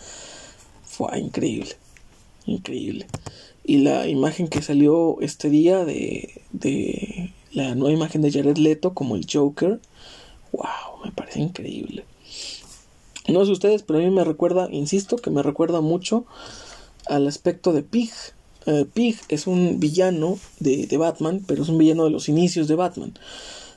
Fue 0.84 1.20
increíble. 1.20 1.76
Increíble. 2.46 3.08
Y 3.64 3.78
la 3.78 4.08
imagen 4.08 4.48
que 4.48 4.62
salió 4.62 5.22
este 5.22 5.50
día 5.50 5.86
de, 5.86 6.42
de 6.52 7.34
la 7.52 7.76
nueva 7.76 7.94
imagen 7.94 8.22
de 8.22 8.32
Jared 8.32 8.58
Leto 8.58 8.96
como 8.96 9.16
el 9.16 9.28
Joker. 9.32 9.80
Wow, 10.52 11.06
me 11.06 11.12
parece 11.12 11.40
increíble. 11.40 12.04
No 13.28 13.46
sé 13.46 13.52
ustedes, 13.52 13.84
pero 13.84 14.00
a 14.00 14.02
mí 14.02 14.10
me 14.10 14.24
recuerda, 14.24 14.68
insisto, 14.72 15.16
que 15.16 15.30
me 15.30 15.44
recuerda 15.44 15.82
mucho 15.82 16.26
al 17.08 17.28
aspecto 17.28 17.72
de 17.72 17.84
Pig. 17.84 18.12
Eh, 18.66 18.86
Pig 18.94 19.18
es 19.30 19.48
un 19.48 19.80
villano 19.80 20.38
de, 20.60 20.88
de, 20.88 20.98
Batman, 20.98 21.42
pero 21.46 21.64
es 21.64 21.70
un 21.70 21.78
villano 21.78 22.04
de 22.04 22.10
los 22.10 22.28
inicios 22.28 22.68
de 22.68 22.76
Batman. 22.76 23.14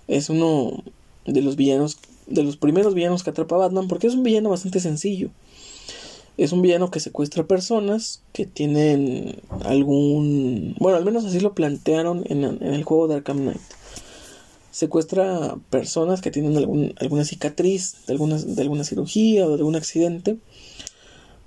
Es 0.08 0.30
uno 0.30 0.82
de 1.26 1.42
los 1.42 1.56
villanos, 1.56 1.98
de 2.26 2.42
los 2.42 2.56
primeros 2.56 2.94
villanos 2.94 3.22
que 3.22 3.30
atrapa 3.30 3.56
Batman, 3.56 3.88
porque 3.88 4.08
es 4.08 4.14
un 4.14 4.22
villano 4.24 4.50
bastante 4.50 4.80
sencillo. 4.80 5.30
Es 6.36 6.52
un 6.52 6.60
villano 6.60 6.90
que 6.90 7.00
secuestra 7.00 7.46
personas 7.46 8.22
que 8.32 8.46
tienen 8.46 9.36
algún... 9.64 10.74
Bueno, 10.78 10.98
al 10.98 11.04
menos 11.04 11.24
así 11.24 11.40
lo 11.40 11.54
plantearon 11.54 12.24
en, 12.26 12.44
en 12.44 12.74
el 12.74 12.84
juego 12.84 13.08
de 13.08 13.14
Arkham 13.14 13.38
Knight. 13.38 13.60
Secuestra 14.76 15.56
personas 15.70 16.20
que 16.20 16.30
tienen 16.30 16.94
alguna 17.00 17.24
cicatriz 17.24 18.04
de 18.06 18.12
alguna, 18.12 18.36
de 18.36 18.60
alguna 18.60 18.84
cirugía 18.84 19.46
o 19.46 19.48
de 19.48 19.54
algún 19.54 19.74
accidente 19.74 20.36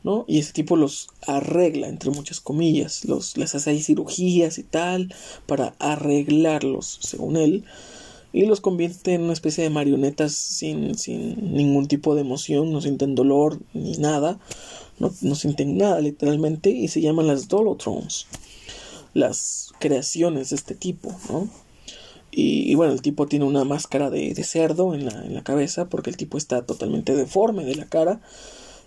¿no? 0.04 0.26
Y 0.28 0.40
ese 0.40 0.52
tipo 0.52 0.76
los 0.76 1.10
arregla, 1.28 1.90
entre 1.90 2.10
muchas 2.10 2.40
comillas, 2.40 3.06
los, 3.06 3.38
les 3.38 3.54
hace 3.54 3.70
ahí 3.70 3.84
cirugías 3.84 4.58
y 4.58 4.64
tal, 4.64 5.14
para 5.46 5.76
arreglarlos, 5.78 6.98
según 7.04 7.38
él, 7.38 7.66
y 8.34 8.48
los 8.48 8.62
convierte 8.62 9.14
en 9.14 9.22
una 9.22 9.34
especie 9.34 9.64
de 9.64 9.70
marionetas 9.70 10.34
sin, 10.34 10.98
sin 10.98 11.54
ningún 11.54 11.88
tipo 11.88 12.16
de 12.16 12.22
emoción, 12.22 12.72
no 12.72 12.82
sienten 12.82 13.14
dolor 13.14 13.60
ni 13.76 13.92
nada, 13.98 14.40
no, 14.98 15.14
no 15.22 15.36
sienten 15.36 15.78
nada 15.78 16.02
literalmente, 16.02 16.72
y 16.72 16.88
se 16.88 17.02
llaman 17.02 17.28
las 17.28 17.48
Dolotrons, 17.48 18.26
las 19.14 19.72
creaciones 19.80 20.50
de 20.50 20.56
este 20.56 20.74
tipo, 20.74 21.16
¿no? 21.30 21.48
Y, 22.32 22.76
bueno, 22.76 22.94
el 22.94 23.02
tipo 23.02 23.28
tiene 23.28 23.46
una 23.46 23.64
máscara 23.64 24.10
de, 24.10 24.36
cerdo 24.44 24.94
en 24.94 25.06
la, 25.06 25.26
en 25.26 25.34
la 25.34 25.44
cabeza, 25.44 25.86
porque 25.86 26.10
el 26.10 26.18
tipo 26.18 26.38
está 26.38 26.64
totalmente 26.64 27.16
deforme 27.16 27.66
de 27.66 27.76
la 27.76 27.86
cara, 27.86 28.22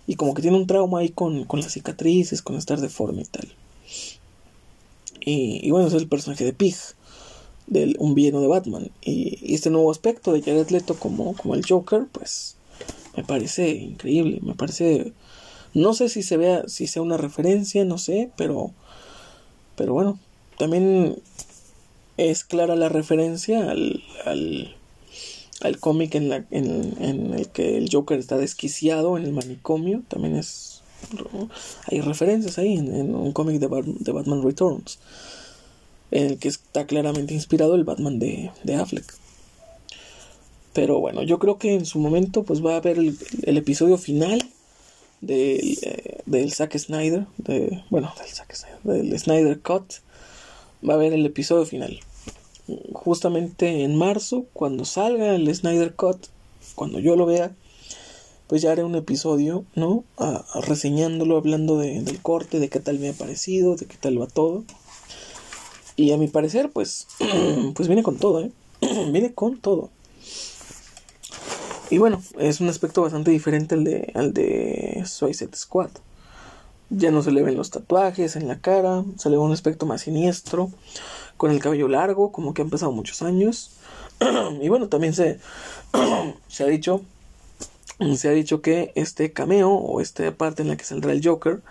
y 0.07 0.15
como 0.15 0.33
que 0.33 0.41
tiene 0.41 0.57
un 0.57 0.67
trauma 0.67 0.99
ahí 0.99 1.09
con, 1.09 1.45
las 1.51 1.73
cicatrices, 1.73 2.41
con 2.41 2.55
estar 2.57 2.79
deforme 2.79 3.21
y 3.21 3.25
tal. 3.25 3.47
Y, 5.25 5.71
bueno, 5.71 5.87
es 5.87 5.93
el 5.93 6.07
personaje 6.07 6.43
de 6.43 6.53
Pig, 6.53 6.75
de 7.67 7.95
un 7.99 8.13
villano 8.13 8.41
de 8.41 8.47
Batman. 8.47 8.91
Y, 9.01 9.53
este 9.53 9.69
nuevo 9.69 9.91
aspecto 9.91 10.33
de 10.33 10.41
Jared 10.41 10.69
Leto 10.69 10.95
como, 10.95 11.35
como 11.35 11.55
el 11.55 11.65
Joker, 11.65 12.07
pues 12.11 12.57
me 13.15 13.23
parece 13.23 13.69
increíble, 13.69 14.39
me 14.41 14.55
parece... 14.55 15.13
No 15.73 15.93
sé 15.93 16.07
si 16.07 16.21
se 16.21 16.37
vea, 16.37 16.67
si 16.67 16.85
sea 16.85 17.01
una 17.01 17.17
referencia, 17.17 17.83
no 17.85 17.97
sé, 17.97 18.31
pero... 18.35 18.71
Pero 19.75 19.93
bueno, 19.93 20.19
también 20.57 21.17
es 22.17 22.43
clara 22.43 22.75
la 22.75 22.89
referencia 22.89 23.69
al, 23.69 24.03
al 24.25 24.75
al 25.63 25.79
cómic 25.79 26.15
en, 26.15 26.29
la, 26.29 26.45
en, 26.51 27.33
el 27.33 27.47
que 27.49 27.77
el 27.77 27.89
Joker 27.91 28.19
está 28.19 28.37
desquiciado 28.37 29.17
en 29.17 29.23
el 29.23 29.33
manicomio. 29.33 30.03
También 30.07 30.35
es. 30.35 30.81
Hay 31.87 32.01
referencias 32.01 32.57
ahí 32.57 32.77
en, 32.77 33.15
un 33.15 33.33
cómic 33.33 33.59
de, 33.59 33.67
de, 33.99 34.11
Batman 34.11 34.43
Returns. 34.43 34.99
En 36.11 36.27
el 36.27 36.37
que 36.37 36.47
está 36.47 36.85
claramente 36.85 37.33
inspirado 37.33 37.75
el 37.75 37.83
Batman 37.83 38.19
de, 38.19 38.51
de 38.63 38.75
Affleck. 38.75 39.15
Pero 40.73 40.99
bueno, 40.99 41.23
yo 41.23 41.39
creo 41.39 41.57
que 41.57 41.73
en 41.73 41.85
su 41.85 41.99
momento 41.99 42.43
pues 42.43 42.63
va 42.63 42.73
a 42.73 42.77
haber 42.77 42.97
el, 42.97 43.17
episodio 43.57 43.97
final 43.97 44.43
de, 45.21 45.77
eh, 45.81 46.21
del 46.25 46.51
Zack 46.51 46.77
Snyder, 46.77 47.25
de, 47.37 47.83
bueno, 47.89 48.13
del 48.17 48.27
Zack 48.27 48.55
Snyder, 48.55 48.79
del 48.83 49.19
Snyder 49.19 49.59
Cut, 49.59 49.93
va 50.87 50.93
a 50.93 50.97
haber 50.97 51.13
el 51.13 51.25
episodio 51.25 51.65
final. 51.65 51.99
Justamente 52.93 53.83
en 53.83 53.95
marzo, 53.95 54.45
cuando 54.53 54.85
salga 54.85 55.35
el 55.35 55.53
Snyder 55.53 55.95
Cut, 55.95 56.27
cuando 56.75 56.99
yo 56.99 57.15
lo 57.15 57.25
vea, 57.25 57.55
pues 58.47 58.61
ya 58.61 58.71
haré 58.71 58.83
un 58.83 58.95
episodio, 58.95 59.65
¿no? 59.75 60.03
reseñándolo, 60.61 61.37
hablando 61.37 61.77
del 61.77 62.21
corte, 62.21 62.59
de 62.59 62.69
qué 62.69 62.79
tal 62.79 62.99
me 62.99 63.09
ha 63.09 63.13
parecido, 63.13 63.75
de 63.75 63.85
qué 63.85 63.97
tal 63.97 64.21
va 64.21 64.27
todo. 64.27 64.63
Y 65.95 66.11
a 66.11 66.17
mi 66.17 66.27
parecer, 66.27 66.71
pues, 66.71 67.07
pues 67.75 67.87
viene 67.87 68.03
con 68.03 68.17
todo, 68.17 68.41
¿eh? 68.41 68.51
viene 69.11 69.33
con 69.33 69.59
todo. 69.59 69.89
Y 71.89 71.97
bueno, 71.99 72.21
es 72.39 72.59
un 72.59 72.69
aspecto 72.69 73.01
bastante 73.01 73.29
diferente 73.31 73.75
al 73.75 73.83
de, 73.83 74.11
al 74.15 74.33
de 74.33 75.03
Suicide 75.05 75.55
Squad. 75.55 75.91
Ya 76.95 77.11
no 77.11 77.21
se 77.21 77.31
le 77.31 77.43
ven 77.43 77.57
los 77.57 77.71
tatuajes 77.71 78.35
en 78.35 78.47
la 78.47 78.59
cara, 78.59 79.03
se 79.17 79.29
le 79.29 79.37
ve 79.37 79.41
un 79.41 79.51
aspecto 79.51 79.85
más 79.85 80.01
siniestro, 80.01 80.71
con 81.37 81.51
el 81.51 81.59
cabello 81.59 81.87
largo, 81.87 82.31
como 82.31 82.53
que 82.53 82.61
han 82.61 82.69
pasado 82.69 82.91
muchos 82.91 83.21
años. 83.21 83.71
y 84.61 84.69
bueno, 84.69 84.89
también 84.89 85.13
se, 85.13 85.39
se 86.47 86.63
ha 86.63 86.67
dicho 86.67 87.01
se 88.17 88.27
ha 88.27 88.31
dicho 88.31 88.61
que 88.61 88.91
este 88.95 89.31
cameo 89.31 89.69
o 89.69 90.01
esta 90.01 90.29
parte 90.35 90.61
en 90.61 90.69
la 90.69 90.75
que 90.75 90.83
saldrá 90.83 91.11
el 91.11 91.25
Joker 91.25 91.61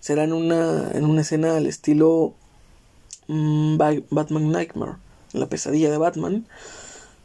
será 0.00 0.24
en 0.24 0.32
una, 0.32 0.90
en 0.92 1.04
una 1.04 1.20
escena 1.20 1.56
al 1.56 1.66
estilo 1.66 2.34
mm, 3.28 3.76
Batman 3.76 4.50
Nightmare, 4.50 4.94
la 5.32 5.46
pesadilla 5.46 5.90
de 5.90 5.98
Batman, 5.98 6.46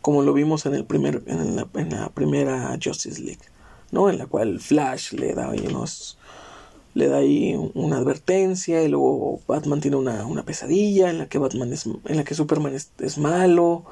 como 0.02 0.22
lo 0.22 0.34
vimos 0.34 0.66
en 0.66 0.76
el 0.76 0.86
primer 0.86 1.24
en 1.26 1.56
la, 1.56 2.10
primera 2.10 2.78
Justice 2.84 3.22
League, 3.22 3.40
¿no? 3.92 4.10
En 4.10 4.18
la 4.18 4.28
cual 4.28 4.60
Flash 4.60 5.14
le 5.14 5.34
da 5.34 5.50
unos 5.50 6.15
le 6.96 7.08
da 7.08 7.18
ahí 7.18 7.56
una 7.76 7.98
advertencia 7.98 8.82
y 8.82 8.88
luego 8.88 9.42
Batman 9.48 9.82
tiene 9.82 9.98
una, 9.98 10.26
una 10.26 10.44
pesadilla 10.44 11.10
en 11.10 11.20
la 11.20 11.28
que 11.28 11.38
Batman 11.38 11.72
es 11.74 11.86
en 11.86 12.18
la 12.18 12.24
que 12.24 12.34
Superman 12.34 12.74
es, 12.74 13.18
malo, 13.18 13.86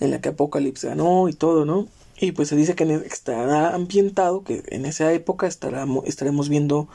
en 0.00 0.10
la 0.10 0.20
que 0.20 0.30
Apocalypse 0.30 0.88
ganó 0.88 1.28
y 1.28 1.34
todo, 1.34 1.64
¿no? 1.64 1.86
Y 2.18 2.32
pues 2.32 2.48
se 2.48 2.56
dice 2.56 2.74
que 2.74 2.84
estará 3.06 3.74
ambientado, 3.74 4.42
que 4.42 4.62
en 4.68 4.86
esa 4.86 5.12
época 5.12 5.46
estaremos 5.46 6.48
viendo 6.48 6.88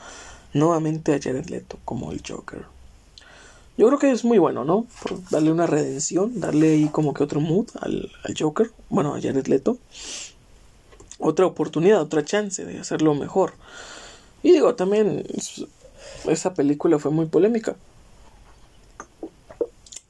nuevamente 0.52 1.14
a 1.14 1.20
Jared 1.20 1.46
Leto 1.46 1.78
como 1.84 2.12
el 2.12 2.22
Joker. 2.26 2.64
Yo 3.78 3.86
creo 3.86 3.98
que 3.98 4.10
es 4.10 4.24
muy 4.24 4.38
bueno, 4.38 4.64
¿no? 4.64 4.86
Darle 5.30 5.52
una 5.52 5.66
redención, 5.66 6.40
darle 6.40 6.72
ahí 6.72 6.88
como 6.88 7.12
que 7.12 7.22
otro 7.22 7.40
mood 7.40 7.68
al, 7.80 8.10
Joker, 8.36 8.70
bueno, 8.88 9.14
a 9.14 9.20
Jared 9.20 9.46
Leto. 9.46 9.78
Otra 11.18 11.46
oportunidad, 11.46 12.00
otra 12.00 12.24
chance 12.24 12.64
de 12.64 12.78
hacerlo 12.78 13.14
mejor. 13.14 13.52
Y 14.46 14.52
digo, 14.52 14.76
también 14.76 15.24
esa 16.28 16.54
película 16.54 17.00
fue 17.00 17.10
muy 17.10 17.26
polémica. 17.26 17.74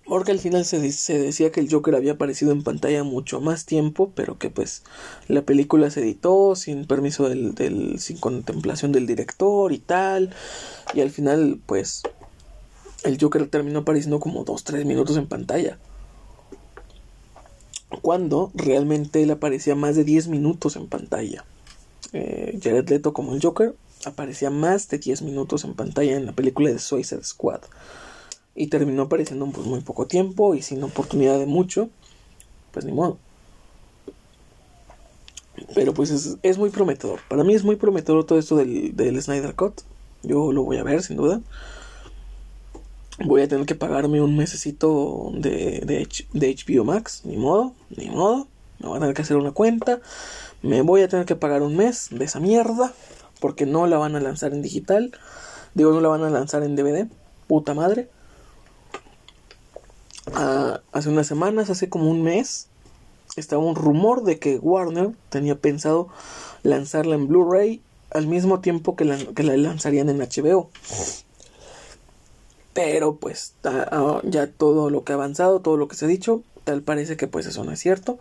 Porque 0.05 0.33
al 0.33 0.41
final 0.41 0.67
se, 0.67 0.93
se, 0.93 1.19
decía 1.19 1.51
que 1.51 1.61
el 1.61 1.73
Joker 1.73 1.95
había 1.95 2.13
aparecido 2.13 2.53
en 2.53 2.63
pantalla 2.63 3.03
mucho 3.03 3.41
más 3.41 3.65
tiempo, 3.65 4.13
pero 4.15 4.37
que 4.37 4.51
pues 4.51 4.83
la 5.27 5.41
película 5.41 5.89
se 5.89 6.01
editó 6.03 6.55
sin 6.55 6.85
permiso 6.85 7.31
del, 7.31 7.55
del, 7.55 7.99
sin 7.99 8.19
contemplación 8.19 8.93
del 8.93 9.07
director 9.07 9.73
y 9.73 9.79
tal. 9.79 10.35
Y 10.93 11.01
al 11.01 11.11
final 11.11 11.59
pues 11.65 12.03
el 13.05 13.19
Joker 13.19 13.49
terminó 13.49 13.79
apareciendo 13.79 14.21
como 14.21 14.45
2-3 14.45 14.85
minutos 14.85 15.17
en 15.17 15.29
pantalla. 15.29 15.79
Cuando 18.03 18.51
realmente 18.55 19.23
él 19.23 19.31
aparecía 19.31 19.77
más 19.77 19.97
de 19.97 20.05
10 20.05 20.29
minutos 20.29 20.77
en 20.77 20.89
pantalla. 20.89 21.47
Eh, 22.13 22.61
Jared 22.63 22.87
Leto 22.91 23.15
como 23.15 23.35
el 23.35 23.41
Joker 23.41 23.75
aparecía 24.05 24.51
más 24.51 24.89
de 24.89 24.99
10 24.99 25.23
minutos 25.23 25.65
en 25.65 25.75
pantalla 25.75 26.17
en 26.17 26.27
la 26.27 26.33
película 26.33 26.71
de 26.71 26.79
Suicide 26.79 27.25
Squad. 27.25 27.61
Y 28.55 28.69
terminó 28.69 29.03
apareciendo 29.03 29.47
pues 29.47 29.67
muy 29.67 29.81
poco 29.81 30.07
tiempo 30.07 30.55
y 30.55 30.63
sin 30.63 30.83
oportunidad 30.83 31.39
de 31.39 31.47
mucho. 31.47 31.91
Pues 32.73 32.85
ni 32.85 32.93
modo. 32.93 33.19
Pero 35.75 35.95
pues 35.95 36.39
es, 36.43 36.59
muy 36.59 36.71
prometedor. 36.71 37.21
Para 37.29 37.45
mí 37.45 37.55
es 37.55 37.65
muy 37.65 37.77
prometedor 37.77 38.25
todo 38.25 38.39
esto 38.39 38.57
del, 38.57 38.95
del 38.95 39.21
Snyder 39.23 39.55
Cut. 39.55 39.81
Yo 40.23 40.53
lo 40.53 40.65
voy 40.65 40.79
a 40.79 40.83
ver 40.83 41.03
sin 41.03 41.17
duda 41.17 41.41
voy 43.25 43.43
a 43.43 43.49
tener 43.49 43.67
que 43.67 43.75
pagarme 43.75 44.21
un 44.21 44.37
mesecito 44.37 45.31
de, 45.35 45.81
de, 45.81 46.09
de, 46.33 46.55
HBO 46.55 46.85
Max, 46.85 47.23
ni 47.25 47.37
modo, 47.37 47.73
ni 47.97 48.11
modo, 48.11 48.47
me 48.79 48.89
voy 48.89 48.97
a 48.97 49.01
tener 49.01 49.15
que 49.15 49.23
hacer 49.23 49.37
una 49.37 49.53
cuenta, 49.53 50.01
me 50.63 50.83
voy 50.83 51.03
a 51.03 51.09
tener 51.09 51.25
que 51.25 51.37
pagar 51.37 51.63
un 51.63 51.77
mes 51.77 52.09
de 52.11 52.25
esa 52.25 52.41
mierda, 52.41 52.93
porque 53.47 53.65
no 53.65 53.87
la 53.87 53.97
van 53.97 54.17
a 54.17 54.21
lanzar 54.21 54.53
en 54.53 54.61
digital, 54.61 55.13
digo, 55.75 55.93
no 55.93 56.01
la 56.01 56.09
van 56.09 56.25
a 56.25 56.31
lanzar 56.31 56.65
en 56.65 56.75
DVD, 56.75 57.07
puta 57.47 57.75
madre. 57.75 58.09
Ah, 60.35 60.81
hace 60.91 61.11
unas 61.11 61.29
semanas, 61.29 61.71
hace 61.71 61.89
como 61.89 62.11
un 62.11 62.25
mes, 62.25 62.67
estaba 63.37 63.63
un 63.63 63.77
rumor 63.77 64.25
de 64.25 64.41
que 64.41 64.59
Warner 64.59 65.13
tenía 65.29 65.55
pensado 65.55 66.09
lanzarla 66.65 67.15
en 67.15 67.29
Blu-ray 67.29 67.81
al 68.11 68.27
mismo 68.27 68.59
tiempo 68.59 68.97
que 68.97 69.05
la, 69.05 69.17
que 69.17 69.45
la 69.45 69.57
lanzarían 69.57 70.09
en 70.09 70.19
HBO. 70.19 70.69
Pero 72.73 73.15
pues 73.15 73.55
ah, 73.63 74.23
ya 74.25 74.49
todo 74.49 74.91
lo 74.91 75.05
que 75.05 75.13
ha 75.13 75.15
avanzado, 75.15 75.61
todo 75.61 75.77
lo 75.77 75.87
que 75.87 75.95
se 75.95 76.07
ha 76.07 76.09
dicho, 76.09 76.43
tal 76.65 76.83
parece 76.83 77.17
que 77.17 77.29
pues 77.29 77.47
eso 77.47 77.63
no 77.63 77.71
es 77.71 77.79
cierto. 77.79 78.19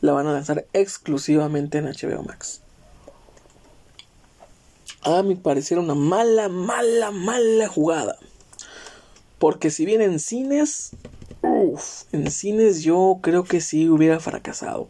La 0.00 0.10
van 0.10 0.26
a 0.26 0.32
lanzar 0.32 0.66
exclusivamente 0.72 1.78
en 1.78 1.84
HBO 1.84 2.24
Max. 2.24 2.62
A 5.06 5.22
mi 5.22 5.36
parecer 5.36 5.78
una 5.78 5.94
mala, 5.94 6.48
mala, 6.48 7.12
mala 7.12 7.68
jugada. 7.68 8.18
Porque 9.38 9.70
si 9.70 9.86
bien 9.86 10.02
en 10.02 10.18
cines, 10.18 10.90
uff, 11.42 12.12
en 12.12 12.28
cines 12.28 12.82
yo 12.82 13.20
creo 13.22 13.44
que 13.44 13.60
sí 13.60 13.88
hubiera 13.88 14.18
fracasado. 14.18 14.88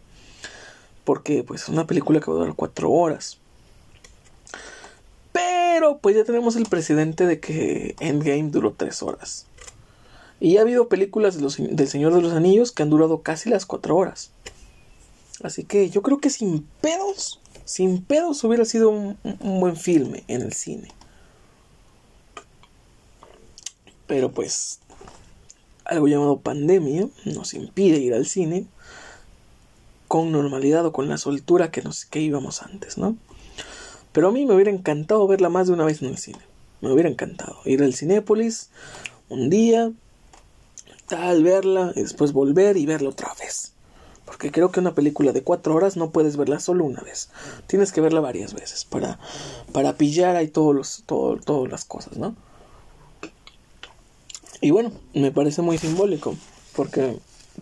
Porque 1.03 1.43
pues 1.43 1.61
es 1.61 1.69
una 1.69 1.85
película 1.85 2.19
que 2.19 2.31
va 2.31 2.37
a 2.37 2.39
durar 2.39 2.55
cuatro 2.55 2.89
horas. 2.89 3.37
Pero 5.33 5.99
pues 5.99 6.15
ya 6.15 6.23
tenemos 6.23 6.55
el 6.55 6.65
precedente 6.65 7.27
de 7.27 7.39
que 7.39 7.95
Endgame 7.99 8.49
duró 8.49 8.73
tres 8.73 9.03
horas. 9.03 9.45
Y 10.39 10.57
ha 10.57 10.61
habido 10.61 10.89
películas 10.89 11.37
del 11.39 11.87
Señor 11.87 12.15
de 12.15 12.21
los 12.23 12.33
Anillos 12.33 12.71
que 12.71 12.81
han 12.81 12.89
durado 12.89 13.21
casi 13.21 13.51
las 13.51 13.67
cuatro 13.67 13.95
horas. 13.95 14.31
Así 15.43 15.63
que 15.63 15.91
yo 15.91 16.01
creo 16.01 16.17
que 16.17 16.31
sin 16.31 16.63
pedos, 16.81 17.39
sin 17.67 18.01
pedos 18.01 18.41
hubiera 18.45 18.63
sido 18.63 18.89
un, 18.89 19.17
buen 19.59 19.75
filme 19.75 20.23
en 20.29 20.41
el 20.41 20.53
cine. 20.53 20.87
Pero 24.07 24.31
pues 24.31 24.79
algo 25.83 26.07
llamado 26.07 26.39
pandemia 26.39 27.09
nos 27.25 27.53
impide 27.53 27.97
ir 27.97 28.13
al 28.13 28.25
cine 28.25 28.65
con 30.07 30.31
normalidad 30.31 30.85
o 30.85 30.93
con 30.93 31.09
la 31.09 31.17
soltura 31.17 31.69
que, 31.69 31.81
nos, 31.81 32.05
que 32.05 32.21
íbamos 32.21 32.61
antes, 32.61 32.97
¿no? 32.97 33.17
Pero 34.13 34.29
a 34.29 34.31
mí 34.31 34.45
me 34.45 34.53
hubiera 34.53 34.71
encantado 34.71 35.27
verla 35.27 35.49
más 35.49 35.67
de 35.67 35.73
una 35.73 35.83
vez 35.83 36.01
en 36.01 36.07
el 36.07 36.17
cine. 36.17 36.39
Me 36.79 36.89
hubiera 36.89 37.09
encantado 37.09 37.59
ir 37.65 37.83
al 37.83 37.93
Cinépolis 37.93 38.69
un 39.27 39.49
día, 39.49 39.91
tal, 41.07 41.43
verla 41.43 41.91
y 41.97 42.01
después 42.01 42.31
volver 42.31 42.77
y 42.77 42.85
verla 42.85 43.09
otra 43.09 43.33
vez. 43.37 43.73
Porque 44.27 44.51
creo 44.51 44.71
que 44.71 44.81
una 44.81 44.93
película 44.93 45.31
de 45.31 45.41
cuatro 45.41 45.73
horas 45.73 45.95
no 45.95 46.11
puedes 46.11 46.35
verla 46.35 46.59
solo 46.59 46.83
una 46.83 47.01
vez. 47.01 47.29
Tienes 47.65 47.93
que 47.93 48.01
verla 48.01 48.19
varias 48.19 48.53
veces 48.53 48.83
para, 48.83 49.19
para 49.71 49.95
pillar 49.95 50.35
ahí 50.35 50.49
todos 50.49 50.75
los, 50.75 51.03
todo, 51.05 51.37
todas 51.37 51.71
las 51.71 51.85
cosas, 51.85 52.17
¿no? 52.17 52.35
Y 54.59 54.71
bueno, 54.71 54.91
me 55.13 55.31
parece 55.31 55.61
muy 55.61 55.77
simbólico. 55.77 56.35
Porque 56.75 57.17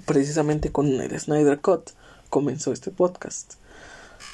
precisamente 0.05 0.71
con 0.71 0.87
el 0.87 1.19
Snyder 1.19 1.61
Cut 1.61 1.91
comenzó 2.31 2.73
este 2.73 2.89
podcast. 2.89 3.53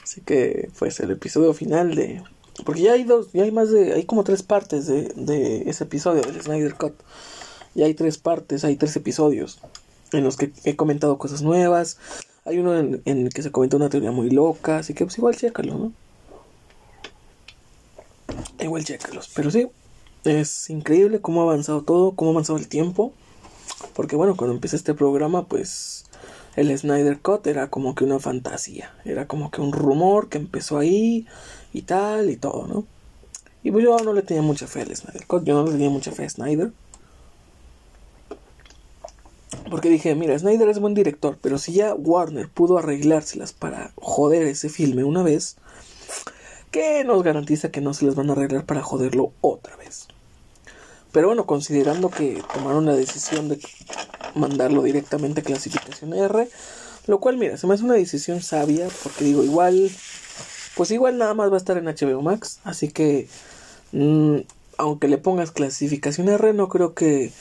Así 0.02 0.22
que 0.22 0.72
pues 0.80 1.02
el 1.02 1.12
episodio 1.12 1.54
final 1.54 1.96
de... 1.96 2.24
Porque 2.66 2.82
ya 2.82 2.94
hay 2.94 3.04
dos, 3.04 3.34
ya 3.34 3.44
hay 3.44 3.52
más 3.52 3.72
de... 3.72 3.94
Hay 3.94 4.06
como 4.06 4.24
tres 4.24 4.42
partes 4.42 4.88
de, 4.88 5.12
de 5.18 5.70
ese 5.70 5.84
episodio 5.84 6.22
del 6.22 6.42
Snyder 6.42 6.76
Cut. 6.76 6.94
Ya 7.76 7.88
hay 7.88 7.94
tres 7.94 8.18
partes, 8.18 8.64
hay 8.64 8.78
tres 8.78 8.96
episodios 8.96 9.60
en 10.12 10.24
los 10.24 10.38
que 10.38 10.51
he 10.64 10.76
comentado 10.76 11.18
cosas 11.18 11.41
nuevas. 11.41 11.97
Hay 12.45 12.57
uno 12.59 12.78
en, 12.78 13.01
el 13.05 13.34
que 13.34 13.43
se 13.43 13.51
comenta 13.51 13.78
una 13.78 13.89
teoría 13.89 14.12
muy 14.12 14.30
loca, 14.30 14.78
así 14.80 14.93
que 14.93 15.05
pues 15.05 15.18
igual 15.18 15.36
chécalo, 15.36 15.78
¿no? 15.78 15.93
Igual 18.59 18.84
chécalos. 18.84 19.30
Pero 19.36 19.51
sí, 19.51 19.68
es 20.24 20.70
increíble 20.70 21.22
cómo 21.22 21.41
ha 21.41 21.43
avanzado 21.43 21.84
todo, 21.84 22.14
cómo 22.14 22.32
ha 22.32 22.34
avanzado 22.34 22.59
el 22.59 22.68
tiempo. 22.68 23.14
Porque 23.93 24.16
bueno, 24.16 24.36
cuando 24.36 24.53
empecé 24.55 24.76
este 24.76 24.93
programa, 24.93 25.45
pues 25.45 26.05
el 26.55 26.76
Snyder 26.78 27.20
Cut 27.20 27.47
era 27.47 27.70
como 27.70 27.95
que 27.95 28.03
una 28.03 28.20
fantasía, 28.20 28.93
era 29.05 29.28
como 29.28 29.51
que 29.51 29.62
un 29.62 29.72
rumor 29.72 30.30
que 30.30 30.38
empezó 30.38 30.78
ahí 30.78 31.28
y 31.74 31.84
tal 31.84 32.30
y 32.30 32.36
todo, 32.36 32.68
¿no? 32.68 32.86
Y 33.64 33.72
pues 33.72 33.84
yo 33.84 33.97
no 33.99 34.14
le 34.14 34.22
tenía 34.24 34.41
mucha 34.41 34.68
fe 34.68 34.82
al 34.82 34.95
Snyder 34.95 35.26
Cut, 35.28 35.43
yo 35.43 35.53
no 35.53 35.66
le 35.66 35.72
tenía 35.72 35.89
mucha 35.89 36.12
fe 36.12 36.26
a 36.26 36.30
Snyder. 36.30 36.72
Porque 39.72 39.88
dije, 39.88 40.15
mira, 40.15 40.38
Snyder 40.38 40.67
es 40.67 40.80
buen 40.80 40.93
director, 40.93 41.38
pero 41.41 41.57
si 41.57 41.72
ya 41.72 41.95
Warner 41.95 42.49
pudo 42.49 42.78
arreglárselas 42.78 43.53
para 43.53 43.93
joder 43.95 44.43
ese 44.43 44.67
filme 44.67 45.05
una 45.05 45.24
vez, 45.24 45.55
que 46.72 47.05
nos 47.05 47.24
garantiza 47.24 47.72
que 47.72 47.80
no 47.80 47.93
se 47.93 48.03
les 48.03 48.15
van 48.15 48.30
a 48.30 48.34
arreglar 48.34 48.65
para 48.65 48.84
joderlo 48.84 49.32
otra 49.39 49.78
vez. 49.78 50.09
Pero 51.13 51.28
bueno, 51.28 51.45
considerando 51.45 52.09
que 52.09 52.43
tomaron 52.53 52.86
la 52.86 52.95
decisión 52.95 53.47
de 53.47 53.61
mandarlo 54.36 54.84
directamente 54.84 55.39
a 55.39 55.43
clasificación 55.45 56.13
R, 56.15 56.49
lo 57.07 57.19
cual, 57.22 57.38
mira, 57.38 57.55
se 57.55 57.65
me 57.65 57.74
hace 57.74 57.86
una 57.86 57.93
decisión 57.93 58.41
sabia, 58.41 58.89
porque 59.03 59.24
digo, 59.24 59.41
igual, 59.41 59.89
pues 60.76 60.91
igual 60.91 61.17
nada 61.17 61.34
más 61.34 61.49
va 61.49 61.55
a 61.55 61.57
estar 61.57 61.78
en 61.78 61.86
HBO 61.86 62.22
Max, 62.22 62.59
así 62.65 62.89
que, 62.89 63.30
mm, 63.93 64.39
aunque 64.78 65.07
le 65.07 65.17
pongas 65.17 65.51
clasificación 65.51 66.28
R, 66.28 66.51
no 66.51 66.67
creo 66.67 66.93
que 66.93 67.32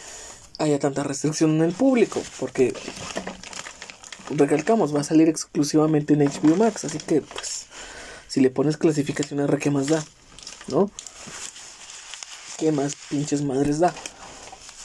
haya 0.61 0.79
tanta 0.79 1.03
restricción 1.03 1.57
en 1.57 1.63
el 1.63 1.73
público, 1.73 2.23
porque, 2.39 2.75
recalcamos, 4.29 4.95
va 4.95 5.01
a 5.01 5.05
salir 5.05 5.29
exclusivamente 5.29 6.15
en 6.15 6.21
HBO 6.21 6.57
Max, 6.57 6.85
así 6.85 6.99
que, 6.99 7.23
pues, 7.23 7.67
si 8.29 8.41
le 8.41 8.51
pones 8.51 8.77
clasificación 8.77 9.41
R, 9.41 9.59
¿qué 9.59 9.71
más 9.71 9.89
da? 9.89 10.05
¿No? 10.69 10.91
¿Qué 12.59 12.73
más 12.73 12.95
pinches 13.09 13.43
madres 13.43 13.81
da? 13.81 13.95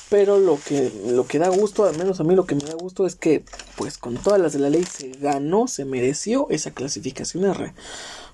Pero 0.09 0.39
lo 0.39 0.57
que, 0.59 0.91
lo 1.07 1.27
que 1.27 1.39
da 1.39 1.49
gusto, 1.49 1.83
al 1.85 1.97
menos 1.97 2.19
a 2.19 2.23
mí 2.23 2.35
lo 2.35 2.45
que 2.45 2.55
me 2.55 2.63
da 2.63 2.75
gusto 2.75 3.05
es 3.05 3.15
que, 3.15 3.43
pues 3.75 3.97
con 3.97 4.15
todas 4.15 4.39
las 4.39 4.53
de 4.53 4.59
la 4.59 4.69
ley 4.69 4.85
se 4.85 5.09
ganó, 5.09 5.67
se 5.67 5.83
mereció 5.83 6.47
esa 6.49 6.71
clasificación 6.71 7.43
R. 7.43 7.73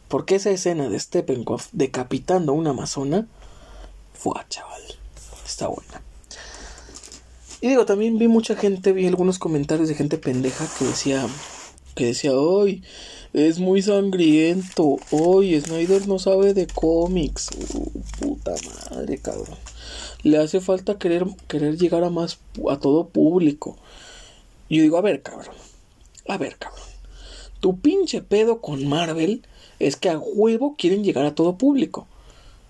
Porque 0.07 0.35
esa 0.35 0.51
escena 0.51 0.89
de 0.89 0.99
Steppenwolf 0.99 1.69
decapitando 1.71 2.51
a 2.51 2.55
una 2.55 2.69
amazona, 2.69 3.25
fue 4.13 4.33
chaval, 4.49 4.83
está 5.45 5.67
buena. 5.67 6.10
Y 7.61 7.67
digo, 7.67 7.85
también 7.85 8.17
vi 8.17 8.27
mucha 8.27 8.55
gente, 8.55 8.91
vi 8.91 9.05
algunos 9.05 9.37
comentarios 9.37 9.87
de 9.87 9.93
gente 9.93 10.17
pendeja 10.17 10.67
que 10.79 10.85
decía, 10.85 11.27
que 11.93 12.05
decía, 12.05 12.33
hoy 12.33 12.83
es 13.33 13.59
muy 13.59 13.83
sangriento, 13.83 14.97
hoy 15.11 15.61
Snyder 15.61 16.07
no 16.07 16.17
sabe 16.17 16.55
de 16.55 16.65
cómics, 16.65 17.49
uh, 17.75 18.01
puta 18.19 18.55
madre, 18.89 19.19
cabrón. 19.19 19.59
Le 20.23 20.39
hace 20.39 20.59
falta 20.59 20.97
querer, 20.97 21.27
querer 21.47 21.77
llegar 21.77 22.03
a 22.03 22.09
más, 22.09 22.39
a 22.67 22.79
todo 22.79 23.09
público. 23.09 23.77
Y 24.67 24.77
yo 24.77 24.81
digo, 24.81 24.97
a 24.97 25.01
ver, 25.01 25.21
cabrón, 25.21 25.55
a 26.27 26.37
ver, 26.37 26.57
cabrón. 26.57 26.81
Tu 27.59 27.79
pinche 27.79 28.23
pedo 28.23 28.59
con 28.59 28.87
Marvel 28.87 29.43
es 29.77 29.97
que 29.97 30.09
a 30.09 30.17
huevo 30.17 30.75
quieren 30.79 31.03
llegar 31.03 31.27
a 31.27 31.35
todo 31.35 31.59
público. 31.59 32.07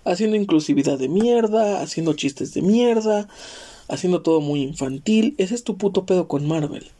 Haciendo 0.04 0.36
inclusividad 0.36 0.98
de 0.98 1.08
mierda, 1.08 1.80
haciendo 1.80 2.12
chistes 2.12 2.52
de 2.52 2.60
mierda, 2.60 3.28
haciendo 3.92 4.22
todo 4.22 4.40
muy 4.40 4.62
infantil. 4.62 5.34
Ese 5.36 5.54
es 5.54 5.64
tu 5.64 5.76
puto 5.76 6.06
pedo 6.06 6.26
con 6.26 6.48
Marvel. 6.48 6.90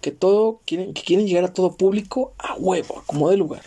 Que 0.00 0.10
todo 0.10 0.60
quieren, 0.66 0.92
que 0.92 1.02
quieren 1.02 1.26
llegar 1.26 1.44
a 1.44 1.54
todo 1.54 1.76
público 1.76 2.32
a 2.36 2.56
huevo, 2.56 3.04
como 3.06 3.30
de 3.30 3.36
lugar. 3.36 3.62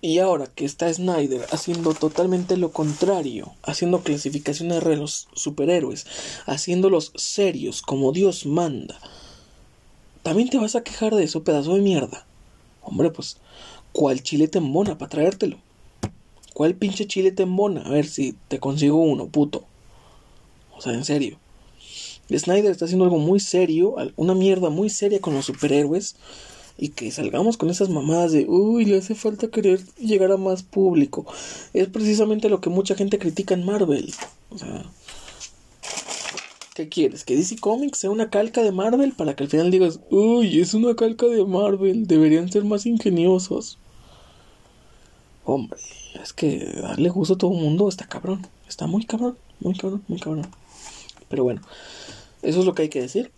Y 0.00 0.18
ahora 0.18 0.46
que 0.46 0.64
está 0.64 0.92
Snyder 0.92 1.46
haciendo 1.52 1.94
totalmente 1.94 2.56
lo 2.56 2.70
contrario, 2.70 3.52
haciendo 3.62 4.02
clasificaciones 4.02 4.84
de 4.84 4.96
los 4.96 5.28
superhéroes, 5.32 6.06
haciéndolos 6.46 7.12
serios 7.16 7.82
como 7.82 8.12
Dios 8.12 8.46
manda, 8.46 8.98
¿también 10.22 10.48
te 10.48 10.58
vas 10.58 10.76
a 10.76 10.82
quejar 10.82 11.14
de 11.14 11.24
eso, 11.24 11.44
pedazo 11.44 11.74
de 11.74 11.80
mierda? 11.80 12.26
Hombre, 12.82 13.10
pues, 13.10 13.38
¿cuál 13.92 14.22
chile 14.22 14.48
te 14.48 14.58
embona 14.58 14.98
para 14.98 15.10
traértelo? 15.10 15.58
¿Cuál 16.52 16.74
pinche 16.74 17.06
chile 17.06 17.32
te 17.32 17.44
embona? 17.44 17.82
A 17.82 17.90
ver 17.90 18.06
si 18.06 18.34
te 18.48 18.58
consigo 18.58 18.96
uno, 18.96 19.26
puto. 19.28 19.64
O 20.82 20.84
sea, 20.84 20.94
en 20.94 21.04
serio. 21.04 21.38
Snyder 22.28 22.72
está 22.72 22.86
haciendo 22.86 23.04
algo 23.04 23.18
muy 23.18 23.38
serio, 23.38 23.94
una 24.16 24.34
mierda 24.34 24.68
muy 24.68 24.90
seria 24.90 25.20
con 25.20 25.32
los 25.32 25.46
superhéroes. 25.46 26.16
Y 26.76 26.88
que 26.88 27.12
salgamos 27.12 27.56
con 27.56 27.70
esas 27.70 27.88
mamadas 27.88 28.32
de, 28.32 28.46
uy, 28.48 28.84
le 28.84 28.98
hace 28.98 29.14
falta 29.14 29.46
querer 29.46 29.80
llegar 29.96 30.32
a 30.32 30.36
más 30.38 30.64
público. 30.64 31.24
Es 31.72 31.86
precisamente 31.86 32.48
lo 32.48 32.60
que 32.60 32.68
mucha 32.68 32.96
gente 32.96 33.20
critica 33.20 33.54
en 33.54 33.64
Marvel. 33.64 34.12
O 34.50 34.58
sea, 34.58 34.84
¿qué 36.74 36.88
quieres? 36.88 37.22
¿Que 37.22 37.36
DC 37.36 37.58
Comics 37.58 37.98
sea 37.98 38.10
una 38.10 38.28
calca 38.28 38.64
de 38.64 38.72
Marvel 38.72 39.12
para 39.12 39.36
que 39.36 39.44
al 39.44 39.50
final 39.50 39.70
digas, 39.70 40.00
uy, 40.10 40.60
es 40.60 40.74
una 40.74 40.96
calca 40.96 41.26
de 41.26 41.44
Marvel, 41.44 42.08
deberían 42.08 42.50
ser 42.50 42.64
más 42.64 42.86
ingeniosos? 42.86 43.78
Hombre, 45.44 45.78
es 46.20 46.32
que 46.32 46.64
darle 46.82 47.08
gusto 47.08 47.34
a 47.34 47.38
todo 47.38 47.52
el 47.52 47.60
mundo 47.60 47.88
está 47.88 48.08
cabrón. 48.08 48.48
Está 48.68 48.88
muy 48.88 49.04
cabrón, 49.04 49.38
muy 49.60 49.76
cabrón, 49.76 50.02
muy 50.08 50.18
cabrón. 50.18 50.48
Pero 51.32 51.44
bueno, 51.44 51.62
eso 52.42 52.60
es 52.60 52.66
lo 52.66 52.74
que 52.74 52.82
hay 52.82 52.88
que 52.90 53.00
decir 53.00 53.32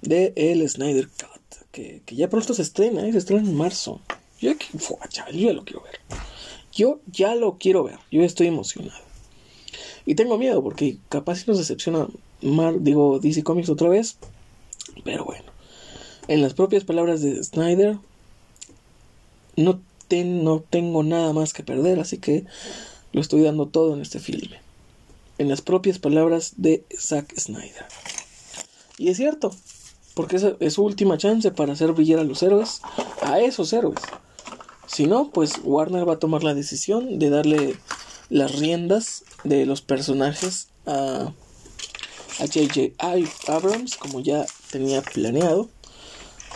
de 0.00 0.32
el 0.34 0.66
Snyder 0.66 1.08
Cut, 1.08 1.68
que, 1.72 2.00
ya 2.06 2.30
pronto 2.30 2.54
se 2.54 2.62
estrena, 2.62 3.06
¿eh? 3.06 3.12
se 3.12 3.18
estrena 3.18 3.42
en 3.42 3.54
marzo. 3.54 4.00
Yo, 4.40 4.52
chaval, 5.10 5.34
yo 5.34 5.48
ya 5.48 5.52
lo 5.52 5.62
quiero 5.66 5.82
ver. 5.82 6.00
Yo 6.72 7.00
ya 7.06 7.34
lo 7.34 7.58
quiero 7.58 7.84
ver, 7.84 7.98
yo 8.10 8.22
estoy 8.22 8.46
emocionado. 8.46 9.04
Y 10.06 10.14
tengo 10.14 10.38
miedo 10.38 10.62
porque 10.62 10.96
capaz 11.10 11.36
si 11.36 11.44
nos 11.46 11.58
decepciona 11.58 12.08
Mar, 12.40 12.80
digo 12.80 13.18
DC 13.18 13.42
Comics 13.42 13.68
otra 13.68 13.90
vez. 13.90 14.16
Pero 15.04 15.26
bueno, 15.26 15.44
en 16.28 16.40
las 16.40 16.54
propias 16.54 16.84
palabras 16.84 17.20
de 17.20 17.44
Snyder, 17.44 17.98
no, 19.56 19.82
no 20.10 20.60
tengo 20.60 21.02
nada 21.02 21.34
más 21.34 21.52
que 21.52 21.62
perder, 21.62 22.00
así 22.00 22.16
que 22.16 22.46
lo 23.12 23.20
estoy 23.20 23.42
dando 23.42 23.66
todo 23.66 23.92
en 23.92 24.00
este 24.00 24.18
filme. 24.18 24.63
En 25.38 25.48
las 25.48 25.62
propias 25.62 25.98
palabras 25.98 26.54
de 26.56 26.84
Zack 26.96 27.38
Snyder. 27.38 27.86
Y 28.98 29.08
es 29.08 29.16
cierto, 29.16 29.52
porque 30.14 30.36
es, 30.60 30.74
su 30.74 30.84
última 30.84 31.18
chance 31.18 31.50
para 31.50 31.72
hacer 31.72 31.92
brillar 31.92 32.20
a 32.20 32.24
los 32.24 32.42
héroes, 32.42 32.80
a 33.22 33.40
esos 33.40 33.72
héroes. 33.72 34.00
Si 34.86 35.06
no, 35.06 35.30
pues 35.30 35.54
Warner 35.64 36.08
va 36.08 36.14
a 36.14 36.18
tomar 36.18 36.44
la 36.44 36.54
decisión 36.54 37.18
de 37.18 37.30
darle 37.30 37.76
las 38.30 38.58
riendas 38.58 39.24
de 39.42 39.66
los 39.66 39.82
personajes 39.82 40.68
a, 40.86 41.32
a 42.38 42.44
JJ 42.44 42.94
Abrams, 43.48 43.96
como 43.96 44.20
ya 44.20 44.46
tenía 44.70 45.02
planeado, 45.02 45.68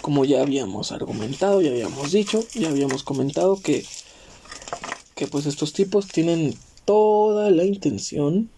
como 0.02 0.24
ya 0.24 0.40
habíamos 0.40 0.92
argumentado, 0.92 1.60
ya 1.60 1.70
habíamos 1.70 2.12
dicho, 2.12 2.44
ya 2.54 2.68
habíamos 2.68 3.02
comentado 3.02 3.60
que, 3.60 3.84
que 5.16 5.26
pues 5.26 5.46
estos 5.46 5.72
tipos 5.72 6.06
tienen 6.06 6.56
toda 6.84 7.50
la 7.50 7.64
intención 7.64 8.50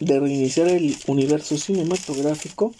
de 0.00 0.20
reiniciar 0.20 0.68
el 0.68 0.96
universo 1.06 1.56
cinematográfico. 1.56 2.74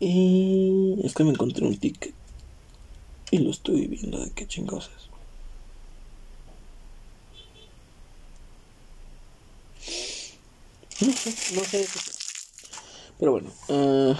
Y 0.00 0.96
es 1.02 1.14
que 1.14 1.24
me 1.24 1.30
encontré 1.30 1.64
un 1.66 1.76
ticket. 1.76 2.14
Y 3.30 3.38
lo 3.38 3.50
estoy 3.50 3.86
viendo 3.86 4.24
de 4.24 4.30
qué 4.30 4.46
chingados 4.46 4.90
es. 4.96 5.08
No 11.00 11.12
sé, 11.12 11.30
no 11.54 11.64
sé. 11.64 11.86
Pero 13.18 13.32
bueno 13.32 13.50
uh, 13.68 14.14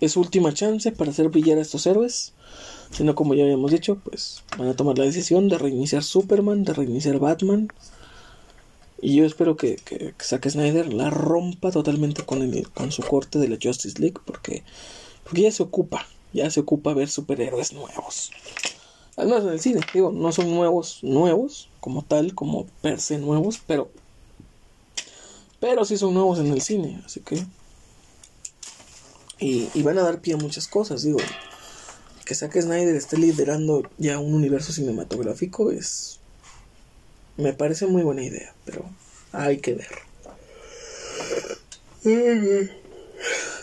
es 0.00 0.16
última 0.16 0.52
chance 0.52 0.92
para 0.92 1.10
hacer 1.10 1.28
brillar 1.28 1.58
a 1.58 1.62
estos 1.62 1.86
héroes 1.86 2.32
sino 2.90 3.14
como 3.14 3.34
ya 3.34 3.44
habíamos 3.44 3.70
dicho, 3.70 3.96
pues 3.96 4.42
van 4.56 4.68
a 4.68 4.76
tomar 4.76 4.96
la 4.98 5.04
decisión 5.04 5.48
de 5.48 5.58
reiniciar 5.58 6.02
Superman, 6.02 6.64
de 6.64 6.72
reiniciar 6.72 7.18
Batman. 7.18 7.68
Y 9.02 9.16
yo 9.16 9.26
espero 9.26 9.56
que, 9.56 9.76
que, 9.76 10.14
Zack 10.22 10.48
Snyder 10.48 10.92
la 10.92 11.10
rompa 11.10 11.70
totalmente 11.70 12.24
con, 12.24 12.42
el, 12.42 12.70
con 12.70 12.92
su 12.92 13.02
corte 13.02 13.38
de 13.38 13.48
la 13.48 13.58
Justice 13.62 14.00
League, 14.00 14.16
porque, 14.24 14.62
porque 15.24 15.42
ya 15.42 15.52
se 15.52 15.62
ocupa, 15.62 16.06
ya 16.32 16.50
se 16.50 16.60
ocupa 16.60 16.94
ver 16.94 17.08
superhéroes 17.08 17.72
nuevos. 17.74 18.30
Además 19.16 19.42
en 19.42 19.50
el 19.50 19.60
cine, 19.60 19.80
digo, 19.92 20.12
no 20.12 20.32
son 20.32 20.54
nuevos, 20.54 21.00
nuevos, 21.02 21.68
como 21.80 22.02
tal, 22.02 22.34
como 22.34 22.66
per 22.80 23.00
se 23.00 23.18
nuevos, 23.18 23.60
pero, 23.66 23.90
pero 25.60 25.84
sí 25.84 25.96
son 25.96 26.14
nuevos 26.14 26.38
en 26.38 26.46
el 26.48 26.62
cine, 26.62 27.02
así 27.04 27.20
que... 27.20 27.44
Y, 29.38 29.68
y 29.74 29.82
van 29.82 29.98
a 29.98 30.02
dar 30.02 30.22
pie 30.22 30.32
a 30.32 30.38
muchas 30.38 30.66
cosas, 30.66 31.02
digo 31.02 31.18
que 32.26 32.34
Zack 32.34 32.60
Snyder 32.60 32.94
esté 32.96 33.16
liderando 33.16 33.88
ya 33.98 34.18
un 34.18 34.34
universo 34.34 34.72
cinematográfico 34.72 35.70
es. 35.70 36.18
Me 37.36 37.52
parece 37.52 37.86
muy 37.86 38.02
buena 38.02 38.24
idea, 38.24 38.52
pero 38.64 38.84
hay 39.32 39.58
que 39.58 39.74
ver. 39.74 39.88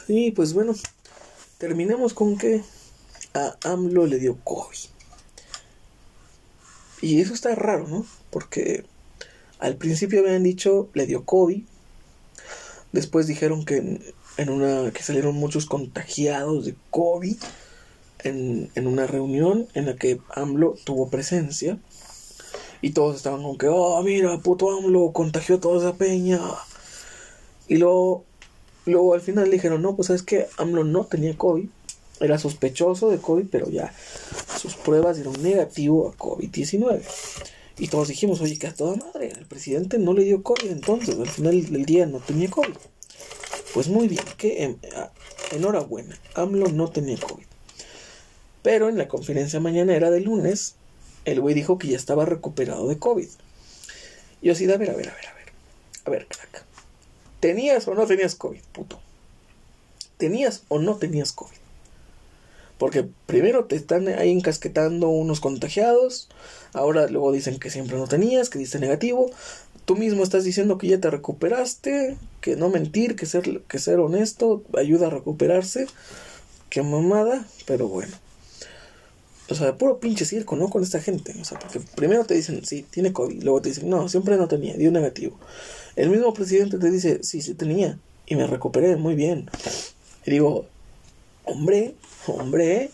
Y 0.08 0.32
pues 0.32 0.54
bueno, 0.54 0.74
terminemos 1.58 2.14
con 2.14 2.38
que 2.38 2.64
a 3.34 3.58
AMLO 3.64 4.08
le 4.08 4.18
dio 4.18 4.40
COVID. 4.44 4.78
Y 7.02 7.20
eso 7.20 7.34
está 7.34 7.54
raro, 7.56 7.88
¿no? 7.88 8.06
Porque 8.30 8.86
al 9.60 9.76
principio 9.76 10.22
habían 10.22 10.44
dicho 10.44 10.90
le 10.94 11.06
dio 11.06 11.26
COVID. 11.26 11.64
Después 12.94 13.28
dijeron 13.28 13.66
que 13.66 14.14
en 14.38 14.50
una 14.50 14.92
que 14.92 15.04
salieron 15.04 15.36
muchos 15.36 15.66
contagiados 15.66 16.66
de 16.66 16.76
COVID 16.92 17.38
en, 18.24 18.88
una 18.88 19.08
reunión 19.08 19.68
en 19.74 19.86
la 19.86 19.96
que 19.96 20.20
AMLO 20.30 20.76
tuvo 20.84 21.10
presencia 21.10 21.78
y 22.82 22.92
todos 22.92 23.16
estaban 23.16 23.44
con 23.44 23.58
que, 23.58 23.68
oh, 23.70 24.02
mira, 24.04 24.38
puto 24.40 24.72
AMLO 24.72 25.14
contagió 25.14 25.56
a 25.56 25.60
toda 25.60 25.78
esa 25.80 25.98
peña. 25.98 26.40
Y 27.68 27.78
luego, 27.78 28.26
luego 28.86 29.14
al 29.14 29.22
final 29.22 29.50
dijeron, 29.50 29.82
no, 29.82 29.96
pues 29.96 30.08
sabes 30.08 30.24
que 30.24 30.48
AMLO 30.58 30.84
no 30.84 31.06
tenía 31.06 31.38
COVID, 31.38 31.68
era 32.20 32.38
sospechoso 32.38 33.10
de 33.10 33.20
COVID, 33.20 33.46
pero 33.50 33.70
ya 33.70 33.94
sus 34.60 34.76
pruebas 34.76 35.16
dieron 35.16 35.42
negativo 35.42 36.10
a 36.10 36.18
COVID-19. 36.18 37.02
Y 37.80 37.88
todos 37.88 38.10
dijimos, 38.10 38.42
oye, 38.42 38.60
que 38.60 38.68
a 38.68 38.74
toda 38.74 38.98
madre, 38.98 39.32
el 39.38 39.46
presidente 39.46 39.98
no 39.98 40.14
le 40.14 40.24
dio 40.24 40.44
COVID 40.44 40.70
entonces, 40.70 41.18
al 41.18 41.30
final 41.30 41.72
del 41.72 41.86
día 41.86 42.06
no 42.06 42.20
tenía 42.20 42.50
COVID. 42.50 42.76
Pues 43.74 43.88
muy 43.88 44.08
bien, 44.08 44.24
que 44.38 44.78
enhorabuena, 45.52 46.20
AMLO 46.36 46.68
no 46.68 46.90
tenía 46.90 47.18
COVID. 47.18 47.53
Pero 48.64 48.90
en 48.90 48.98
la 48.98 49.08
conferencia 49.08 49.60
mañanera 49.60 50.10
de 50.10 50.22
lunes, 50.22 50.76
el 51.26 51.40
güey 51.40 51.54
dijo 51.54 51.78
que 51.78 51.90
ya 51.90 51.98
estaba 51.98 52.26
recuperado 52.26 52.88
de 52.88 52.98
COVID. 52.98 53.30
Yo 54.42 54.52
así, 54.54 54.70
a 54.72 54.78
ver, 54.78 54.90
a 54.90 54.96
ver, 54.96 55.10
a 55.10 55.14
ver, 55.14 55.28
a 55.28 55.34
ver. 55.34 55.44
A 56.06 56.10
ver, 56.10 56.28
crack. 56.28 56.66
¿Tenías 57.40 57.88
o 57.88 57.94
no 57.94 58.06
tenías 58.06 58.36
COVID, 58.36 58.62
puto? 58.72 59.00
¿Tenías 60.18 60.64
o 60.70 60.80
no 60.80 60.96
tenías 60.96 61.32
COVID? 61.34 61.58
Porque 62.78 63.08
primero 63.26 63.66
te 63.66 63.76
están 63.76 64.08
ahí 64.08 64.32
encasquetando 64.32 65.08
unos 65.10 65.40
contagiados, 65.40 66.30
ahora 66.74 67.08
luego 67.08 67.32
dicen 67.32 67.60
que 67.60 67.70
siempre 67.70 67.98
no 67.98 68.08
tenías, 68.08 68.50
que 68.50 68.60
diste 68.60 68.80
negativo, 68.80 69.30
tú 69.86 69.96
mismo 69.96 70.24
estás 70.24 70.44
diciendo 70.44 70.78
que 70.78 70.88
ya 70.88 71.00
te 71.00 71.10
recuperaste, 71.10 72.18
que 72.42 72.56
no 72.56 72.70
mentir, 72.70 73.16
que 73.16 73.26
ser, 73.26 73.62
que 73.62 73.80
ser 73.80 74.00
honesto 74.00 74.64
ayuda 74.78 75.08
a 75.08 75.12
recuperarse. 75.12 75.88
Qué 76.70 76.82
mamada, 76.82 77.46
pero 77.66 77.88
bueno. 77.88 78.23
O 79.54 79.56
sea, 79.56 79.78
puro 79.78 80.00
pinche 80.00 80.26
circo, 80.26 80.56
¿no? 80.56 80.68
Con 80.68 80.82
esta 80.82 81.00
gente. 81.00 81.36
O 81.40 81.46
sea, 81.46 81.60
porque 81.60 81.80
primero 81.80 82.26
te 82.26 82.34
dicen, 82.34 82.66
sí, 82.66 82.84
tiene 82.90 83.14
COVID. 83.14 83.44
Luego 83.44 83.62
te 83.62 83.70
dicen, 83.70 83.88
no, 83.88 84.10
siempre 84.10 84.36
no 84.36 84.48
tenía, 84.48 84.76
dio 84.76 84.92
negativo. 84.92 85.38
El 85.96 86.10
mismo 86.10 86.34
presidente 86.34 86.80
te 86.80 86.90
dice, 86.90 87.24
sí, 87.24 87.42
sí 87.42 87.54
tenía. 87.54 88.00
Y 88.26 88.36
me 88.36 88.48
recuperé 88.48 88.96
muy 88.96 89.14
bien. 89.14 89.48
Y 90.26 90.32
digo, 90.32 90.66
hombre, 91.46 91.94
hombre. 92.26 92.90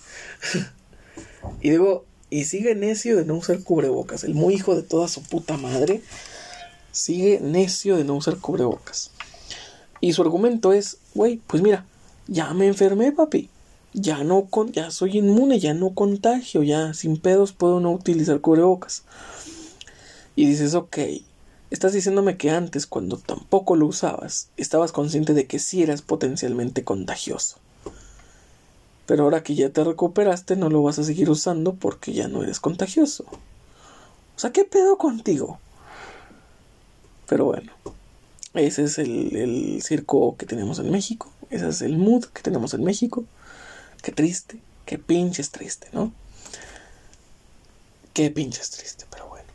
y 1.62 1.70
digo, 1.70 2.04
y 2.30 2.44
sigue 2.44 2.76
necio 2.76 3.16
de 3.16 3.24
no 3.24 3.36
usar 3.36 3.64
cubrebocas. 3.64 4.26
El 4.26 4.36
muy 4.36 4.56
hijo 4.56 4.76
de 4.76 4.84
toda 4.84 5.08
su 5.08 5.24
puta 5.24 5.56
madre 5.56 6.02
sigue 6.92 7.40
necio 7.40 7.96
de 7.96 8.04
no 8.04 8.16
usar 8.16 8.38
cubrebocas. 8.38 9.12
Y 10.02 10.12
su 10.12 10.24
argumento 10.24 10.74
es, 10.74 10.98
güey, 11.16 11.40
pues 11.48 11.64
mira, 11.64 11.86
ya 12.28 12.54
me 12.54 12.68
enfermé, 12.68 13.14
papi. 13.14 13.50
Ya 13.94 14.24
no 14.24 14.46
con, 14.46 14.72
ya 14.72 14.92
soy 14.92 15.18
inmune, 15.18 15.60
ya 15.60 15.74
no 15.74 15.94
contagio, 15.94 16.64
ya 16.64 16.94
sin 16.94 17.18
pedos 17.18 17.54
puedo 17.54 17.80
no 17.80 17.92
utilizar 17.92 18.40
cubrebocas. 18.40 19.04
Y 20.36 20.46
dices, 20.46 20.76
ok, 20.76 20.98
estás 21.72 21.94
diciéndome 21.94 22.38
que 22.38 22.52
antes, 22.52 22.86
cuando 22.86 23.18
tampoco 23.18 23.76
lo 23.76 23.88
usabas, 23.88 24.50
estabas 24.58 24.92
consciente 24.92 25.34
de 25.34 25.48
que 25.48 25.60
sí 25.60 25.82
eras 25.84 26.02
potencialmente 26.02 26.84
contagioso. 26.84 27.58
Pero 29.06 29.24
ahora 29.24 29.42
que 29.42 29.56
ya 29.56 29.70
te 29.70 29.84
recuperaste, 29.84 30.56
no 30.56 30.70
lo 30.70 30.84
vas 30.84 31.00
a 31.00 31.04
seguir 31.04 31.30
usando 31.32 31.74
porque 31.74 32.14
ya 32.14 32.28
no 32.28 32.44
eres 32.44 32.60
contagioso. 32.60 33.26
O 34.36 34.40
sea, 34.40 34.52
¿qué 34.52 34.66
pedo 34.66 34.98
contigo? 34.98 35.60
Pero 37.28 37.46
bueno, 37.46 37.72
ese 38.54 38.84
es 38.84 38.98
el, 38.98 39.82
circo 39.84 40.36
que 40.38 40.46
tenemos 40.46 40.80
en 40.80 40.90
México. 40.92 41.32
Ese 41.50 41.68
es 41.68 41.82
el 41.82 41.98
mood 41.98 42.26
que 42.26 42.42
tenemos 42.42 42.74
en 42.74 42.84
México. 42.84 43.26
Qué 44.02 44.12
triste, 44.12 44.60
qué 44.86 44.98
pinches 44.98 45.52
triste, 45.52 45.90
¿no? 45.92 46.14
Qué 48.14 48.32
pinches 48.32 48.72
triste, 48.72 49.06
pero 49.10 49.28
bueno. 49.28 49.50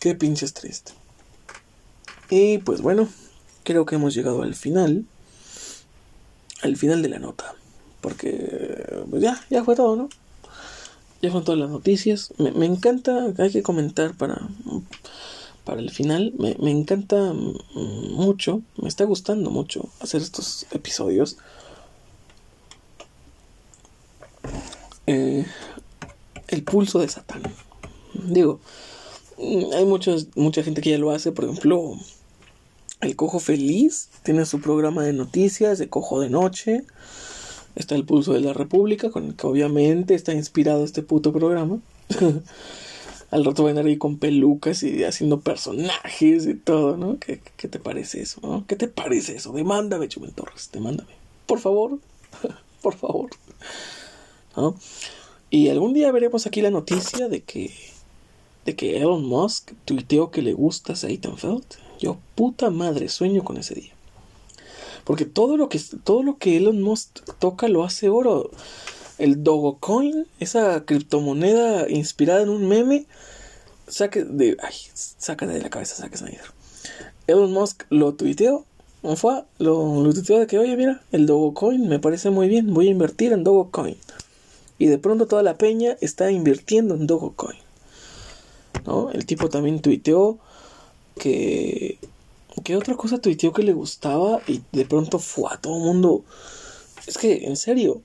Qué 0.00 0.14
pinches 0.14 0.52
triste. 0.54 0.92
Y 2.28 2.58
pues 2.58 2.80
bueno, 2.80 3.08
creo 3.64 3.86
que 3.86 3.96
hemos 3.96 4.14
llegado 4.14 4.42
al 4.42 4.54
final. 4.54 5.04
Al 6.62 6.76
final 6.76 7.02
de 7.02 7.08
la 7.08 7.18
nota. 7.18 7.54
Porque 8.00 9.04
pues 9.10 9.22
ya, 9.22 9.44
ya 9.50 9.64
fue 9.64 9.76
todo, 9.76 9.96
¿no? 9.96 10.08
ya 11.22 11.30
son 11.30 11.44
todas 11.44 11.60
las 11.60 11.70
noticias. 11.70 12.32
Me, 12.38 12.66
encanta, 12.66 13.32
hay 13.38 13.50
que 13.50 13.62
comentar 13.62 14.14
para, 14.14 14.40
para 15.70 15.82
el 15.82 15.90
final. 15.90 16.34
Me, 16.36 16.70
encanta 16.72 17.32
mucho, 17.74 18.60
me 18.76 18.88
está 18.88 19.04
gustando 19.04 19.52
mucho 19.52 19.88
hacer 20.00 20.20
estos 20.20 20.66
episodios. 20.72 21.36
Eh, 25.06 25.46
el 26.48 26.64
pulso 26.64 26.98
de 26.98 27.08
Satán. 27.08 27.42
Digo, 28.14 28.58
hay 29.38 29.84
muchos, 29.84 30.26
mucha 30.34 30.64
gente 30.64 30.80
que 30.80 30.90
ya 30.90 30.98
lo 30.98 31.12
hace, 31.12 31.30
por 31.30 31.44
ejemplo, 31.44 31.96
el 33.00 33.14
Cojo 33.14 33.38
Feliz 33.38 34.08
tiene 34.24 34.46
su 34.46 34.60
programa 34.60 35.04
de 35.04 35.12
noticias 35.12 35.78
de 35.78 35.88
Cojo 35.88 36.20
de 36.20 36.30
Noche. 36.30 36.82
Está 37.76 37.94
el 37.94 38.04
pulso 38.04 38.32
de 38.32 38.40
la 38.40 38.54
República, 38.54 39.10
con 39.10 39.24
el 39.26 39.36
que 39.36 39.46
obviamente 39.46 40.16
está 40.16 40.34
inspirado 40.34 40.82
este 40.82 41.02
puto 41.02 41.32
programa. 41.32 41.78
Al 43.30 43.44
rato 43.44 43.64
van 43.64 43.78
a 43.78 43.80
ir 43.82 43.86
ahí 43.86 43.96
con 43.96 44.18
pelucas 44.18 44.82
y 44.82 45.04
haciendo 45.04 45.40
personajes 45.40 46.46
y 46.46 46.54
todo, 46.54 46.96
¿no? 46.96 47.18
¿Qué, 47.18 47.36
te 47.36 47.78
parece 47.78 48.22
eso? 48.22 48.64
¿Qué 48.66 48.76
te 48.76 48.88
parece 48.88 49.36
eso? 49.36 49.52
Demándame, 49.52 50.08
Chumel 50.08 50.32
Torres, 50.32 50.70
demándame. 50.72 51.10
Por 51.46 51.60
favor, 51.60 51.98
por 52.82 52.96
favor. 52.96 53.30
¿No? 54.56 54.74
Y 55.48 55.68
algún 55.68 55.94
día 55.94 56.10
veremos 56.10 56.46
aquí 56.46 56.60
la 56.60 56.70
noticia 56.70 57.28
de 57.28 57.42
que 57.42 57.72
de 58.64 58.76
que 58.76 58.98
Elon 58.98 59.24
Musk 59.24 59.72
tuiteó 59.84 60.30
que 60.30 60.42
le 60.42 60.52
gusta 60.52 60.94
Seitanfeld. 60.94 61.64
Yo 61.98 62.18
puta 62.34 62.70
madre 62.70 63.08
sueño 63.08 63.42
con 63.42 63.56
ese 63.56 63.74
día. 63.74 63.92
Porque 65.04 65.24
todo 65.24 65.56
lo 65.56 65.68
que, 65.68 65.80
todo 66.04 66.22
lo 66.22 66.36
que 66.38 66.56
Elon 66.56 66.82
Musk 66.82 67.20
toca 67.38 67.68
lo 67.68 67.84
hace 67.84 68.08
oro. 68.08 68.50
El 69.20 69.44
Dogecoin, 69.44 70.26
esa 70.40 70.84
criptomoneda 70.84 71.88
inspirada 71.88 72.42
en 72.42 72.48
un 72.48 72.68
meme, 72.68 73.06
saque 73.86 74.24
de, 74.24 74.56
ay, 74.62 74.74
saca 74.94 75.46
de 75.46 75.60
la 75.60 75.70
cabeza, 75.70 75.94
saca 75.94 76.16
Snyder. 76.16 76.40
Elon 77.26 77.52
Musk 77.52 77.84
lo 77.90 78.14
tuiteó, 78.14 78.64
fue, 79.16 79.44
lo, 79.58 80.02
lo 80.02 80.12
tuiteó 80.12 80.38
de 80.38 80.46
que, 80.46 80.58
oye, 80.58 80.76
mira, 80.76 81.02
el 81.12 81.26
Dogecoin 81.26 81.88
me 81.88 81.98
parece 81.98 82.30
muy 82.30 82.48
bien, 82.48 82.74
voy 82.74 82.88
a 82.88 82.90
invertir 82.90 83.32
en 83.32 83.44
Dogecoin. 83.44 83.96
Y 84.78 84.86
de 84.86 84.98
pronto 84.98 85.26
toda 85.26 85.42
la 85.42 85.58
peña 85.58 85.96
está 86.00 86.30
invirtiendo 86.30 86.94
en 86.94 87.06
Dogecoin. 87.06 87.58
¿No? 88.86 89.10
El 89.10 89.26
tipo 89.26 89.48
también 89.50 89.80
tuiteó 89.82 90.38
que 91.18 91.98
¿Qué 92.64 92.76
otra 92.76 92.94
cosa 92.96 93.18
tuiteó 93.18 93.52
que 93.52 93.62
le 93.62 93.72
gustaba 93.72 94.40
y 94.46 94.62
de 94.72 94.84
pronto 94.84 95.18
fue 95.18 95.50
a 95.50 95.56
todo 95.56 95.76
el 95.76 95.82
mundo? 95.82 96.24
Es 97.06 97.16
que, 97.16 97.46
en 97.46 97.56
serio, 97.56 98.02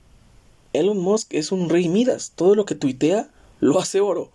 Elon 0.80 1.00
Musk 1.00 1.34
es 1.34 1.52
un 1.52 1.70
rey 1.70 1.90
Midas. 1.90 2.34
Todo 2.36 2.56
lo 2.56 2.66
que 2.66 2.76
tuitea 2.76 3.30
lo 3.60 3.80
hace 3.80 4.02
oro. 4.02 4.30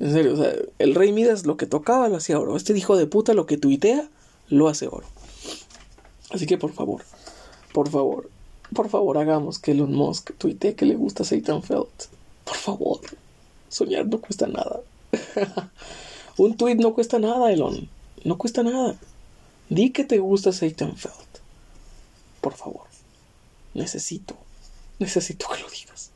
En 0.00 0.12
serio, 0.12 0.34
o 0.34 0.36
sea, 0.36 0.52
el 0.78 0.94
rey 0.94 1.12
Midas 1.12 1.46
lo 1.46 1.56
que 1.56 1.66
tocaba 1.66 2.08
lo 2.08 2.16
hacía 2.16 2.38
oro. 2.38 2.56
Este 2.56 2.76
hijo 2.76 2.96
de 2.96 3.06
puta 3.06 3.34
lo 3.34 3.46
que 3.46 3.56
tuitea 3.56 4.08
lo 4.48 4.68
hace 4.68 4.86
oro. 4.86 5.06
Así 6.30 6.46
que 6.46 6.58
por 6.58 6.72
favor, 6.72 7.02
por 7.72 7.88
favor, 7.88 8.28
por 8.74 8.88
favor 8.88 9.18
hagamos 9.18 9.58
que 9.58 9.70
Elon 9.70 9.94
Musk 9.94 10.32
tuitee 10.36 10.74
que 10.74 10.86
le 10.86 10.96
gusta 10.96 11.22
Satan 11.24 11.62
Felt. 11.62 12.06
Por 12.44 12.56
favor, 12.56 13.00
soñar 13.68 14.06
no 14.06 14.20
cuesta 14.20 14.46
nada. 14.46 14.80
un 16.38 16.56
tweet 16.56 16.76
no 16.76 16.92
cuesta 16.94 17.18
nada, 17.18 17.52
Elon. 17.52 17.88
No 18.24 18.36
cuesta 18.36 18.62
nada. 18.62 18.96
Di 19.68 19.90
que 19.90 20.04
te 20.04 20.18
gusta 20.18 20.52
Feld. 20.52 20.94
Por 22.40 22.54
favor. 22.54 22.86
Necesito. 23.74 24.43
Necesito 24.98 25.46
que 25.48 25.62
lo 25.62 25.68
digas. 25.68 26.10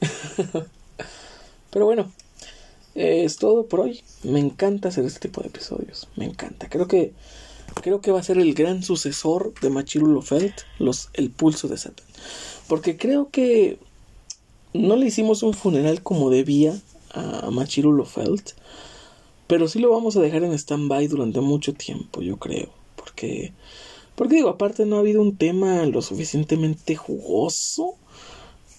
Pero 1.70 1.84
bueno. 1.84 2.12
Es 2.94 3.36
todo 3.36 3.66
por 3.66 3.80
hoy. 3.80 4.02
Me 4.24 4.40
encanta 4.40 4.88
hacer 4.88 5.04
este 5.04 5.20
tipo 5.20 5.40
de 5.40 5.48
episodios. 5.48 6.08
Me 6.16 6.24
encanta. 6.24 6.68
Creo 6.68 6.88
que. 6.88 7.12
Creo 7.82 8.00
que 8.00 8.10
va 8.10 8.18
a 8.18 8.24
ser 8.24 8.38
el 8.38 8.54
gran 8.54 8.82
sucesor 8.82 9.52
de 9.60 9.70
Machirulo 9.70 10.22
Felt. 10.22 10.62
Los, 10.78 11.10
el 11.12 11.30
pulso 11.30 11.68
de 11.68 11.76
Satan. 11.76 12.06
Porque 12.66 12.96
creo 12.96 13.30
que. 13.30 13.78
No 14.74 14.96
le 14.96 15.06
hicimos 15.06 15.42
un 15.42 15.54
funeral 15.54 16.02
como 16.02 16.30
debía 16.30 16.78
a 17.12 17.50
Machirulo 17.50 18.04
Felt 18.04 18.52
pero 19.48 19.66
sí 19.66 19.80
lo 19.80 19.90
vamos 19.90 20.14
a 20.16 20.20
dejar 20.20 20.44
en 20.44 20.52
stand-by 20.52 21.08
durante 21.08 21.40
mucho 21.40 21.72
tiempo, 21.72 22.20
yo 22.20 22.36
creo. 22.36 22.68
Porque, 22.94 23.54
porque 24.18 24.34
digo, 24.34 24.48
aparte 24.48 24.84
no 24.84 24.96
ha 24.96 24.98
habido 24.98 25.22
un 25.22 25.36
tema 25.36 25.86
lo 25.86 26.02
suficientemente 26.02 26.96
jugoso 26.96 27.94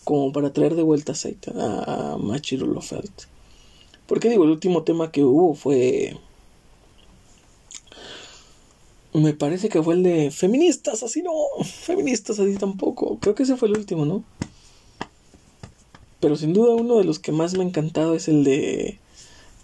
como 0.04 0.34
para 0.34 0.52
traer 0.52 0.76
de 0.76 0.84
vuelta 0.84 1.14
a, 1.56 2.14
a 2.14 2.18
Machiro. 2.18 2.68
Porque 4.06 4.28
digo, 4.28 4.44
el 4.44 4.50
último 4.50 4.84
tema 4.84 5.14
que 5.14 5.24
hubo 5.24 5.56
fue. 5.56 6.18
Me 9.14 9.34
parece 9.34 9.70
que 9.70 9.82
fue 9.82 9.94
el 9.94 10.04
de 10.04 10.30
feministas, 10.30 11.04
así 11.04 11.22
no. 11.22 11.32
Feministas, 11.64 12.38
así 12.38 12.56
tampoco. 12.56 13.18
Creo 13.20 13.34
que 13.34 13.44
ese 13.44 13.56
fue 13.56 13.70
el 13.70 13.78
último, 13.78 14.04
¿no? 14.04 14.26
Pero 16.20 16.36
sin 16.36 16.52
duda 16.52 16.76
uno 16.76 16.98
de 16.98 17.06
los 17.06 17.18
que 17.18 17.32
más 17.32 17.54
me 17.54 17.64
ha 17.64 17.68
encantado 17.68 18.14
es 18.14 18.28
el 18.28 18.44
de 18.44 19.00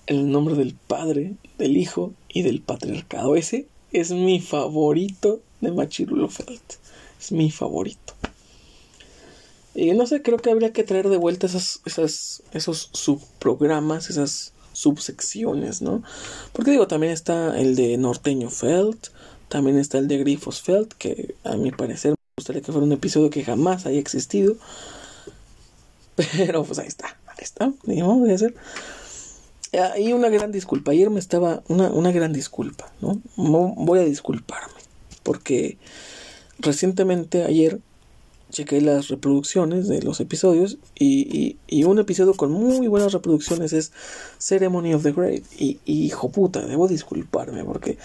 el 0.07 0.31
nombre 0.31 0.55
del 0.55 0.73
Padre, 0.73 1.33
del 1.57 1.75
Hijo 1.75 2.13
y 2.29 2.43
del 2.43 2.61
Patriarcado. 2.61 3.35
Ese, 3.35 3.67
es 3.91 4.11
mi 4.11 4.39
favorito 4.39 5.41
de 5.65 5.71
Machirulo 5.71 6.29
Felt. 6.29 6.73
Es 7.19 7.31
mi 7.31 7.51
favorito. 7.51 8.13
Y 9.73 9.91
no 9.91 10.07
sé, 10.07 10.21
creo 10.21 10.37
que 10.37 10.49
habría 10.49 10.71
que 10.71 10.83
traer 10.83 11.09
de 11.09 11.17
vuelta 11.17 11.47
esas, 11.47 11.81
esas, 11.85 12.43
esos 12.53 12.89
subprogramas, 12.93 14.09
esas 14.09 14.53
subsecciones, 14.71 15.81
¿no? 15.81 16.01
Porque 16.53 16.71
digo, 16.71 16.87
también 16.87 17.11
está 17.11 17.59
el 17.59 17.75
de 17.75 17.97
Norteño 17.97 18.49
Felt, 18.49 19.07
también 19.49 19.77
está 19.77 19.97
el 19.97 20.07
de 20.07 20.17
Grifos 20.19 20.61
Felt, 20.61 20.93
que 20.93 21.35
a 21.43 21.57
mi 21.57 21.71
parecer 21.71 22.11
me 22.11 22.15
gustaría 22.37 22.61
que 22.61 22.71
fuera 22.71 22.85
un 22.85 22.93
episodio 22.93 23.29
que 23.29 23.43
jamás 23.43 23.85
haya 23.85 23.99
existido. 23.99 24.55
Pero 26.15 26.63
pues 26.63 26.79
ahí 26.79 26.87
está, 26.87 27.17
ahí 27.27 27.41
está, 27.41 27.73
digamos, 27.83 28.19
voy 28.19 28.31
a 28.31 28.35
hacer. 28.35 28.55
Y 29.97 30.13
una 30.13 30.29
gran 30.29 30.53
disculpa, 30.53 30.91
ayer 30.91 31.09
me 31.09 31.19
estaba, 31.19 31.63
una, 31.67 31.89
una 31.89 32.11
gran 32.13 32.31
disculpa, 32.31 32.93
¿no? 33.01 33.21
Voy 33.35 33.99
a 33.99 34.05
disculparme, 34.05 34.74
porque 35.25 35.77
recientemente 36.59 37.43
ayer 37.43 37.81
chequé 38.51 38.79
las 38.79 39.09
reproducciones 39.09 39.87
de 39.87 40.01
los 40.01 40.21
episodios 40.21 40.77
y, 40.97 41.57
y, 41.67 41.83
un 41.83 41.99
episodio 41.99 42.33
con 42.35 42.51
muy 42.51 42.87
buenas 42.87 43.11
reproducciones 43.11 43.73
es 43.73 43.91
Ceremony 44.37 44.93
of 44.93 45.03
the 45.03 45.11
Great. 45.11 45.43
Y, 45.57 45.79
hijo 45.85 46.29
puta, 46.29 46.65
debo 46.65 46.87
disculparme 46.87 47.65
porque 47.65 47.97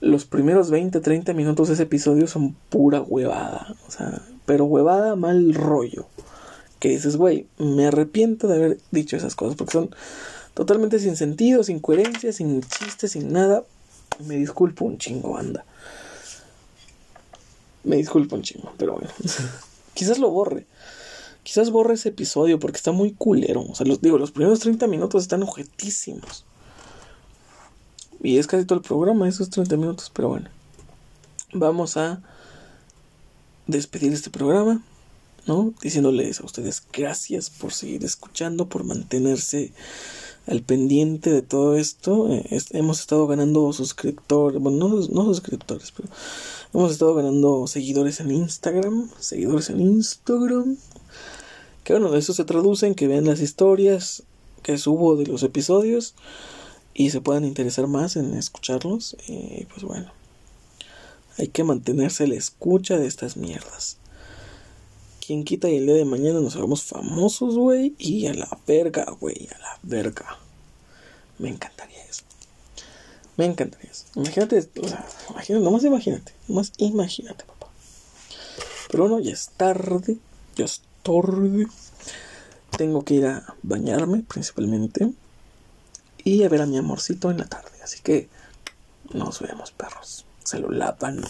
los 0.00 0.26
primeros 0.26 0.70
20, 0.70 1.00
30 1.00 1.32
minutos 1.32 1.68
de 1.68 1.74
ese 1.74 1.84
episodio 1.84 2.28
son 2.28 2.54
pura 2.68 3.00
huevada, 3.00 3.74
o 3.88 3.90
sea, 3.90 4.22
pero 4.44 4.66
huevada 4.66 5.16
mal 5.16 5.54
rollo, 5.54 6.06
que 6.78 6.90
dices, 6.90 7.16
güey, 7.16 7.46
me 7.58 7.86
arrepiento 7.86 8.46
de 8.46 8.56
haber 8.56 8.78
dicho 8.92 9.16
esas 9.16 9.34
cosas 9.34 9.56
porque 9.56 9.72
son 9.72 9.90
totalmente 10.54 10.98
sin 10.98 11.16
sentido, 11.16 11.64
sin 11.64 11.80
coherencia, 11.80 12.32
sin 12.32 12.62
chiste, 12.62 13.08
sin 13.08 13.32
nada, 13.32 13.64
me 14.24 14.36
disculpo 14.36 14.84
un 14.84 14.98
chingo, 14.98 15.32
banda. 15.32 15.64
Me 17.86 17.96
disculpo 17.96 18.34
un 18.34 18.42
chingo, 18.42 18.72
pero 18.76 18.94
bueno. 18.94 19.08
Quizás 19.94 20.18
lo 20.18 20.28
borre. 20.28 20.66
Quizás 21.44 21.70
borre 21.70 21.94
ese 21.94 22.08
episodio 22.08 22.58
porque 22.58 22.76
está 22.78 22.90
muy 22.90 23.12
culero. 23.12 23.62
O 23.62 23.74
sea, 23.76 23.86
los 23.86 24.00
digo, 24.00 24.18
los 24.18 24.32
primeros 24.32 24.58
30 24.58 24.88
minutos 24.88 25.22
están 25.22 25.44
objetísimos. 25.44 26.44
Y 28.20 28.38
es 28.38 28.48
casi 28.48 28.64
todo 28.64 28.80
el 28.80 28.84
programa, 28.84 29.28
esos 29.28 29.50
30 29.50 29.76
minutos, 29.76 30.10
pero 30.12 30.28
bueno. 30.30 30.50
Vamos 31.52 31.96
a 31.96 32.22
despedir 33.68 34.12
este 34.12 34.30
programa, 34.30 34.82
¿no? 35.46 35.72
Diciéndoles 35.80 36.40
a 36.40 36.44
ustedes 36.44 36.82
gracias 36.92 37.50
por 37.50 37.72
seguir 37.72 38.04
escuchando, 38.04 38.68
por 38.68 38.82
mantenerse 38.82 39.72
al 40.46 40.62
pendiente 40.62 41.30
de 41.30 41.42
todo 41.42 41.76
esto. 41.76 42.32
Eh, 42.32 42.44
hemos 42.70 43.00
estado 43.00 43.26
ganando 43.26 43.72
suscriptores, 43.72 44.60
bueno, 44.60 44.88
no, 44.88 44.96
no 44.96 45.24
suscriptores, 45.24 45.92
pero 45.92 46.08
hemos 46.74 46.92
estado 46.92 47.14
ganando 47.14 47.66
seguidores 47.66 48.20
en 48.20 48.30
Instagram, 48.30 49.10
seguidores 49.18 49.70
en 49.70 49.80
Instagram. 49.80 50.76
Que 51.84 51.92
bueno, 51.92 52.10
de 52.10 52.18
eso 52.18 52.32
se 52.32 52.44
traduce 52.44 52.86
en 52.86 52.94
que 52.94 53.06
vean 53.06 53.26
las 53.26 53.40
historias 53.40 54.22
que 54.62 54.78
subo 54.78 55.16
de 55.16 55.26
los 55.26 55.42
episodios 55.42 56.14
y 56.94 57.10
se 57.10 57.20
puedan 57.20 57.44
interesar 57.44 57.86
más 57.86 58.16
en 58.16 58.34
escucharlos. 58.34 59.16
Y 59.28 59.64
pues 59.66 59.84
bueno, 59.84 60.10
hay 61.38 61.48
que 61.48 61.64
mantenerse 61.64 62.26
la 62.26 62.34
escucha 62.34 62.98
de 62.98 63.06
estas 63.06 63.36
mierdas. 63.36 63.98
Quien 65.26 65.42
quita 65.42 65.68
y 65.68 65.78
el 65.78 65.86
día 65.86 65.96
de 65.96 66.04
mañana 66.04 66.38
nos 66.38 66.54
hagamos 66.54 66.84
famosos, 66.84 67.56
güey. 67.56 67.96
Y 67.98 68.28
a 68.28 68.34
la 68.34 68.48
verga, 68.64 69.06
güey. 69.18 69.48
A 69.56 69.58
la 69.58 69.78
verga. 69.82 70.38
Me 71.40 71.48
encantaría 71.48 72.00
eso. 72.04 72.22
Me 73.36 73.46
encantaría 73.46 73.90
eso. 73.90 74.04
Imagínate, 74.14 74.58
o 74.80 74.86
sea, 74.86 75.04
imagínate, 75.30 75.64
nomás 75.64 75.82
imagínate. 75.82 76.32
Nomás 76.46 76.72
imagínate, 76.76 77.44
papá. 77.44 77.66
Pero 78.88 79.08
bueno, 79.08 79.18
ya 79.18 79.32
es 79.32 79.48
tarde. 79.56 80.16
Ya 80.54 80.66
es 80.66 80.82
tarde. 81.02 81.66
Tengo 82.78 83.04
que 83.04 83.14
ir 83.14 83.26
a 83.26 83.56
bañarme, 83.64 84.22
principalmente. 84.22 85.12
Y 86.22 86.44
a 86.44 86.48
ver 86.48 86.62
a 86.62 86.66
mi 86.66 86.78
amorcito 86.78 87.32
en 87.32 87.38
la 87.38 87.46
tarde. 87.46 87.82
Así 87.82 87.98
que 88.00 88.28
nos 89.12 89.40
vemos, 89.40 89.72
perros. 89.72 90.24
Se 90.44 90.60
lo 90.60 90.70
lavan. 90.70 91.24